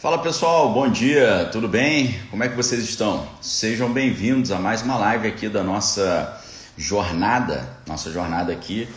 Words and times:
Fala 0.00 0.16
pessoal, 0.16 0.72
bom 0.72 0.88
dia, 0.88 1.50
tudo 1.52 1.68
bem? 1.68 2.18
Como 2.30 2.42
é 2.42 2.48
que 2.48 2.56
vocês 2.56 2.82
estão? 2.84 3.28
Sejam 3.38 3.92
bem-vindos 3.92 4.50
a 4.50 4.58
mais 4.58 4.80
uma 4.80 4.96
live 4.96 5.28
aqui 5.28 5.46
da 5.46 5.62
nossa 5.62 6.42
jornada, 6.74 7.68
nossa 7.86 8.10
jornada 8.10 8.50
aqui 8.50 8.88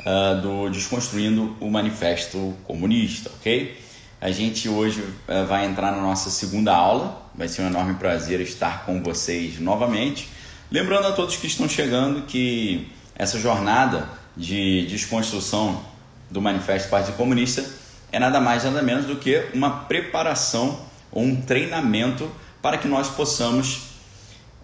uh, 0.00 0.40
do 0.40 0.68
Desconstruindo 0.68 1.56
o 1.60 1.70
Manifesto 1.70 2.52
Comunista, 2.64 3.30
ok? 3.38 3.80
A 4.20 4.32
gente 4.32 4.68
hoje 4.68 5.02
uh, 5.02 5.46
vai 5.46 5.66
entrar 5.66 5.92
na 5.92 6.02
nossa 6.02 6.30
segunda 6.30 6.74
aula, 6.74 7.30
vai 7.32 7.46
ser 7.46 7.62
um 7.62 7.68
enorme 7.68 7.94
prazer 7.94 8.40
estar 8.40 8.84
com 8.84 9.00
vocês 9.04 9.60
novamente. 9.60 10.28
Lembrando 10.68 11.06
a 11.06 11.12
todos 11.12 11.36
que 11.36 11.46
estão 11.46 11.68
chegando 11.68 12.22
que 12.22 12.90
essa 13.14 13.38
jornada 13.38 14.08
de 14.36 14.84
desconstrução 14.88 15.80
do 16.28 16.42
Manifesto 16.42 16.88
do 16.88 16.90
Partido 16.90 17.16
Comunista 17.16 17.64
é 18.12 18.18
nada 18.18 18.40
mais 18.40 18.64
nada 18.64 18.82
menos 18.82 19.06
do 19.06 19.16
que 19.16 19.48
uma 19.54 19.84
preparação 19.84 20.80
ou 21.10 21.22
um 21.22 21.40
treinamento 21.40 22.30
para 22.62 22.78
que 22.78 22.88
nós 22.88 23.08
possamos 23.08 23.90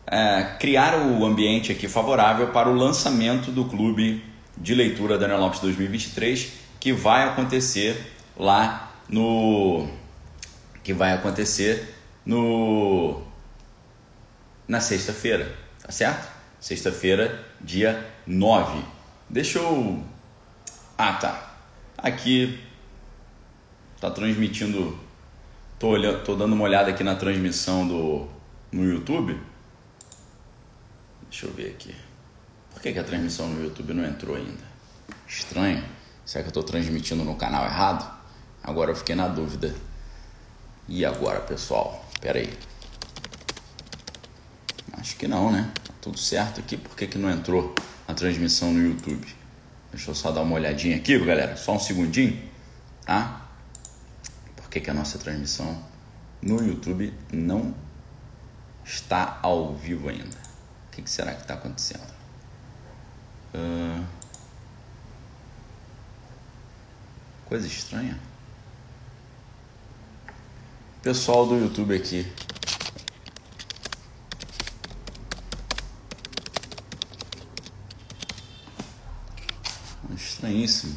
é, 0.06 0.56
criar 0.60 0.96
o 0.98 1.24
ambiente 1.24 1.72
aqui 1.72 1.88
favorável 1.88 2.48
para 2.48 2.68
o 2.68 2.74
lançamento 2.74 3.50
do 3.50 3.64
clube 3.64 4.22
de 4.56 4.74
leitura 4.74 5.18
Daniel 5.18 5.40
Lopes 5.40 5.60
2023 5.60 6.52
que 6.78 6.92
vai 6.92 7.24
acontecer 7.24 8.12
lá 8.36 8.92
no 9.08 9.88
que 10.82 10.92
vai 10.92 11.12
acontecer 11.12 11.96
no 12.24 13.22
na 14.68 14.80
sexta-feira, 14.80 15.54
tá 15.80 15.92
certo? 15.92 16.28
Sexta-feira, 16.60 17.44
dia 17.60 18.04
9. 18.26 18.82
Deixa 19.28 19.58
eu 19.58 20.02
Ah, 20.98 21.12
tá. 21.14 21.54
Aqui 21.98 22.65
tá 24.00 24.10
transmitindo. 24.10 24.98
Tô, 25.78 25.88
olhando, 25.88 26.24
tô 26.24 26.34
dando 26.34 26.54
uma 26.54 26.64
olhada 26.64 26.90
aqui 26.90 27.04
na 27.04 27.16
transmissão 27.16 27.86
do 27.86 28.28
no 28.72 28.84
YouTube. 28.84 29.38
Deixa 31.30 31.46
eu 31.46 31.52
ver 31.52 31.70
aqui. 31.70 31.94
Por 32.72 32.80
que, 32.80 32.92
que 32.92 32.98
a 32.98 33.04
transmissão 33.04 33.48
no 33.48 33.62
YouTube 33.62 33.94
não 33.94 34.04
entrou 34.04 34.36
ainda? 34.36 34.64
Estranho. 35.26 35.84
Será 36.24 36.42
que 36.42 36.48
eu 36.48 36.50
estou 36.50 36.62
transmitindo 36.62 37.24
no 37.24 37.36
canal 37.36 37.64
errado? 37.64 38.14
Agora 38.62 38.90
eu 38.90 38.96
fiquei 38.96 39.14
na 39.14 39.28
dúvida. 39.28 39.74
E 40.88 41.04
agora, 41.04 41.40
pessoal? 41.40 42.04
Pera 42.20 42.38
aí. 42.38 42.52
Acho 44.92 45.16
que 45.16 45.28
não, 45.28 45.52
né? 45.52 45.70
Tá 45.84 45.92
tudo 46.00 46.18
certo 46.18 46.60
aqui. 46.60 46.76
Por 46.76 46.96
que, 46.96 47.06
que 47.06 47.18
não 47.18 47.30
entrou 47.30 47.74
a 48.06 48.14
transmissão 48.14 48.72
no 48.72 48.82
YouTube? 48.82 49.26
Deixa 49.92 50.10
eu 50.10 50.14
só 50.14 50.30
dar 50.30 50.42
uma 50.42 50.54
olhadinha 50.54 50.96
aqui, 50.96 51.18
galera. 51.18 51.56
Só 51.56 51.74
um 51.74 51.78
segundinho, 51.78 52.42
tá? 53.04 53.45
Que, 54.76 54.80
que 54.80 54.90
a 54.90 54.94
nossa 54.94 55.18
transmissão 55.18 55.82
no 56.42 56.62
YouTube 56.62 57.12
não 57.32 57.74
está 58.84 59.38
ao 59.42 59.74
vivo 59.74 60.08
ainda. 60.08 60.36
O 60.86 60.90
que, 60.92 61.02
que 61.02 61.10
será 61.10 61.34
que 61.34 61.42
está 61.42 61.54
acontecendo? 61.54 62.12
Uh... 63.54 64.04
Coisa 67.46 67.66
estranha. 67.66 68.18
Pessoal 71.02 71.46
do 71.46 71.56
YouTube 71.56 71.94
aqui. 71.94 72.30
Estranhíssimo. 80.14 80.96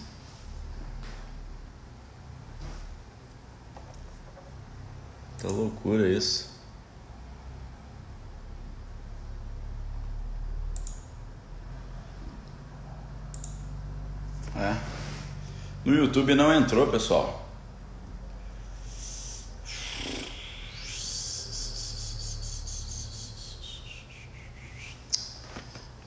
Tá 5.42 5.48
loucura 5.48 6.06
isso. 6.09 6.50
É. 14.54 14.76
No 15.86 15.95
YouTube 15.95 16.36
não 16.36 16.54
entrou, 16.54 16.88
pessoal. 16.88 17.48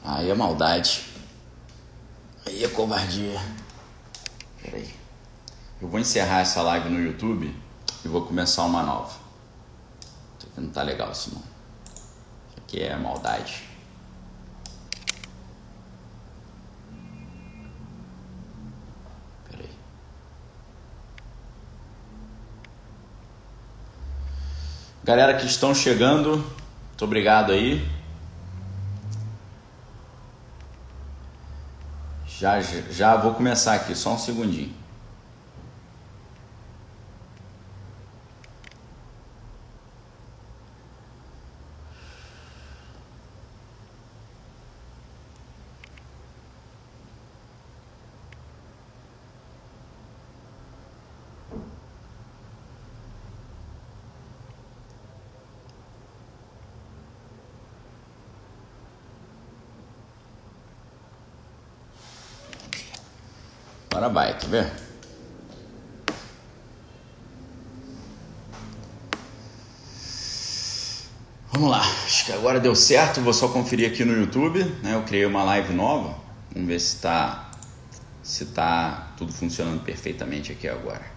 Aí 0.05 0.29
é 0.29 0.35
maldade. 0.35 1.07
Aí 2.45 2.63
é 2.63 2.69
covardia. 2.69 3.41
Peraí. 4.63 4.95
Eu 5.81 5.89
vou 5.89 5.99
encerrar 5.99 6.41
essa 6.41 6.61
live 6.61 6.91
no 6.91 7.01
YouTube 7.01 7.57
e 8.05 8.09
vou 8.09 8.27
começar 8.27 8.65
uma 8.65 8.83
nova. 8.83 9.22
Não 10.57 10.71
tá 10.71 10.83
legal 10.83 11.11
isso 11.11 11.35
não. 11.35 11.43
Isso 12.49 12.59
aqui 12.59 12.83
é 12.83 12.97
maldade. 12.97 13.63
Peraí. 19.51 19.71
Galera 25.03 25.37
que 25.37 25.47
estão 25.47 25.75
chegando, 25.75 26.37
muito 26.37 27.05
obrigado 27.05 27.53
aí. 27.53 27.87
Já, 32.27 32.61
já 32.61 33.17
vou 33.17 33.35
começar 33.35 33.75
aqui, 33.75 33.95
só 33.95 34.15
um 34.15 34.19
segundinho. 34.19 34.82
Agora 63.93 64.09
vai, 64.09 64.39
quer 64.39 64.49
ver? 64.49 64.73
Vamos 71.53 71.71
lá, 71.71 71.81
acho 71.81 72.25
que 72.25 72.33
agora 72.33 72.59
deu 72.59 72.75
certo. 72.75 73.21
Vou 73.21 73.35
só 73.35 73.49
conferir 73.49 73.91
aqui 73.91 74.03
no 74.03 74.19
YouTube. 74.19 74.65
Né? 74.83 74.95
Eu 74.95 75.03
criei 75.03 75.27
uma 75.27 75.45
live 75.45 75.75
nova. 75.75 76.17
Vamos 76.55 76.69
ver 76.69 76.81
se 76.81 76.97
está 76.97 77.51
se 78.23 78.47
tá 78.47 79.13
tudo 79.19 79.31
funcionando 79.31 79.85
perfeitamente 79.85 80.51
aqui 80.51 80.67
agora. 80.67 81.13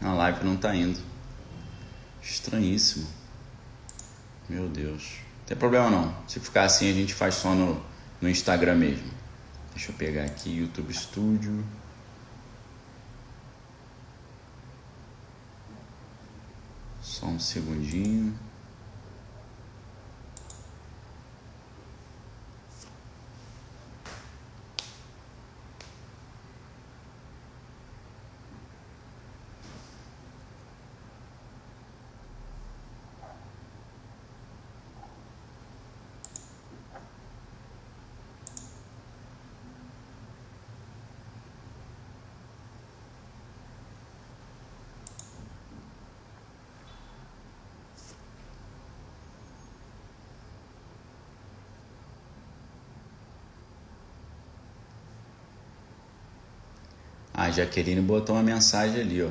a 0.00 0.14
live 0.14 0.44
não 0.44 0.54
está 0.54 0.74
indo. 0.74 1.09
Estranhíssimo. 2.42 3.06
Meu 4.48 4.66
Deus. 4.66 5.18
Não 5.40 5.44
tem 5.44 5.56
problema 5.58 5.90
não. 5.90 6.16
Se 6.26 6.40
ficar 6.40 6.64
assim, 6.64 6.88
a 6.90 6.94
gente 6.94 7.12
faz 7.12 7.34
só 7.34 7.54
no, 7.54 7.84
no 8.18 8.30
Instagram 8.30 8.76
mesmo. 8.76 9.10
Deixa 9.74 9.92
eu 9.92 9.96
pegar 9.96 10.24
aqui 10.24 10.50
YouTube 10.50 10.90
Studio. 10.90 11.62
Só 17.02 17.26
um 17.26 17.38
segundinho. 17.38 18.34
A 57.40 57.50
Jaqueline 57.50 58.02
botou 58.02 58.36
uma 58.36 58.42
mensagem 58.42 59.00
ali, 59.00 59.22
ó. 59.22 59.30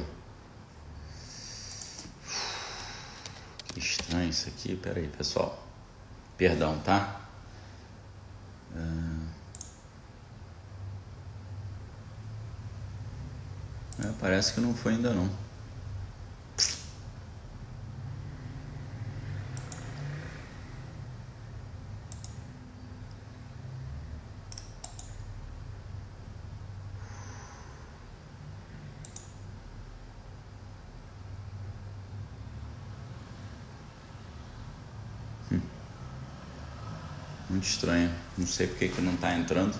Que 3.67 3.77
estranho 3.77 4.31
isso 4.31 4.49
aqui. 4.49 4.75
Pera 4.75 4.99
aí, 4.99 5.07
pessoal. 5.07 5.63
Perdão, 6.35 6.79
tá? 6.79 7.21
É, 14.03 14.11
parece 14.19 14.53
que 14.53 14.59
não 14.59 14.73
foi 14.73 14.93
ainda 14.93 15.13
não. 15.13 15.29
Muito 37.59 37.71
estranho. 37.71 38.09
Não 38.37 38.47
sei 38.47 38.67
porque 38.67 38.87
que 38.87 39.01
não 39.01 39.15
está 39.15 39.35
entrando. 39.35 39.77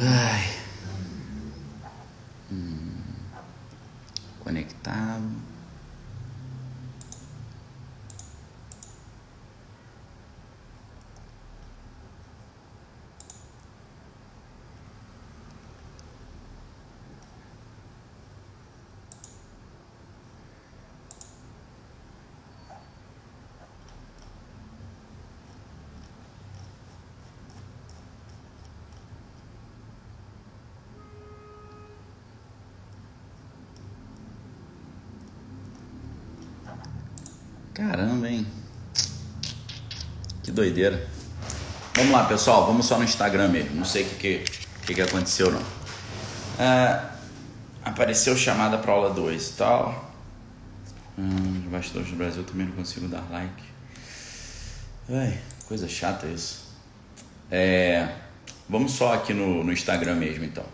Ai. 0.00 0.58
conectado. 4.40 5.48
Caramba, 37.78 38.28
hein? 38.28 38.44
Que 40.42 40.47
doideira. 40.58 41.06
Vamos 41.94 42.12
lá, 42.12 42.24
pessoal. 42.24 42.66
Vamos 42.66 42.86
só 42.86 42.98
no 42.98 43.04
Instagram 43.04 43.48
mesmo. 43.48 43.76
Não 43.76 43.84
sei 43.84 44.02
o 44.02 44.08
que, 44.10 44.44
que, 44.84 44.94
que, 44.94 45.00
aconteceu, 45.00 45.52
não. 45.52 45.62
É, 46.58 47.00
apareceu 47.84 48.36
chamada 48.36 48.76
para 48.78 48.92
aula 48.92 49.10
2 49.10 49.48
e 49.48 49.52
tal. 49.52 50.12
Hum, 51.16 51.68
bastidores 51.70 52.10
do 52.10 52.16
Brasil 52.16 52.42
também 52.42 52.66
não 52.66 52.74
consigo 52.74 53.06
dar 53.06 53.24
like. 53.30 53.62
Ai, 55.10 55.38
coisa 55.66 55.88
chata 55.88 56.26
isso. 56.26 56.68
É, 57.50 58.08
vamos 58.68 58.92
só 58.92 59.14
aqui 59.14 59.32
no, 59.32 59.62
no 59.62 59.72
Instagram 59.72 60.16
mesmo, 60.16 60.44
então. 60.44 60.64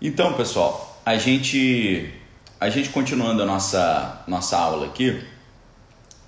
Então, 0.00 0.34
pessoal, 0.34 1.00
a 1.06 1.16
gente, 1.16 2.12
a 2.60 2.68
gente 2.68 2.90
continuando 2.90 3.42
a 3.42 3.46
nossa, 3.46 4.22
nossa 4.26 4.58
aula 4.58 4.86
aqui 4.86 5.24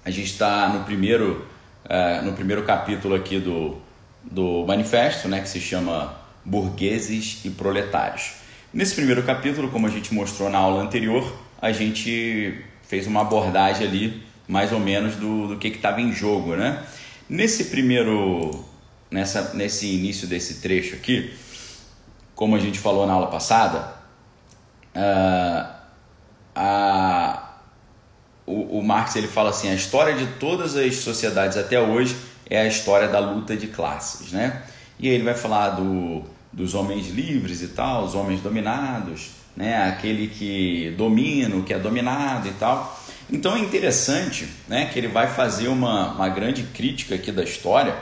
a 0.06 0.11
gente 0.11 0.31
está 0.31 0.69
no 0.69 0.85
primeiro, 0.85 1.44
uh, 1.87 2.25
no 2.25 2.33
primeiro 2.33 2.65
capítulo 2.65 3.15
aqui 3.15 3.38
do, 3.38 3.79
do 4.23 4.65
manifesto, 4.67 5.29
né, 5.29 5.41
que 5.41 5.49
se 5.49 5.61
chama 5.61 6.15
Burgueses 6.44 7.44
e 7.44 7.50
Proletários. 7.50 8.33
Nesse 8.73 8.94
primeiro 8.94 9.23
capítulo, 9.23 9.71
como 9.71 9.87
a 9.87 9.91
gente 9.91 10.12
mostrou 10.12 10.50
na 10.50 10.59
aula 10.59 10.83
anterior, 10.83 11.33
a 11.61 11.73
gente 11.73 12.62
fez 12.83 13.06
uma 13.06 13.23
abordagem 13.23 13.87
ali, 13.87 14.23
mais 14.47 14.73
ou 14.73 14.79
menos, 14.79 15.17
do, 15.17 15.49
do 15.49 15.56
que 15.56 15.69
estava 15.69 16.00
em 16.00 16.12
jogo. 16.12 16.55
Né? 16.55 16.83
Nesse 17.29 17.65
primeiro, 17.65 18.65
nessa, 19.11 19.55
nesse 19.55 19.87
início 19.94 20.29
desse 20.29 20.61
trecho 20.61 20.94
aqui, 20.94 21.35
como 22.35 22.55
a 22.55 22.59
gente 22.59 22.79
falou 22.79 23.06
na 23.06 23.15
aula 23.15 23.29
passada, 23.29 23.94
uh, 24.94 25.75
a, 26.55 27.45
o, 28.46 28.78
o 28.78 28.82
Marx 28.82 29.16
ele 29.16 29.26
fala 29.26 29.50
assim: 29.50 29.69
a 29.69 29.75
história 29.75 30.14
de 30.14 30.26
todas 30.38 30.76
as 30.76 30.96
sociedades 30.96 31.56
até 31.56 31.81
hoje 31.81 32.16
é 32.48 32.60
a 32.60 32.66
história 32.66 33.08
da 33.08 33.19
luta 33.19 33.56
de 33.56 33.66
classes, 33.66 34.32
né? 34.32 34.62
E 34.98 35.08
ele 35.08 35.25
vai 35.25 35.34
falar 35.34 35.70
do, 35.70 36.22
dos 36.52 36.75
homens 36.75 37.08
livres 37.08 37.60
e 37.60 37.69
tal, 37.69 38.04
os 38.04 38.14
homens 38.14 38.40
dominados, 38.40 39.31
né? 39.56 39.88
Aquele 39.88 40.28
que 40.28 40.94
domina, 40.96 41.56
o 41.56 41.62
que 41.64 41.75
é 41.75 41.78
dominado 41.78 42.48
e 42.48 42.52
tal. 42.52 42.98
Então 43.31 43.56
é 43.56 43.58
interessante, 43.58 44.48
né? 44.69 44.87
Que 44.87 44.98
ele 44.98 45.08
vai 45.08 45.26
fazer 45.26 45.69
uma, 45.69 46.12
uma 46.12 46.28
grande 46.28 46.62
crítica 46.62 47.16
aqui 47.16 47.32
da 47.32 47.43
história 47.43 47.96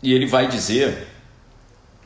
e 0.00 0.12
ele 0.12 0.26
vai 0.26 0.46
dizer, 0.46 1.08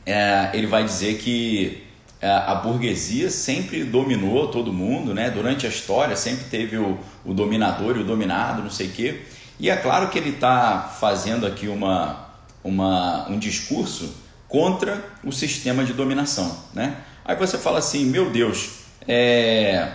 é, 0.05 0.49
ele 0.53 0.65
vai 0.65 0.83
dizer 0.83 1.19
que 1.19 1.82
a 2.27 2.55
burguesia 2.55 3.29
sempre 3.29 3.83
dominou 3.83 4.47
todo 4.47 4.71
mundo, 4.71 5.13
né? 5.13 5.29
Durante 5.29 5.65
a 5.65 5.69
história 5.69 6.15
sempre 6.15 6.45
teve 6.45 6.77
o, 6.77 6.97
o 7.25 7.33
dominador 7.33 7.97
e 7.97 8.01
o 8.01 8.03
dominado, 8.03 8.61
não 8.61 8.69
sei 8.69 8.87
o 8.87 8.91
quê. 8.91 9.21
E 9.59 9.69
é 9.69 9.75
claro 9.75 10.09
que 10.09 10.17
ele 10.17 10.29
está 10.29 10.93
fazendo 10.99 11.45
aqui 11.45 11.67
uma, 11.67 12.29
uma, 12.63 13.27
um 13.29 13.37
discurso 13.37 14.15
contra 14.47 15.03
o 15.23 15.31
sistema 15.31 15.83
de 15.83 15.93
dominação, 15.93 16.57
né? 16.73 16.97
Aí 17.25 17.35
você 17.35 17.57
fala 17.57 17.79
assim, 17.79 18.05
meu 18.05 18.29
Deus, 18.29 18.81
é... 19.07 19.91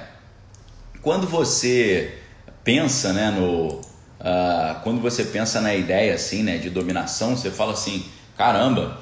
quando 1.03 1.27
você 1.27 2.19
pensa, 2.65 3.13
né, 3.13 3.31
no, 3.31 3.81
uh, 4.21 4.81
quando 4.83 5.01
você 5.01 5.25
pensa 5.25 5.61
na 5.61 5.75
ideia 5.75 6.15
assim, 6.15 6.43
né, 6.43 6.59
de 6.59 6.71
dominação, 6.71 7.37
você 7.37 7.51
fala 7.51 7.73
assim, 7.73 8.05
caramba, 8.37 8.99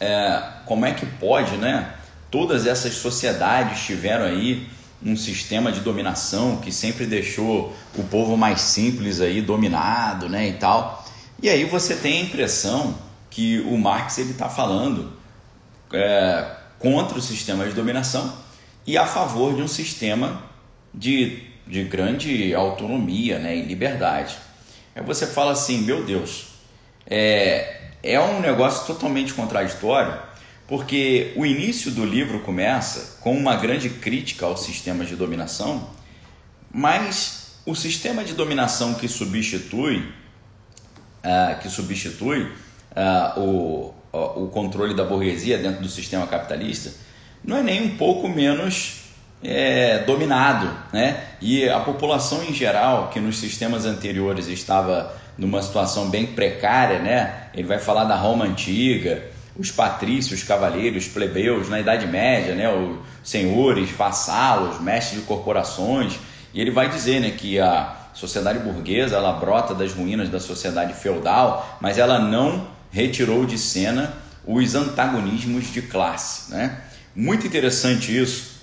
é, 0.00 0.42
como 0.66 0.86
é 0.86 0.92
que 0.92 1.04
pode, 1.04 1.56
né? 1.56 1.94
Todas 2.30 2.66
essas 2.66 2.94
sociedades 2.94 3.84
tiveram 3.84 4.24
aí 4.24 4.68
um 5.02 5.16
sistema 5.16 5.72
de 5.72 5.80
dominação 5.80 6.58
que 6.58 6.70
sempre 6.70 7.06
deixou 7.06 7.74
o 7.96 8.04
povo 8.04 8.36
mais 8.36 8.60
simples 8.60 9.20
aí 9.20 9.40
dominado, 9.40 10.28
né, 10.28 10.48
e 10.48 10.52
tal. 10.54 11.04
E 11.42 11.48
aí 11.48 11.64
você 11.64 11.96
tem 11.96 12.20
a 12.20 12.24
impressão 12.24 12.94
que 13.30 13.60
o 13.60 13.78
Marx 13.78 14.18
ele 14.18 14.32
está 14.32 14.48
falando 14.48 15.12
é, 15.92 16.46
contra 16.78 17.18
o 17.18 17.22
sistema 17.22 17.66
de 17.66 17.72
dominação 17.72 18.32
e 18.86 18.98
a 18.98 19.06
favor 19.06 19.54
de 19.54 19.62
um 19.62 19.68
sistema 19.68 20.42
de, 20.92 21.42
de 21.66 21.84
grande 21.84 22.54
autonomia, 22.54 23.38
né, 23.38 23.56
e 23.56 23.62
liberdade. 23.62 24.36
Aí 24.94 25.02
você 25.02 25.26
fala 25.26 25.52
assim, 25.52 25.78
meu 25.78 26.04
Deus, 26.04 26.48
é, 27.06 27.80
é 28.02 28.20
um 28.20 28.40
negócio 28.40 28.86
totalmente 28.86 29.32
contraditório 29.32 30.29
porque 30.70 31.32
o 31.34 31.44
início 31.44 31.90
do 31.90 32.04
livro 32.04 32.38
começa 32.40 33.18
com 33.20 33.36
uma 33.36 33.56
grande 33.56 33.90
crítica 33.90 34.46
ao 34.46 34.56
sistema 34.56 35.04
de 35.04 35.16
dominação, 35.16 35.90
mas 36.72 37.56
o 37.66 37.74
sistema 37.74 38.22
de 38.22 38.34
dominação 38.34 38.94
que 38.94 39.08
substitui, 39.08 39.98
uh, 41.24 41.60
que 41.60 41.68
substitui 41.68 42.42
uh, 42.44 43.40
o, 43.40 43.94
o 44.12 44.46
controle 44.46 44.94
da 44.94 45.02
burguesia 45.02 45.58
dentro 45.58 45.82
do 45.82 45.88
sistema 45.88 46.24
capitalista 46.28 46.92
não 47.42 47.56
é 47.56 47.64
nem 47.64 47.82
um 47.82 47.96
pouco 47.96 48.28
menos 48.28 49.00
é, 49.42 50.04
dominado, 50.04 50.70
né? 50.92 51.24
E 51.40 51.68
a 51.68 51.80
população 51.80 52.44
em 52.44 52.54
geral, 52.54 53.08
que 53.08 53.18
nos 53.18 53.38
sistemas 53.38 53.86
anteriores 53.86 54.46
estava 54.46 55.16
numa 55.36 55.62
situação 55.62 56.10
bem 56.10 56.26
precária, 56.26 57.00
né? 57.00 57.48
Ele 57.54 57.66
vai 57.66 57.78
falar 57.78 58.04
da 58.04 58.14
Roma 58.14 58.44
antiga, 58.44 59.29
os 59.60 59.70
patrícios, 59.70 60.42
cavaleiros, 60.42 61.06
plebeus 61.06 61.68
na 61.68 61.78
Idade 61.78 62.06
Média, 62.06 62.54
né, 62.54 62.72
os 62.72 62.96
senhores, 63.22 63.90
vassalos, 63.90 64.80
mestres 64.80 65.20
de 65.20 65.26
corporações, 65.26 66.18
e 66.54 66.62
ele 66.62 66.70
vai 66.70 66.88
dizer 66.88 67.20
né, 67.20 67.30
que 67.30 67.60
a 67.60 67.94
sociedade 68.14 68.58
burguesa 68.60 69.16
ela 69.16 69.34
brota 69.34 69.74
das 69.74 69.92
ruínas 69.92 70.30
da 70.30 70.40
sociedade 70.40 70.94
feudal, 70.94 71.78
mas 71.78 71.98
ela 71.98 72.18
não 72.18 72.68
retirou 72.90 73.44
de 73.44 73.58
cena 73.58 74.14
os 74.46 74.74
antagonismos 74.74 75.70
de 75.70 75.82
classe. 75.82 76.50
Né? 76.50 76.80
Muito 77.14 77.46
interessante 77.46 78.18
isso, 78.18 78.60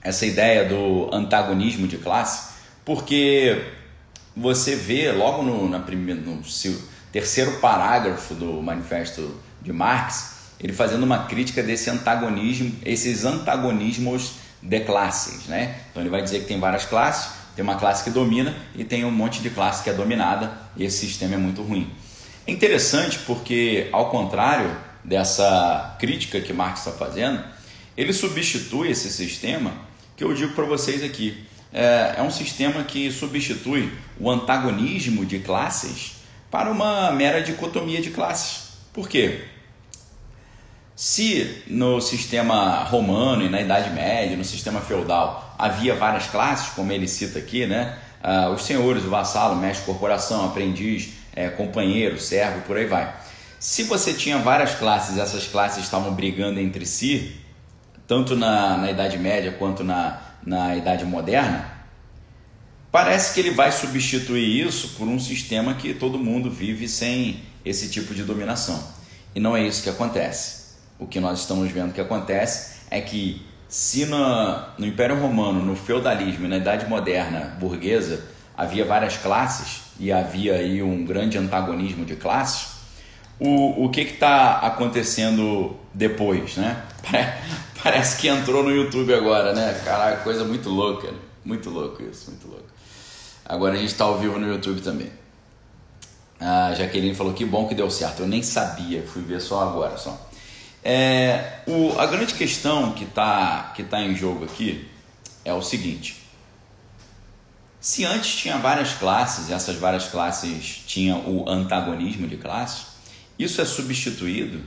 essa 0.00 0.24
ideia 0.24 0.68
do 0.68 1.12
antagonismo 1.12 1.88
de 1.88 1.98
classe, 1.98 2.52
porque 2.84 3.60
você 4.36 4.76
vê 4.76 5.10
logo 5.10 5.42
no, 5.42 5.68
na 5.68 5.80
primeira, 5.80 6.20
no 6.20 6.40
terceiro 7.10 7.58
parágrafo 7.58 8.34
do 8.34 8.62
manifesto 8.62 9.34
de 9.62 9.72
Marx, 9.72 10.32
ele 10.60 10.72
fazendo 10.72 11.04
uma 11.04 11.24
crítica 11.26 11.62
desse 11.62 11.88
antagonismo, 11.88 12.72
esses 12.84 13.24
antagonismos 13.24 14.34
de 14.60 14.80
classes, 14.80 15.46
né? 15.46 15.76
Então 15.90 16.02
ele 16.02 16.10
vai 16.10 16.22
dizer 16.22 16.40
que 16.40 16.46
tem 16.46 16.60
várias 16.60 16.84
classes, 16.84 17.32
tem 17.56 17.62
uma 17.62 17.76
classe 17.76 18.04
que 18.04 18.10
domina 18.10 18.54
e 18.74 18.84
tem 18.84 19.04
um 19.04 19.10
monte 19.10 19.40
de 19.40 19.50
classe 19.50 19.82
que 19.82 19.90
é 19.90 19.92
dominada, 19.92 20.52
e 20.76 20.84
esse 20.84 21.06
sistema 21.06 21.34
é 21.34 21.38
muito 21.38 21.62
ruim. 21.62 21.90
É 22.46 22.52
interessante 22.52 23.18
porque, 23.20 23.88
ao 23.92 24.10
contrário 24.10 24.74
dessa 25.04 25.96
crítica 25.98 26.40
que 26.40 26.52
Marx 26.52 26.80
está 26.80 26.92
fazendo, 26.92 27.42
ele 27.96 28.12
substitui 28.12 28.90
esse 28.90 29.10
sistema 29.10 29.72
que 30.16 30.24
eu 30.24 30.32
digo 30.34 30.54
para 30.54 30.64
vocês 30.64 31.02
aqui. 31.02 31.44
É, 31.72 32.14
é 32.18 32.22
um 32.22 32.30
sistema 32.30 32.84
que 32.84 33.10
substitui 33.10 33.92
o 34.18 34.30
antagonismo 34.30 35.24
de 35.24 35.38
classes 35.38 36.16
para 36.50 36.70
uma 36.70 37.10
mera 37.12 37.42
dicotomia 37.42 38.00
de 38.00 38.10
classes. 38.10 38.72
Por 38.92 39.08
quê? 39.08 39.44
Se 41.04 41.64
no 41.66 42.00
sistema 42.00 42.84
romano 42.84 43.44
e 43.44 43.48
na 43.48 43.60
Idade 43.60 43.90
Média, 43.90 44.36
no 44.36 44.44
sistema 44.44 44.80
feudal, 44.80 45.52
havia 45.58 45.96
várias 45.96 46.28
classes, 46.28 46.68
como 46.74 46.92
ele 46.92 47.08
cita 47.08 47.40
aqui, 47.40 47.66
né? 47.66 47.98
Ah, 48.22 48.50
os 48.50 48.62
senhores, 48.62 49.02
o 49.02 49.10
vassalo, 49.10 49.56
mestre, 49.56 49.84
corporação, 49.84 50.46
aprendiz, 50.46 51.14
é, 51.34 51.48
companheiro, 51.48 52.20
servo, 52.20 52.60
por 52.60 52.76
aí 52.76 52.86
vai. 52.86 53.12
Se 53.58 53.82
você 53.82 54.12
tinha 54.12 54.38
várias 54.38 54.76
classes, 54.76 55.18
essas 55.18 55.44
classes 55.48 55.82
estavam 55.82 56.14
brigando 56.14 56.60
entre 56.60 56.86
si, 56.86 57.34
tanto 58.06 58.36
na, 58.36 58.76
na 58.76 58.88
Idade 58.92 59.18
Média 59.18 59.50
quanto 59.58 59.82
na, 59.82 60.22
na 60.46 60.76
Idade 60.76 61.04
Moderna, 61.04 61.68
parece 62.92 63.34
que 63.34 63.40
ele 63.40 63.50
vai 63.50 63.72
substituir 63.72 64.64
isso 64.64 64.90
por 64.90 65.08
um 65.08 65.18
sistema 65.18 65.74
que 65.74 65.94
todo 65.94 66.16
mundo 66.16 66.48
vive 66.48 66.86
sem 66.86 67.42
esse 67.64 67.90
tipo 67.90 68.14
de 68.14 68.22
dominação. 68.22 68.80
E 69.34 69.40
não 69.40 69.56
é 69.56 69.66
isso 69.66 69.82
que 69.82 69.90
acontece. 69.90 70.61
O 71.02 71.06
que 71.08 71.18
nós 71.18 71.40
estamos 71.40 71.68
vendo 71.72 71.92
que 71.92 72.00
acontece 72.00 72.76
é 72.88 73.00
que 73.00 73.44
se 73.68 74.06
no, 74.06 74.18
no 74.78 74.86
Império 74.86 75.20
Romano, 75.20 75.60
no 75.60 75.74
feudalismo 75.74 76.46
e 76.46 76.48
na 76.48 76.58
Idade 76.58 76.88
Moderna 76.88 77.56
burguesa 77.58 78.22
havia 78.56 78.84
várias 78.84 79.16
classes 79.16 79.80
e 79.98 80.12
havia 80.12 80.54
aí 80.54 80.80
um 80.80 81.04
grande 81.04 81.36
antagonismo 81.36 82.04
de 82.04 82.14
classes, 82.14 82.68
o, 83.40 83.84
o 83.84 83.90
que 83.90 84.02
está 84.02 84.58
acontecendo 84.58 85.76
depois, 85.92 86.56
né? 86.56 86.80
Parece 87.82 88.18
que 88.18 88.28
entrou 88.28 88.62
no 88.62 88.70
YouTube 88.70 89.12
agora, 89.12 89.52
né? 89.52 89.80
Caraca, 89.84 90.22
coisa 90.22 90.44
muito 90.44 90.68
louca, 90.68 91.12
muito 91.44 91.68
louco 91.68 92.00
isso, 92.04 92.30
muito 92.30 92.46
louco. 92.46 92.66
Agora 93.44 93.74
a 93.74 93.76
gente 93.76 93.90
está 93.90 94.04
ao 94.04 94.18
vivo 94.18 94.38
no 94.38 94.46
YouTube 94.46 94.80
também. 94.82 95.10
A 96.38 96.74
Jaqueline 96.74 97.14
falou 97.14 97.32
que 97.32 97.44
bom 97.44 97.66
que 97.66 97.74
deu 97.74 97.90
certo. 97.90 98.20
Eu 98.20 98.28
nem 98.28 98.42
sabia, 98.42 99.02
fui 99.02 99.22
ver 99.22 99.40
só 99.40 99.62
agora 99.62 99.96
só. 99.96 100.30
É, 100.84 101.60
o, 101.66 101.98
a 101.98 102.06
grande 102.06 102.34
questão 102.34 102.92
que 102.92 103.04
está 103.04 103.72
que 103.76 103.84
tá 103.84 104.00
em 104.00 104.16
jogo 104.16 104.44
aqui 104.44 104.88
é 105.44 105.52
o 105.52 105.62
seguinte: 105.62 106.22
se 107.80 108.04
antes 108.04 108.36
tinha 108.36 108.58
várias 108.58 108.92
classes, 108.94 109.48
e 109.48 109.52
essas 109.52 109.76
várias 109.76 110.06
classes 110.08 110.82
tinham 110.86 111.20
o 111.28 111.48
antagonismo 111.48 112.26
de 112.26 112.36
classe, 112.36 112.82
isso 113.38 113.60
é 113.60 113.64
substituído 113.64 114.62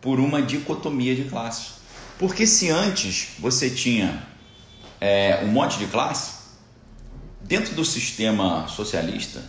por 0.00 0.18
uma 0.18 0.42
dicotomia 0.42 1.14
de 1.14 1.24
classes. 1.24 1.74
Porque 2.18 2.46
se 2.46 2.70
antes 2.70 3.30
você 3.38 3.70
tinha 3.70 4.22
é, 5.00 5.40
um 5.44 5.48
monte 5.48 5.78
de 5.78 5.86
classe, 5.86 6.42
dentro 7.40 7.74
do 7.74 7.84
sistema 7.84 8.68
socialista, 8.68 9.42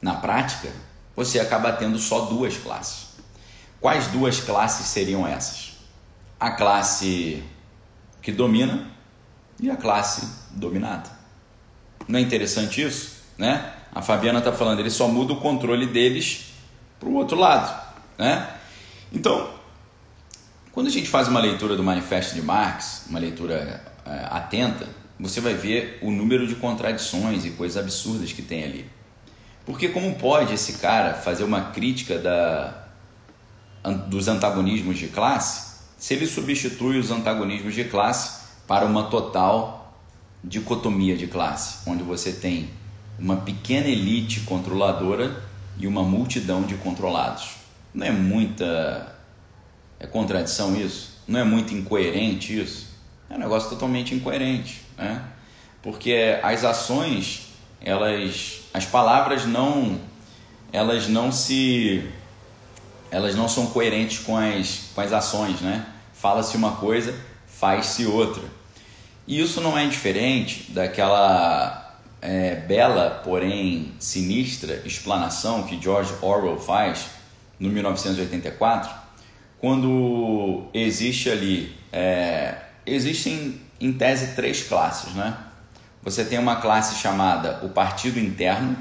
na 0.00 0.14
prática, 0.14 0.70
você 1.16 1.40
acaba 1.40 1.72
tendo 1.72 1.98
só 1.98 2.26
duas 2.26 2.56
classes. 2.56 3.07
Quais 3.80 4.08
duas 4.08 4.40
classes 4.40 4.86
seriam 4.86 5.26
essas? 5.26 5.76
A 6.38 6.50
classe 6.50 7.42
que 8.20 8.32
domina 8.32 8.86
e 9.60 9.70
a 9.70 9.76
classe 9.76 10.28
dominada. 10.50 11.10
Não 12.06 12.18
é 12.18 12.22
interessante 12.22 12.82
isso? 12.82 13.18
Né? 13.36 13.72
A 13.94 14.02
Fabiana 14.02 14.38
está 14.38 14.52
falando, 14.52 14.80
ele 14.80 14.90
só 14.90 15.08
muda 15.08 15.32
o 15.32 15.40
controle 15.40 15.86
deles 15.86 16.52
para 16.98 17.08
o 17.08 17.14
outro 17.14 17.38
lado. 17.38 17.88
Né? 18.18 18.48
Então, 19.12 19.50
quando 20.72 20.88
a 20.88 20.90
gente 20.90 21.08
faz 21.08 21.28
uma 21.28 21.40
leitura 21.40 21.76
do 21.76 21.82
Manifesto 21.82 22.34
de 22.34 22.42
Marx, 22.42 23.06
uma 23.08 23.18
leitura 23.18 23.82
é, 24.04 24.26
atenta, 24.30 24.88
você 25.18 25.40
vai 25.40 25.54
ver 25.54 25.98
o 26.02 26.10
número 26.10 26.46
de 26.46 26.54
contradições 26.56 27.44
e 27.44 27.50
coisas 27.50 27.76
absurdas 27.82 28.32
que 28.32 28.42
tem 28.42 28.64
ali. 28.64 28.90
Porque 29.64 29.88
como 29.88 30.14
pode 30.14 30.54
esse 30.54 30.74
cara 30.74 31.14
fazer 31.14 31.44
uma 31.44 31.72
crítica 31.72 32.18
da, 32.18 32.87
dos 34.08 34.28
antagonismos 34.28 34.98
de 34.98 35.08
classe 35.08 35.68
se 35.98 36.14
ele 36.14 36.26
substitui 36.26 36.98
os 36.98 37.10
antagonismos 37.10 37.74
de 37.74 37.84
classe 37.84 38.46
para 38.66 38.86
uma 38.86 39.04
total 39.04 39.96
dicotomia 40.42 41.16
de 41.16 41.26
classe, 41.26 41.88
onde 41.90 42.04
você 42.04 42.32
tem 42.32 42.70
uma 43.18 43.38
pequena 43.38 43.88
elite 43.88 44.40
controladora 44.40 45.42
e 45.76 45.86
uma 45.86 46.04
multidão 46.04 46.62
de 46.62 46.76
controlados. 46.76 47.56
Não 47.92 48.06
é 48.06 48.12
muita 48.12 49.16
é 49.98 50.06
contradição 50.06 50.76
isso? 50.76 51.18
Não 51.26 51.40
é 51.40 51.44
muito 51.44 51.74
incoerente 51.74 52.58
isso? 52.58 52.88
É 53.28 53.34
um 53.34 53.38
negócio 53.38 53.68
totalmente 53.68 54.14
incoerente, 54.14 54.82
né? 54.96 55.24
Porque 55.82 56.38
as 56.42 56.64
ações, 56.64 57.48
elas, 57.80 58.60
as 58.72 58.84
palavras 58.84 59.44
não, 59.46 60.00
elas 60.72 61.08
não 61.08 61.32
se 61.32 62.08
elas 63.10 63.34
não 63.34 63.48
são 63.48 63.66
coerentes 63.66 64.18
com 64.20 64.36
as, 64.36 64.90
com 64.94 65.00
as 65.00 65.12
ações, 65.12 65.60
né? 65.60 65.86
Fala-se 66.12 66.56
uma 66.56 66.72
coisa, 66.72 67.14
faz-se 67.46 68.06
outra. 68.06 68.42
E 69.26 69.40
isso 69.40 69.60
não 69.60 69.78
é 69.78 69.86
diferente 69.86 70.70
daquela 70.72 71.96
é, 72.20 72.56
bela, 72.56 73.20
porém 73.24 73.92
sinistra 73.98 74.82
explanação 74.84 75.64
que 75.64 75.80
George 75.80 76.12
Orwell 76.20 76.58
faz 76.58 77.06
no 77.58 77.68
1984, 77.68 78.90
quando 79.58 80.68
existe 80.72 81.28
ali, 81.28 81.76
é, 81.92 82.56
existem 82.86 83.60
em 83.80 83.92
tese 83.92 84.34
três 84.34 84.62
classes, 84.62 85.12
né? 85.14 85.36
Você 86.02 86.24
tem 86.24 86.38
uma 86.38 86.56
classe 86.56 86.96
chamada 86.96 87.60
o 87.62 87.68
partido 87.68 88.18
interno, 88.18 88.76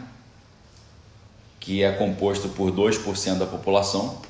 que 1.68 1.84
é 1.84 1.92
composto 1.92 2.48
por 2.48 2.72
2% 2.72 3.40
da 3.40 3.46
população. 3.46 4.22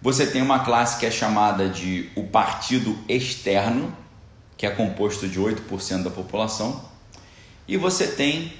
Você 0.00 0.26
tem 0.26 0.42
uma 0.42 0.64
classe 0.64 0.98
que 0.98 1.06
é 1.06 1.10
chamada 1.10 1.68
de 1.68 2.10
o 2.16 2.24
partido 2.24 2.98
externo, 3.08 3.96
que 4.56 4.66
é 4.66 4.70
composto 4.70 5.28
de 5.28 5.38
8% 5.38 6.02
da 6.02 6.10
população. 6.10 6.84
E 7.68 7.76
você 7.76 8.08
tem 8.08 8.52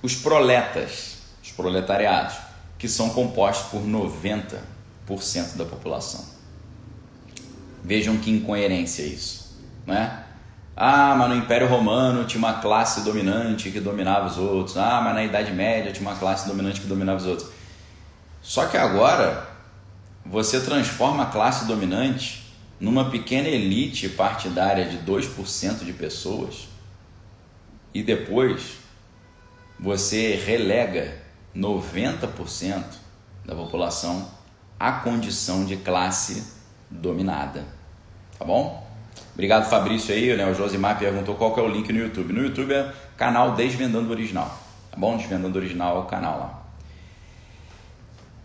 os 0.00 0.14
proletas, 0.14 1.16
os 1.42 1.50
proletariados, 1.50 2.36
que 2.78 2.86
são 2.86 3.10
compostos 3.10 3.68
por 3.72 3.82
90% 3.82 5.56
da 5.56 5.64
população. 5.64 6.24
Vejam 7.82 8.18
que 8.18 8.30
incoerência 8.30 9.02
isso, 9.02 9.58
né? 9.84 10.26
Ah, 10.82 11.14
mas 11.14 11.28
no 11.28 11.36
Império 11.36 11.68
Romano 11.68 12.24
tinha 12.24 12.38
uma 12.38 12.54
classe 12.54 13.02
dominante 13.02 13.70
que 13.70 13.78
dominava 13.78 14.28
os 14.28 14.38
outros. 14.38 14.78
Ah, 14.78 15.02
mas 15.04 15.14
na 15.14 15.22
Idade 15.22 15.52
Média 15.52 15.92
tinha 15.92 16.08
uma 16.08 16.18
classe 16.18 16.48
dominante 16.48 16.80
que 16.80 16.86
dominava 16.86 17.18
os 17.18 17.26
outros. 17.26 17.50
Só 18.40 18.64
que 18.64 18.78
agora 18.78 19.46
você 20.24 20.58
transforma 20.58 21.24
a 21.24 21.26
classe 21.26 21.66
dominante 21.66 22.50
numa 22.80 23.10
pequena 23.10 23.46
elite 23.46 24.08
partidária 24.08 24.86
de 24.86 24.96
2% 25.00 25.84
de 25.84 25.92
pessoas 25.92 26.66
e 27.92 28.02
depois 28.02 28.78
você 29.78 30.34
relega 30.34 31.20
90% 31.54 32.84
da 33.44 33.54
população 33.54 34.30
à 34.78 34.92
condição 34.92 35.66
de 35.66 35.76
classe 35.76 36.54
dominada. 36.90 37.66
Tá 38.38 38.46
bom? 38.46 38.79
Obrigado, 39.40 39.70
Fabrício 39.70 40.14
aí, 40.14 40.36
né? 40.36 40.44
O 40.44 40.54
Josimar 40.54 40.98
perguntou 40.98 41.34
qual 41.34 41.54
que 41.54 41.60
é 41.60 41.62
o 41.62 41.66
link 41.66 41.90
no 41.90 41.98
YouTube. 41.98 42.30
No 42.30 42.42
YouTube 42.42 42.74
é 42.74 42.92
canal 43.16 43.54
Desvendando 43.54 44.10
Original. 44.10 44.54
Tá 44.90 44.98
bom? 44.98 45.16
Desvendando 45.16 45.58
Original 45.58 45.96
é 45.96 46.00
o 46.00 46.04
canal 46.04 46.38
lá. 46.38 46.62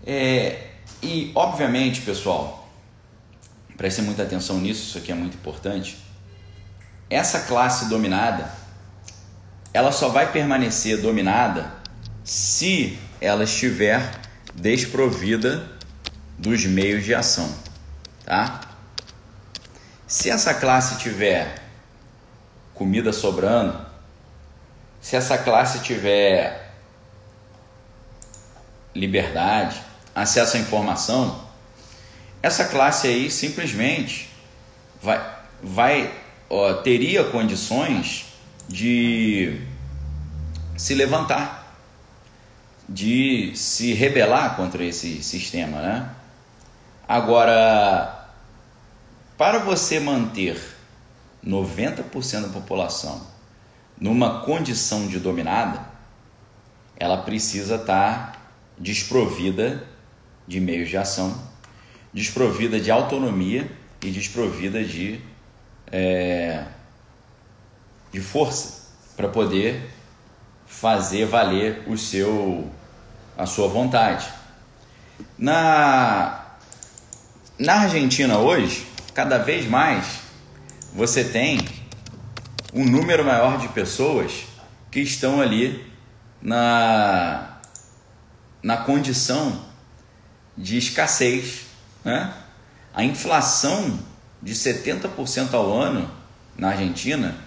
É, 0.06 0.68
e, 1.04 1.34
obviamente, 1.36 2.00
pessoal, 2.00 2.70
prestem 3.76 4.06
muita 4.06 4.24
atenção 4.24 4.58
nisso, 4.60 4.84
isso 4.84 4.98
aqui 4.98 5.12
é 5.12 5.16
muito 5.16 5.36
importante. 5.36 5.98
Essa 7.10 7.42
classe 7.42 7.90
dominada, 7.90 8.50
ela 9.74 9.92
só 9.92 10.08
vai 10.08 10.32
permanecer 10.32 11.02
dominada 11.02 11.74
se 12.24 12.98
ela 13.20 13.44
estiver 13.44 14.18
desprovida 14.54 15.70
dos 16.38 16.66
meios 16.66 17.04
de 17.04 17.14
ação, 17.14 17.54
tá? 18.24 18.65
Se 20.08 20.30
essa 20.30 20.54
classe 20.54 21.00
tiver 21.00 21.62
comida 22.74 23.12
sobrando, 23.12 23.84
se 25.02 25.16
essa 25.16 25.38
classe 25.38 25.80
tiver 25.80 26.74
liberdade, 28.94 29.82
acesso 30.14 30.58
à 30.58 30.60
informação, 30.60 31.44
essa 32.42 32.66
classe 32.66 33.08
aí 33.08 33.32
simplesmente 33.32 34.30
vai, 35.02 35.20
vai 35.62 36.14
ó, 36.50 36.74
teria 36.76 37.24
condições 37.24 38.26
de 38.70 39.60
se 40.78 40.94
levantar, 40.94 41.76
de 42.88 43.56
se 43.56 43.94
rebelar 43.94 44.56
contra 44.56 44.84
esse 44.84 45.24
sistema, 45.24 45.82
né? 45.82 46.10
Agora, 47.08 48.15
para 49.38 49.60
você 49.60 50.00
manter 50.00 50.62
90% 51.46 52.42
da 52.42 52.48
população 52.50 53.28
numa 54.00 54.42
condição 54.42 55.08
de 55.08 55.20
dominada, 55.20 55.86
ela 56.98 57.18
precisa 57.18 57.76
estar 57.76 58.52
desprovida 58.78 59.86
de 60.48 60.60
meios 60.60 60.90
de 60.90 60.98
ação 60.98 61.56
desprovida 62.16 62.80
de 62.80 62.90
autonomia 62.90 63.70
e 64.02 64.10
desprovida 64.10 64.82
de, 64.82 65.20
é, 65.92 66.64
de 68.10 68.22
força 68.22 68.86
para 69.18 69.28
poder 69.28 69.90
fazer 70.66 71.26
valer 71.26 71.84
o 71.88 71.98
seu 71.98 72.72
a 73.38 73.46
sua 73.46 73.68
vontade. 73.68 74.30
Na 75.38 76.46
na 77.60 77.82
Argentina 77.82 78.38
hoje, 78.38 78.88
cada 79.16 79.38
vez 79.38 79.66
mais 79.66 80.20
você 80.94 81.24
tem 81.24 81.58
um 82.74 82.84
número 82.84 83.24
maior 83.24 83.58
de 83.58 83.70
pessoas 83.70 84.44
que 84.92 85.00
estão 85.00 85.40
ali 85.40 85.90
na, 86.42 87.60
na 88.62 88.76
condição 88.76 89.62
de 90.58 90.78
escassez. 90.78 91.68
Né? 92.04 92.34
A 92.94 93.06
inflação 93.06 93.98
de 94.42 94.54
70% 94.54 95.54
ao 95.54 95.74
ano 95.74 96.12
na 96.58 96.72
Argentina 96.72 97.38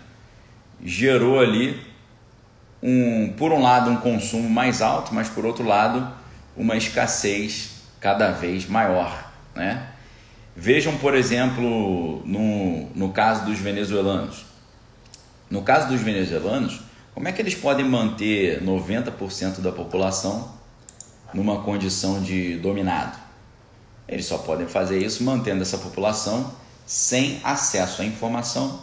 gerou 0.82 1.38
ali 1.38 1.87
um, 2.82 3.34
por 3.37 3.52
um 3.52 3.60
lado, 3.60 3.90
um 3.90 3.96
consumo 3.98 4.48
mais 4.48 4.80
alto, 4.80 5.14
mas 5.14 5.28
por 5.28 5.44
outro 5.44 5.66
lado, 5.66 6.10
uma 6.56 6.76
escassez 6.78 7.72
cada 8.00 8.30
vez 8.30 8.66
maior. 8.66 9.30
Né? 9.54 9.87
Vejam, 10.61 10.99
por 10.99 11.15
exemplo, 11.15 12.21
no, 12.27 12.91
no 12.93 13.12
caso 13.12 13.45
dos 13.45 13.61
venezuelanos. 13.61 14.45
No 15.49 15.62
caso 15.62 15.87
dos 15.87 16.00
venezuelanos, 16.00 16.81
como 17.15 17.29
é 17.29 17.33
que 17.33 17.41
eles 17.41 17.55
podem 17.55 17.88
manter 17.88 18.61
90% 18.61 19.61
da 19.61 19.71
população 19.71 20.53
numa 21.33 21.62
condição 21.62 22.21
de 22.21 22.57
dominado? 22.57 23.17
Eles 24.09 24.27
só 24.27 24.38
podem 24.38 24.67
fazer 24.67 25.00
isso 25.00 25.23
mantendo 25.23 25.62
essa 25.62 25.79
população 25.79 26.53
sem 26.85 27.41
acesso 27.45 28.03
à 28.03 28.05
informação, 28.05 28.83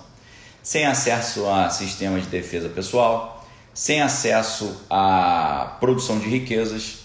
sem 0.63 0.85
acesso 0.85 1.45
a 1.45 1.69
sistemas 1.69 2.23
de 2.23 2.29
defesa 2.29 2.69
pessoal, 2.69 3.45
sem 3.73 4.01
acesso 4.01 4.81
à 4.89 5.75
produção 5.81 6.19
de 6.19 6.29
riquezas 6.29 6.99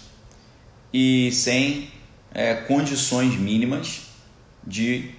e 0.93 1.29
sem 1.33 1.91
é, 2.33 2.53
condições 2.53 3.35
mínimas 3.35 4.10
de 4.65 5.11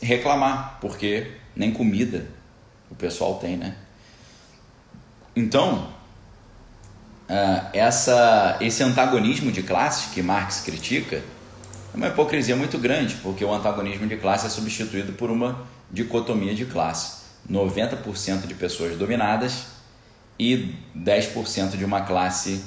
reclamar, 0.00 0.78
porque 0.80 1.32
nem 1.54 1.72
comida 1.72 2.26
o 2.90 2.94
pessoal 2.94 3.36
tem, 3.36 3.56
né? 3.56 3.76
Então, 5.36 5.88
uh, 7.28 7.68
essa, 7.72 8.56
esse 8.60 8.82
antagonismo 8.82 9.50
de 9.50 9.62
classes 9.62 10.12
que 10.12 10.22
Marx 10.22 10.60
critica 10.60 11.16
é 11.92 11.96
uma 11.96 12.08
hipocrisia 12.08 12.54
muito 12.54 12.78
grande, 12.78 13.16
porque 13.16 13.44
o 13.44 13.52
antagonismo 13.52 14.06
de 14.06 14.16
classe 14.16 14.46
é 14.46 14.50
substituído 14.50 15.12
por 15.14 15.30
uma 15.30 15.66
dicotomia 15.90 16.54
de 16.54 16.66
classe. 16.66 17.24
90% 17.50 18.46
de 18.46 18.54
pessoas 18.54 18.96
dominadas 18.96 19.66
e 20.38 20.74
10% 20.96 21.76
de 21.76 21.84
uma 21.84 22.02
classe 22.02 22.64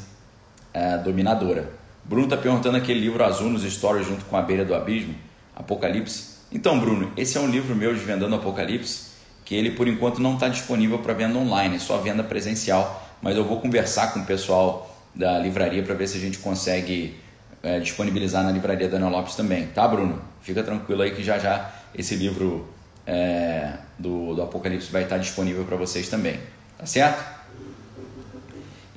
uh, 0.76 1.04
dominadora. 1.04 1.77
Bruno 2.08 2.24
está 2.24 2.38
perguntando 2.38 2.78
aquele 2.78 3.00
livro 3.00 3.24
azul 3.24 3.50
nos 3.50 3.64
stories 3.64 4.08
junto 4.08 4.26
com 4.26 4.38
a 4.38 4.42
beira 4.42 4.64
do 4.64 4.74
abismo, 4.74 5.14
Apocalipse. 5.56 6.38
Então, 6.52 6.80
Bruno, 6.80 7.12
esse 7.18 7.38
é 7.38 7.42
um 7.42 7.48
livro 7.48 7.76
meu 7.76 7.94
Desvendando 7.94 8.36
Apocalipse 8.36 9.08
que 9.48 9.56
ele 9.56 9.72
por 9.72 9.88
enquanto 9.88 10.20
não 10.20 10.34
está 10.34 10.50
disponível 10.50 11.00
para 11.00 11.14
venda 11.14 11.40
online, 11.40 11.78
é 11.78 11.80
só 11.80 11.98
venda 12.00 12.22
presencial. 12.22 13.02
Mas 13.22 13.38
eu 13.38 13.46
vou 13.46 13.62
conversar 13.62 14.14
com 14.14 14.20
o 14.20 14.26
pessoal 14.26 14.94
da 15.16 15.40
livraria 15.40 15.82
para 15.82 15.96
ver 15.96 16.06
se 16.06 16.18
a 16.18 16.20
gente 16.20 16.38
consegue 16.40 17.16
é, 17.64 17.80
disponibilizar 17.80 18.44
na 18.44 18.52
livraria 18.52 18.90
da 18.90 18.98
Ana 18.98 19.08
Lopes 19.08 19.36
também, 19.36 19.68
tá, 19.68 19.88
Bruno? 19.88 20.22
Fica 20.42 20.62
tranquilo 20.64 21.02
aí 21.02 21.12
que 21.12 21.24
já 21.24 21.40
já 21.40 21.72
esse 21.96 22.16
livro 22.16 22.68
é, 23.06 23.74
do, 23.98 24.36
do 24.36 24.42
Apocalipse 24.42 24.92
vai 24.92 25.04
estar 25.04 25.18
disponível 25.18 25.64
para 25.64 25.78
vocês 25.78 26.10
também, 26.10 26.38
tá 26.78 26.86
certo? 26.86 27.37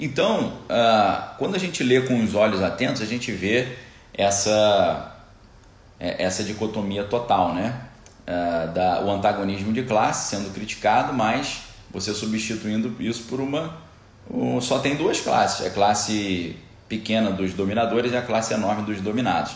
Então, 0.00 0.54
uh, 0.64 1.36
quando 1.36 1.54
a 1.56 1.58
gente 1.58 1.84
lê 1.84 2.00
com 2.00 2.24
os 2.24 2.34
olhos 2.34 2.62
atentos, 2.62 3.02
a 3.02 3.06
gente 3.06 3.30
vê 3.30 3.76
essa, 4.14 5.14
é, 6.00 6.24
essa 6.24 6.42
dicotomia 6.42 7.04
total, 7.04 7.54
né? 7.54 7.82
uh, 8.30 8.72
da, 8.72 9.02
o 9.04 9.10
antagonismo 9.10 9.72
de 9.72 9.82
classe 9.82 10.34
sendo 10.34 10.52
criticado, 10.52 11.12
mas 11.12 11.62
você 11.90 12.14
substituindo 12.14 12.94
isso 13.00 13.24
por 13.24 13.40
uma. 13.40 13.76
Um, 14.30 14.60
só 14.60 14.78
tem 14.78 14.96
duas 14.96 15.20
classes: 15.20 15.66
a 15.66 15.70
classe 15.70 16.56
pequena 16.88 17.30
dos 17.30 17.52
dominadores 17.52 18.12
e 18.12 18.16
a 18.16 18.22
classe 18.22 18.54
enorme 18.54 18.82
dos 18.82 19.00
dominados. 19.00 19.52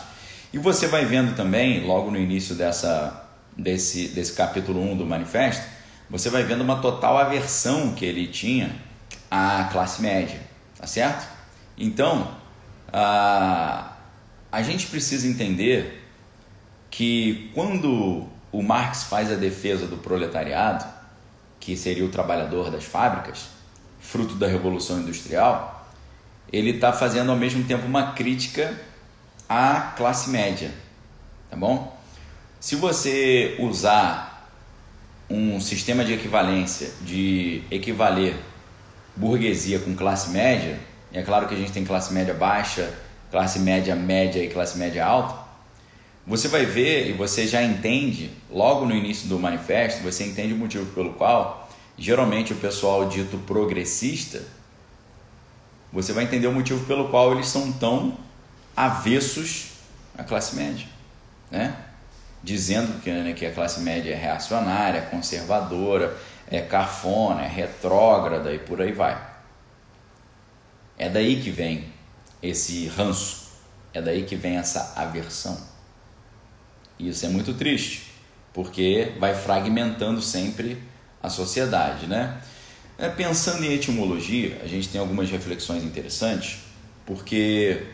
E 0.53 0.57
você 0.57 0.87
vai 0.87 1.05
vendo 1.05 1.35
também, 1.35 1.85
logo 1.85 2.11
no 2.11 2.17
início 2.17 2.55
dessa, 2.55 3.27
desse, 3.57 4.09
desse 4.09 4.33
capítulo 4.33 4.81
1 4.91 4.97
do 4.97 5.05
manifesto, 5.05 5.65
você 6.09 6.29
vai 6.29 6.43
vendo 6.43 6.61
uma 6.61 6.77
total 6.77 7.17
aversão 7.17 7.93
que 7.93 8.05
ele 8.05 8.27
tinha 8.27 8.84
à 9.35 9.65
classe 9.65 10.01
média, 10.01 10.39
tá 10.77 10.87
certo? 10.87 11.27
Então, 11.77 12.33
a, 12.91 13.91
a 14.49 14.61
gente 14.61 14.87
precisa 14.87 15.27
entender 15.27 16.07
que 16.89 17.51
quando 17.53 18.27
o 18.49 18.63
Marx 18.63 19.03
faz 19.03 19.29
a 19.29 19.35
defesa 19.35 19.87
do 19.87 19.97
proletariado, 19.97 20.85
que 21.59 21.75
seria 21.75 22.05
o 22.05 22.09
trabalhador 22.09 22.71
das 22.71 22.85
fábricas, 22.85 23.49
fruto 23.99 24.35
da 24.35 24.47
Revolução 24.47 24.99
Industrial, 24.99 25.85
ele 26.53 26.69
está 26.69 26.93
fazendo 26.93 27.29
ao 27.29 27.37
mesmo 27.37 27.65
tempo 27.65 27.85
uma 27.85 28.13
crítica 28.13 28.79
à 29.49 29.93
classe 29.97 30.29
média, 30.29 30.71
tá 31.49 31.57
bom? 31.57 31.93
Se 32.61 32.77
você 32.77 33.57
usar 33.59 34.49
um 35.29 35.59
sistema 35.59 36.05
de 36.05 36.13
equivalência 36.13 36.89
de 37.01 37.63
equivaler 37.69 38.37
burguesia 39.15 39.79
com 39.79 39.95
classe 39.95 40.29
média, 40.29 40.77
e 41.11 41.17
é 41.17 41.21
claro 41.21 41.47
que 41.47 41.55
a 41.55 41.57
gente 41.57 41.71
tem 41.71 41.85
classe 41.85 42.13
média 42.13 42.33
baixa, 42.33 42.93
classe 43.31 43.59
média 43.59 43.95
média 43.95 44.43
e 44.43 44.49
classe 44.49 44.77
média 44.77 45.05
alta, 45.05 45.45
você 46.27 46.47
vai 46.47 46.65
ver 46.65 47.07
e 47.09 47.13
você 47.13 47.47
já 47.47 47.61
entende, 47.61 48.31
logo 48.49 48.85
no 48.85 48.95
início 48.95 49.27
do 49.27 49.37
manifesto, 49.37 50.01
você 50.01 50.25
entende 50.25 50.53
o 50.53 50.57
motivo 50.57 50.85
pelo 50.93 51.13
qual, 51.13 51.69
geralmente, 51.97 52.51
o 52.51 52.55
pessoal 52.55 53.07
dito 53.07 53.37
progressista, 53.39 54.41
você 55.93 56.11
vai 56.11 56.23
entender 56.23 56.47
o 56.47 56.51
motivo 56.51 56.83
pelo 56.85 57.09
qual 57.09 57.31
eles 57.31 57.47
são 57.47 57.71
tão 57.71 58.17
avessos 58.75 59.73
à 60.17 60.23
classe 60.23 60.55
média, 60.55 60.87
né? 61.49 61.75
Dizendo 62.43 62.99
que, 63.01 63.09
né, 63.09 63.33
que 63.33 63.45
a 63.45 63.51
classe 63.51 63.79
média 63.79 64.11
é 64.11 64.15
reacionária, 64.15 65.03
conservadora, 65.03 66.17
é 66.49 66.61
cafona, 66.61 67.43
é 67.43 67.47
retrógrada 67.47 68.53
e 68.53 68.59
por 68.59 68.81
aí 68.81 68.91
vai. 68.91 69.19
É 70.97 71.09
daí 71.09 71.41
que 71.41 71.49
vem 71.49 71.93
esse 72.41 72.87
ranço, 72.87 73.51
é 73.93 74.01
daí 74.01 74.23
que 74.23 74.35
vem 74.35 74.57
essa 74.57 74.93
aversão. 74.95 75.57
Isso 76.99 77.25
é 77.25 77.29
muito 77.29 77.53
triste, 77.53 78.11
porque 78.53 79.13
vai 79.19 79.33
fragmentando 79.33 80.21
sempre 80.21 80.81
a 81.21 81.29
sociedade, 81.29 82.07
né? 82.07 82.41
É, 82.97 83.09
pensando 83.09 83.65
em 83.65 83.73
etimologia, 83.73 84.61
a 84.63 84.67
gente 84.67 84.87
tem 84.87 85.01
algumas 85.01 85.29
reflexões 85.29 85.83
interessantes, 85.83 86.59
porque 87.05 87.87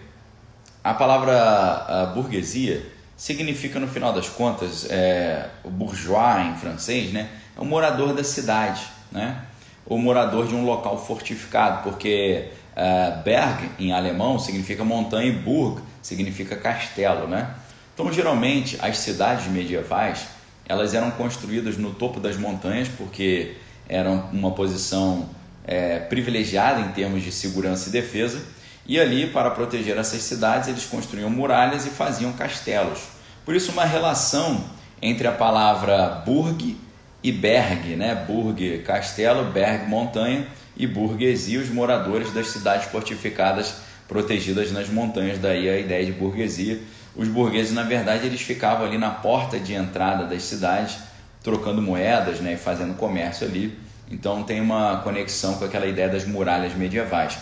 a 0.84 0.94
palavra 0.94 2.12
burguesia 2.14 2.86
significa, 3.18 3.80
no 3.80 3.88
final 3.88 4.14
das 4.14 4.30
contas, 4.30 4.86
é, 4.90 5.50
bourgeois 5.64 6.46
em 6.48 6.56
francês, 6.56 7.12
né? 7.12 7.30
É 7.58 7.62
o 7.62 7.66
morador 7.66 8.14
da 8.14 8.24
cidade, 8.24 8.82
né? 9.12 9.44
O 9.86 9.98
morador 9.98 10.48
de 10.48 10.56
um 10.56 10.64
local 10.64 11.04
fortificado, 11.06 11.84
porque 11.84 12.50
uh, 12.76 13.22
Berg 13.24 13.70
em 13.80 13.92
alemão 13.92 14.40
significa 14.40 14.84
montanha 14.84 15.28
e 15.28 15.32
Burg 15.32 15.82
significa 16.02 16.56
castelo, 16.56 17.28
né? 17.28 17.56
Então, 17.94 18.12
geralmente, 18.12 18.78
as 18.82 18.98
cidades 19.00 19.48
medievais 19.48 20.28
elas 20.68 20.94
eram 20.94 21.12
construídas 21.12 21.78
no 21.78 21.94
topo 21.94 22.20
das 22.20 22.38
montanhas 22.38 22.88
porque 22.88 23.56
eram 23.90 24.30
uma 24.32 24.52
posição 24.52 25.30
é, 25.66 26.00
privilegiada 26.00 26.80
em 26.80 26.90
termos 26.94 27.24
de 27.24 27.32
segurança 27.32 27.90
e 27.90 27.92
defesa. 27.92 28.42
E 28.88 29.00
ali, 29.00 29.28
para 29.28 29.52
proteger 29.52 29.98
essas 29.98 30.22
cidades, 30.22 30.70
eles 30.70 30.86
construíam 30.86 31.30
muralhas 31.30 31.86
e 31.86 31.90
faziam 31.90 32.32
castelos. 32.34 33.00
Por 33.46 33.54
isso, 33.54 33.72
uma 33.72 33.86
relação 33.86 34.64
entre 35.02 35.28
a 35.28 35.32
palavra 35.32 36.24
burg 36.26 36.78
e 37.24 37.32
berg, 37.32 37.96
né? 37.96 38.26
Burg, 38.28 38.80
castelo, 38.86 39.52
berg, 39.52 39.88
montanha 39.88 40.48
e 40.76 40.88
burguesia, 40.88 41.60
os 41.60 41.70
moradores 41.70 42.34
das 42.34 42.48
cidades 42.48 42.88
fortificadas 42.88 43.76
protegidas 44.08 44.72
nas 44.72 44.90
montanhas. 44.90 45.38
Daí 45.38 45.70
a 45.70 45.78
ideia 45.78 46.06
de 46.06 46.12
burguesia 46.12 46.80
os 47.16 47.28
burgueses, 47.28 47.74
na 47.74 47.84
verdade, 47.84 48.26
eles 48.26 48.42
ficavam 48.42 48.86
ali 48.86 48.98
na 48.98 49.10
porta 49.10 49.60
de 49.60 49.74
entrada 49.74 50.26
das 50.26 50.44
cidades, 50.44 50.98
trocando 51.44 51.82
moedas 51.82 52.40
né, 52.40 52.54
e 52.54 52.58
fazendo 52.58 52.96
comércio 52.96 53.46
ali. 53.46 53.78
Então 54.10 54.44
tem 54.44 54.62
uma 54.62 55.02
conexão 55.04 55.56
com 55.56 55.66
aquela 55.66 55.86
ideia 55.86 56.08
das 56.08 56.26
muralhas 56.26 56.74
medievais. 56.74 57.38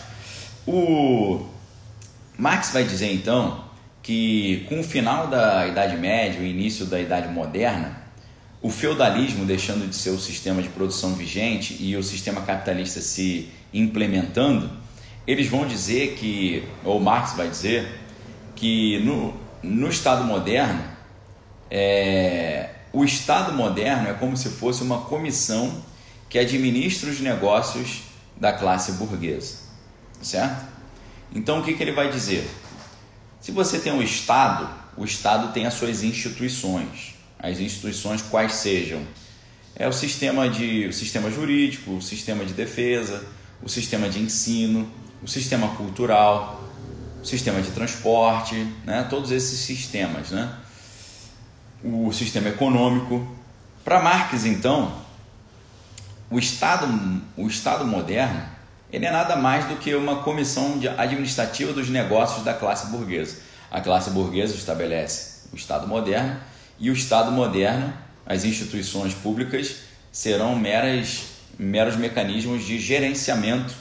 O 0.66 1.46
Marx 2.36 2.70
vai 2.72 2.84
dizer 2.84 3.12
então 3.12 3.64
que 4.02 4.66
com 4.68 4.80
o 4.80 4.84
final 4.84 5.28
da 5.28 5.66
Idade 5.66 5.96
Média, 5.96 6.40
o 6.40 6.44
início 6.44 6.86
da 6.86 7.00
Idade 7.00 7.28
Moderna, 7.28 7.99
o 8.62 8.68
feudalismo 8.68 9.44
deixando 9.44 9.88
de 9.88 9.96
ser 9.96 10.10
o 10.10 10.18
sistema 10.18 10.62
de 10.62 10.68
produção 10.68 11.14
vigente 11.14 11.76
e 11.80 11.96
o 11.96 12.02
sistema 12.02 12.42
capitalista 12.42 13.00
se 13.00 13.48
implementando, 13.72 14.70
eles 15.26 15.48
vão 15.48 15.66
dizer 15.66 16.14
que, 16.16 16.64
ou 16.84 17.00
Marx 17.00 17.32
vai 17.34 17.48
dizer, 17.48 18.00
que 18.54 18.98
no, 19.00 19.34
no 19.62 19.88
Estado 19.88 20.24
moderno, 20.24 20.82
é, 21.70 22.70
o 22.92 23.04
Estado 23.04 23.52
moderno 23.52 24.08
é 24.08 24.12
como 24.12 24.36
se 24.36 24.50
fosse 24.50 24.82
uma 24.82 25.02
comissão 25.02 25.82
que 26.28 26.38
administra 26.38 27.10
os 27.10 27.20
negócios 27.20 28.02
da 28.36 28.52
classe 28.52 28.92
burguesa, 28.92 29.58
certo? 30.20 30.66
Então 31.34 31.60
o 31.60 31.62
que, 31.62 31.74
que 31.74 31.82
ele 31.82 31.92
vai 31.92 32.10
dizer? 32.10 32.48
Se 33.40 33.52
você 33.52 33.78
tem 33.78 33.92
um 33.92 34.02
Estado, 34.02 34.68
o 34.96 35.04
Estado 35.04 35.52
tem 35.52 35.64
as 35.66 35.74
suas 35.74 36.02
instituições, 36.02 37.09
as 37.42 37.58
instituições 37.58 38.22
quais 38.22 38.52
sejam 38.54 39.02
é 39.74 39.88
o 39.88 39.92
sistema 39.92 40.48
de 40.48 40.86
o 40.88 40.92
sistema 40.92 41.30
jurídico, 41.30 41.92
o 41.92 42.02
sistema 42.02 42.44
de 42.44 42.52
defesa, 42.52 43.24
o 43.62 43.68
sistema 43.68 44.10
de 44.10 44.20
ensino, 44.20 44.90
o 45.22 45.28
sistema 45.28 45.68
cultural, 45.68 46.62
o 47.22 47.24
sistema 47.24 47.62
de 47.62 47.70
transporte, 47.70 48.54
né? 48.84 49.06
Todos 49.08 49.30
esses 49.30 49.58
sistemas, 49.60 50.30
né? 50.30 50.54
O 51.82 52.12
sistema 52.12 52.48
econômico. 52.48 53.26
Para 53.82 54.02
Marx, 54.02 54.44
então, 54.44 54.92
o 56.30 56.38
Estado, 56.38 56.86
o 57.34 57.46
Estado 57.46 57.86
moderno, 57.86 58.42
ele 58.92 59.06
é 59.06 59.10
nada 59.10 59.36
mais 59.36 59.64
do 59.64 59.76
que 59.76 59.94
uma 59.94 60.16
comissão 60.22 60.78
administrativa 60.98 61.72
dos 61.72 61.88
negócios 61.88 62.44
da 62.44 62.52
classe 62.52 62.88
burguesa. 62.88 63.38
A 63.70 63.80
classe 63.80 64.10
burguesa 64.10 64.54
estabelece 64.54 65.48
o 65.52 65.56
Estado 65.56 65.86
moderno 65.86 66.38
e 66.80 66.90
o 66.90 66.94
Estado 66.94 67.30
moderno, 67.30 67.92
as 68.24 68.44
instituições 68.44 69.12
públicas 69.12 69.76
serão 70.10 70.56
meras, 70.56 71.24
meros 71.58 71.96
mecanismos 71.96 72.64
de 72.64 72.78
gerenciamento 72.78 73.74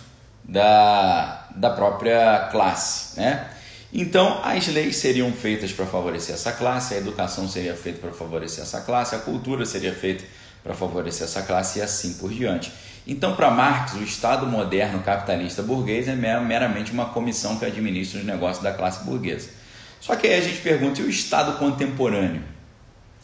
da, 0.43 1.47
da 1.55 1.69
própria 1.69 2.49
classe. 2.51 3.19
Né? 3.19 3.47
Então, 3.93 4.41
as 4.43 4.67
leis 4.67 4.97
seriam 4.97 5.31
feitas 5.31 5.71
para 5.71 5.85
favorecer 5.85 6.35
essa 6.35 6.51
classe, 6.51 6.93
a 6.93 6.97
educação 6.97 7.47
seria 7.47 7.75
feita 7.75 7.99
para 7.99 8.11
favorecer 8.11 8.63
essa 8.63 8.81
classe, 8.81 9.15
a 9.15 9.19
cultura 9.19 9.65
seria 9.65 9.93
feita 9.93 10.23
para 10.61 10.73
favorecer 10.73 11.23
essa 11.23 11.41
classe 11.41 11.79
e 11.79 11.81
assim 11.81 12.13
por 12.15 12.31
diante. 12.31 12.71
Então, 13.07 13.35
para 13.35 13.49
Marx, 13.49 13.93
o 13.93 14.03
Estado 14.03 14.45
moderno 14.45 15.01
capitalista 15.01 15.63
burguês 15.63 16.07
é 16.07 16.15
meramente 16.15 16.91
uma 16.91 17.05
comissão 17.05 17.57
que 17.57 17.65
administra 17.65 18.19
os 18.19 18.25
negócios 18.25 18.61
da 18.63 18.73
classe 18.73 19.03
burguesa. 19.05 19.49
Só 19.99 20.15
que 20.15 20.27
aí 20.27 20.35
a 20.35 20.41
gente 20.41 20.59
pergunta, 20.59 21.01
e 21.01 21.05
o 21.05 21.09
Estado 21.09 21.57
contemporâneo? 21.57 22.58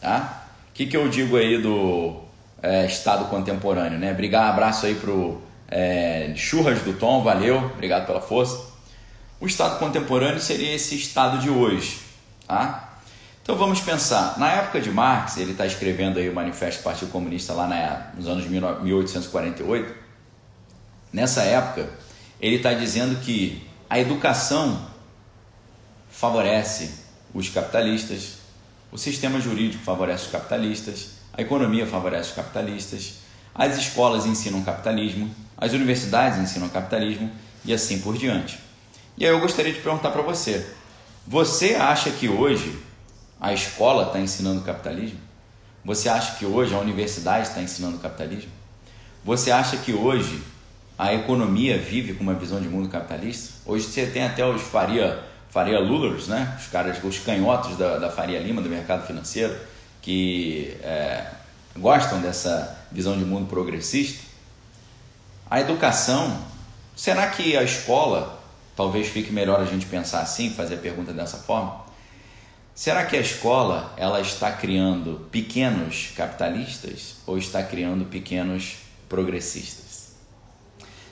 Tá? 0.00 0.46
O 0.70 0.72
que, 0.74 0.86
que 0.86 0.96
eu 0.96 1.08
digo 1.08 1.36
aí 1.36 1.60
do 1.60 2.20
é, 2.62 2.86
Estado 2.86 3.26
contemporâneo? 3.26 3.98
Né? 3.98 4.12
Brigar, 4.12 4.50
abraço 4.50 4.86
aí 4.86 4.94
pro 4.94 5.42
é, 5.68 6.32
Churras 6.36 6.82
do 6.82 6.92
Tom, 6.92 7.22
valeu, 7.22 7.56
obrigado 7.74 8.06
pela 8.06 8.20
força. 8.20 8.58
O 9.40 9.46
Estado 9.46 9.78
contemporâneo 9.78 10.40
seria 10.40 10.74
esse 10.74 10.94
Estado 10.96 11.38
de 11.38 11.50
hoje. 11.50 12.00
Tá? 12.46 12.86
Então 13.42 13.56
vamos 13.56 13.80
pensar, 13.80 14.38
na 14.38 14.50
época 14.50 14.80
de 14.80 14.90
Marx, 14.90 15.36
ele 15.36 15.52
está 15.52 15.64
escrevendo 15.64 16.18
aí 16.18 16.28
o 16.28 16.34
Manifesto 16.34 16.80
do 16.80 16.84
Partido 16.84 17.12
Comunista 17.12 17.52
lá 17.52 17.68
na, 17.68 18.10
nos 18.16 18.26
anos 18.26 18.44
1848. 18.46 19.94
Nessa 21.12 21.42
época, 21.42 21.88
ele 22.40 22.56
está 22.56 22.74
dizendo 22.74 23.20
que 23.20 23.64
a 23.88 24.00
educação 24.00 24.86
favorece 26.10 27.04
os 27.32 27.48
capitalistas, 27.48 28.38
o 28.90 28.98
sistema 28.98 29.40
jurídico 29.40 29.82
favorece 29.82 30.26
os 30.26 30.30
capitalistas, 30.30 31.10
a 31.32 31.42
economia 31.42 31.86
favorece 31.86 32.30
os 32.30 32.36
capitalistas, 32.36 33.14
as 33.54 33.76
escolas 33.76 34.26
ensinam 34.26 34.62
capitalismo, 34.62 35.30
as 35.56 35.72
universidades 35.72 36.38
ensinam 36.38 36.68
capitalismo 36.68 37.30
e 37.64 37.72
assim 37.72 38.00
por 38.00 38.16
diante. 38.16 38.58
E 39.18 39.24
aí 39.24 39.30
eu 39.30 39.40
gostaria 39.40 39.72
de 39.72 39.80
perguntar 39.80 40.10
para 40.10 40.22
você: 40.22 40.66
você 41.26 41.74
acha 41.74 42.10
que 42.10 42.28
hoje 42.28 42.78
a 43.40 43.52
escola 43.52 44.08
está 44.08 44.20
ensinando 44.20 44.62
capitalismo? 44.62 45.18
Você 45.84 46.08
acha 46.08 46.36
que 46.36 46.44
hoje 46.44 46.74
a 46.74 46.78
universidade 46.78 47.48
está 47.48 47.62
ensinando 47.62 47.98
capitalismo? 47.98 48.50
Você 49.24 49.50
acha 49.50 49.76
que 49.76 49.92
hoje 49.92 50.42
a 50.98 51.12
economia 51.12 51.78
vive 51.78 52.14
com 52.14 52.22
uma 52.22 52.34
visão 52.34 52.60
de 52.60 52.68
mundo 52.68 52.88
capitalista? 52.88 53.54
Hoje 53.66 53.84
você 53.84 54.06
tem 54.06 54.24
até 54.24 54.44
os 54.46 54.62
Faria 54.62 55.22
Faria 55.56 55.80
Lullers, 55.80 56.28
né? 56.28 56.54
os 56.60 56.66
caras, 56.66 57.02
os 57.02 57.18
canhotos 57.18 57.78
da, 57.78 57.96
da 57.96 58.10
Faria 58.10 58.38
Lima, 58.38 58.60
do 58.60 58.68
mercado 58.68 59.06
financeiro, 59.06 59.58
que 60.02 60.76
é, 60.82 61.28
gostam 61.74 62.20
dessa 62.20 62.78
visão 62.92 63.16
de 63.16 63.24
mundo 63.24 63.48
progressista. 63.48 64.22
A 65.50 65.58
educação, 65.58 66.38
será 66.94 67.28
que 67.28 67.56
a 67.56 67.62
escola, 67.62 68.38
talvez 68.76 69.08
fique 69.08 69.32
melhor 69.32 69.58
a 69.58 69.64
gente 69.64 69.86
pensar 69.86 70.20
assim, 70.20 70.50
fazer 70.50 70.74
a 70.74 70.78
pergunta 70.78 71.10
dessa 71.10 71.38
forma? 71.38 71.86
Será 72.74 73.06
que 73.06 73.16
a 73.16 73.20
escola 73.20 73.94
ela 73.96 74.20
está 74.20 74.52
criando 74.52 75.26
pequenos 75.32 76.12
capitalistas 76.14 77.14
ou 77.26 77.38
está 77.38 77.62
criando 77.62 78.04
pequenos 78.04 78.76
progressistas? 79.08 79.85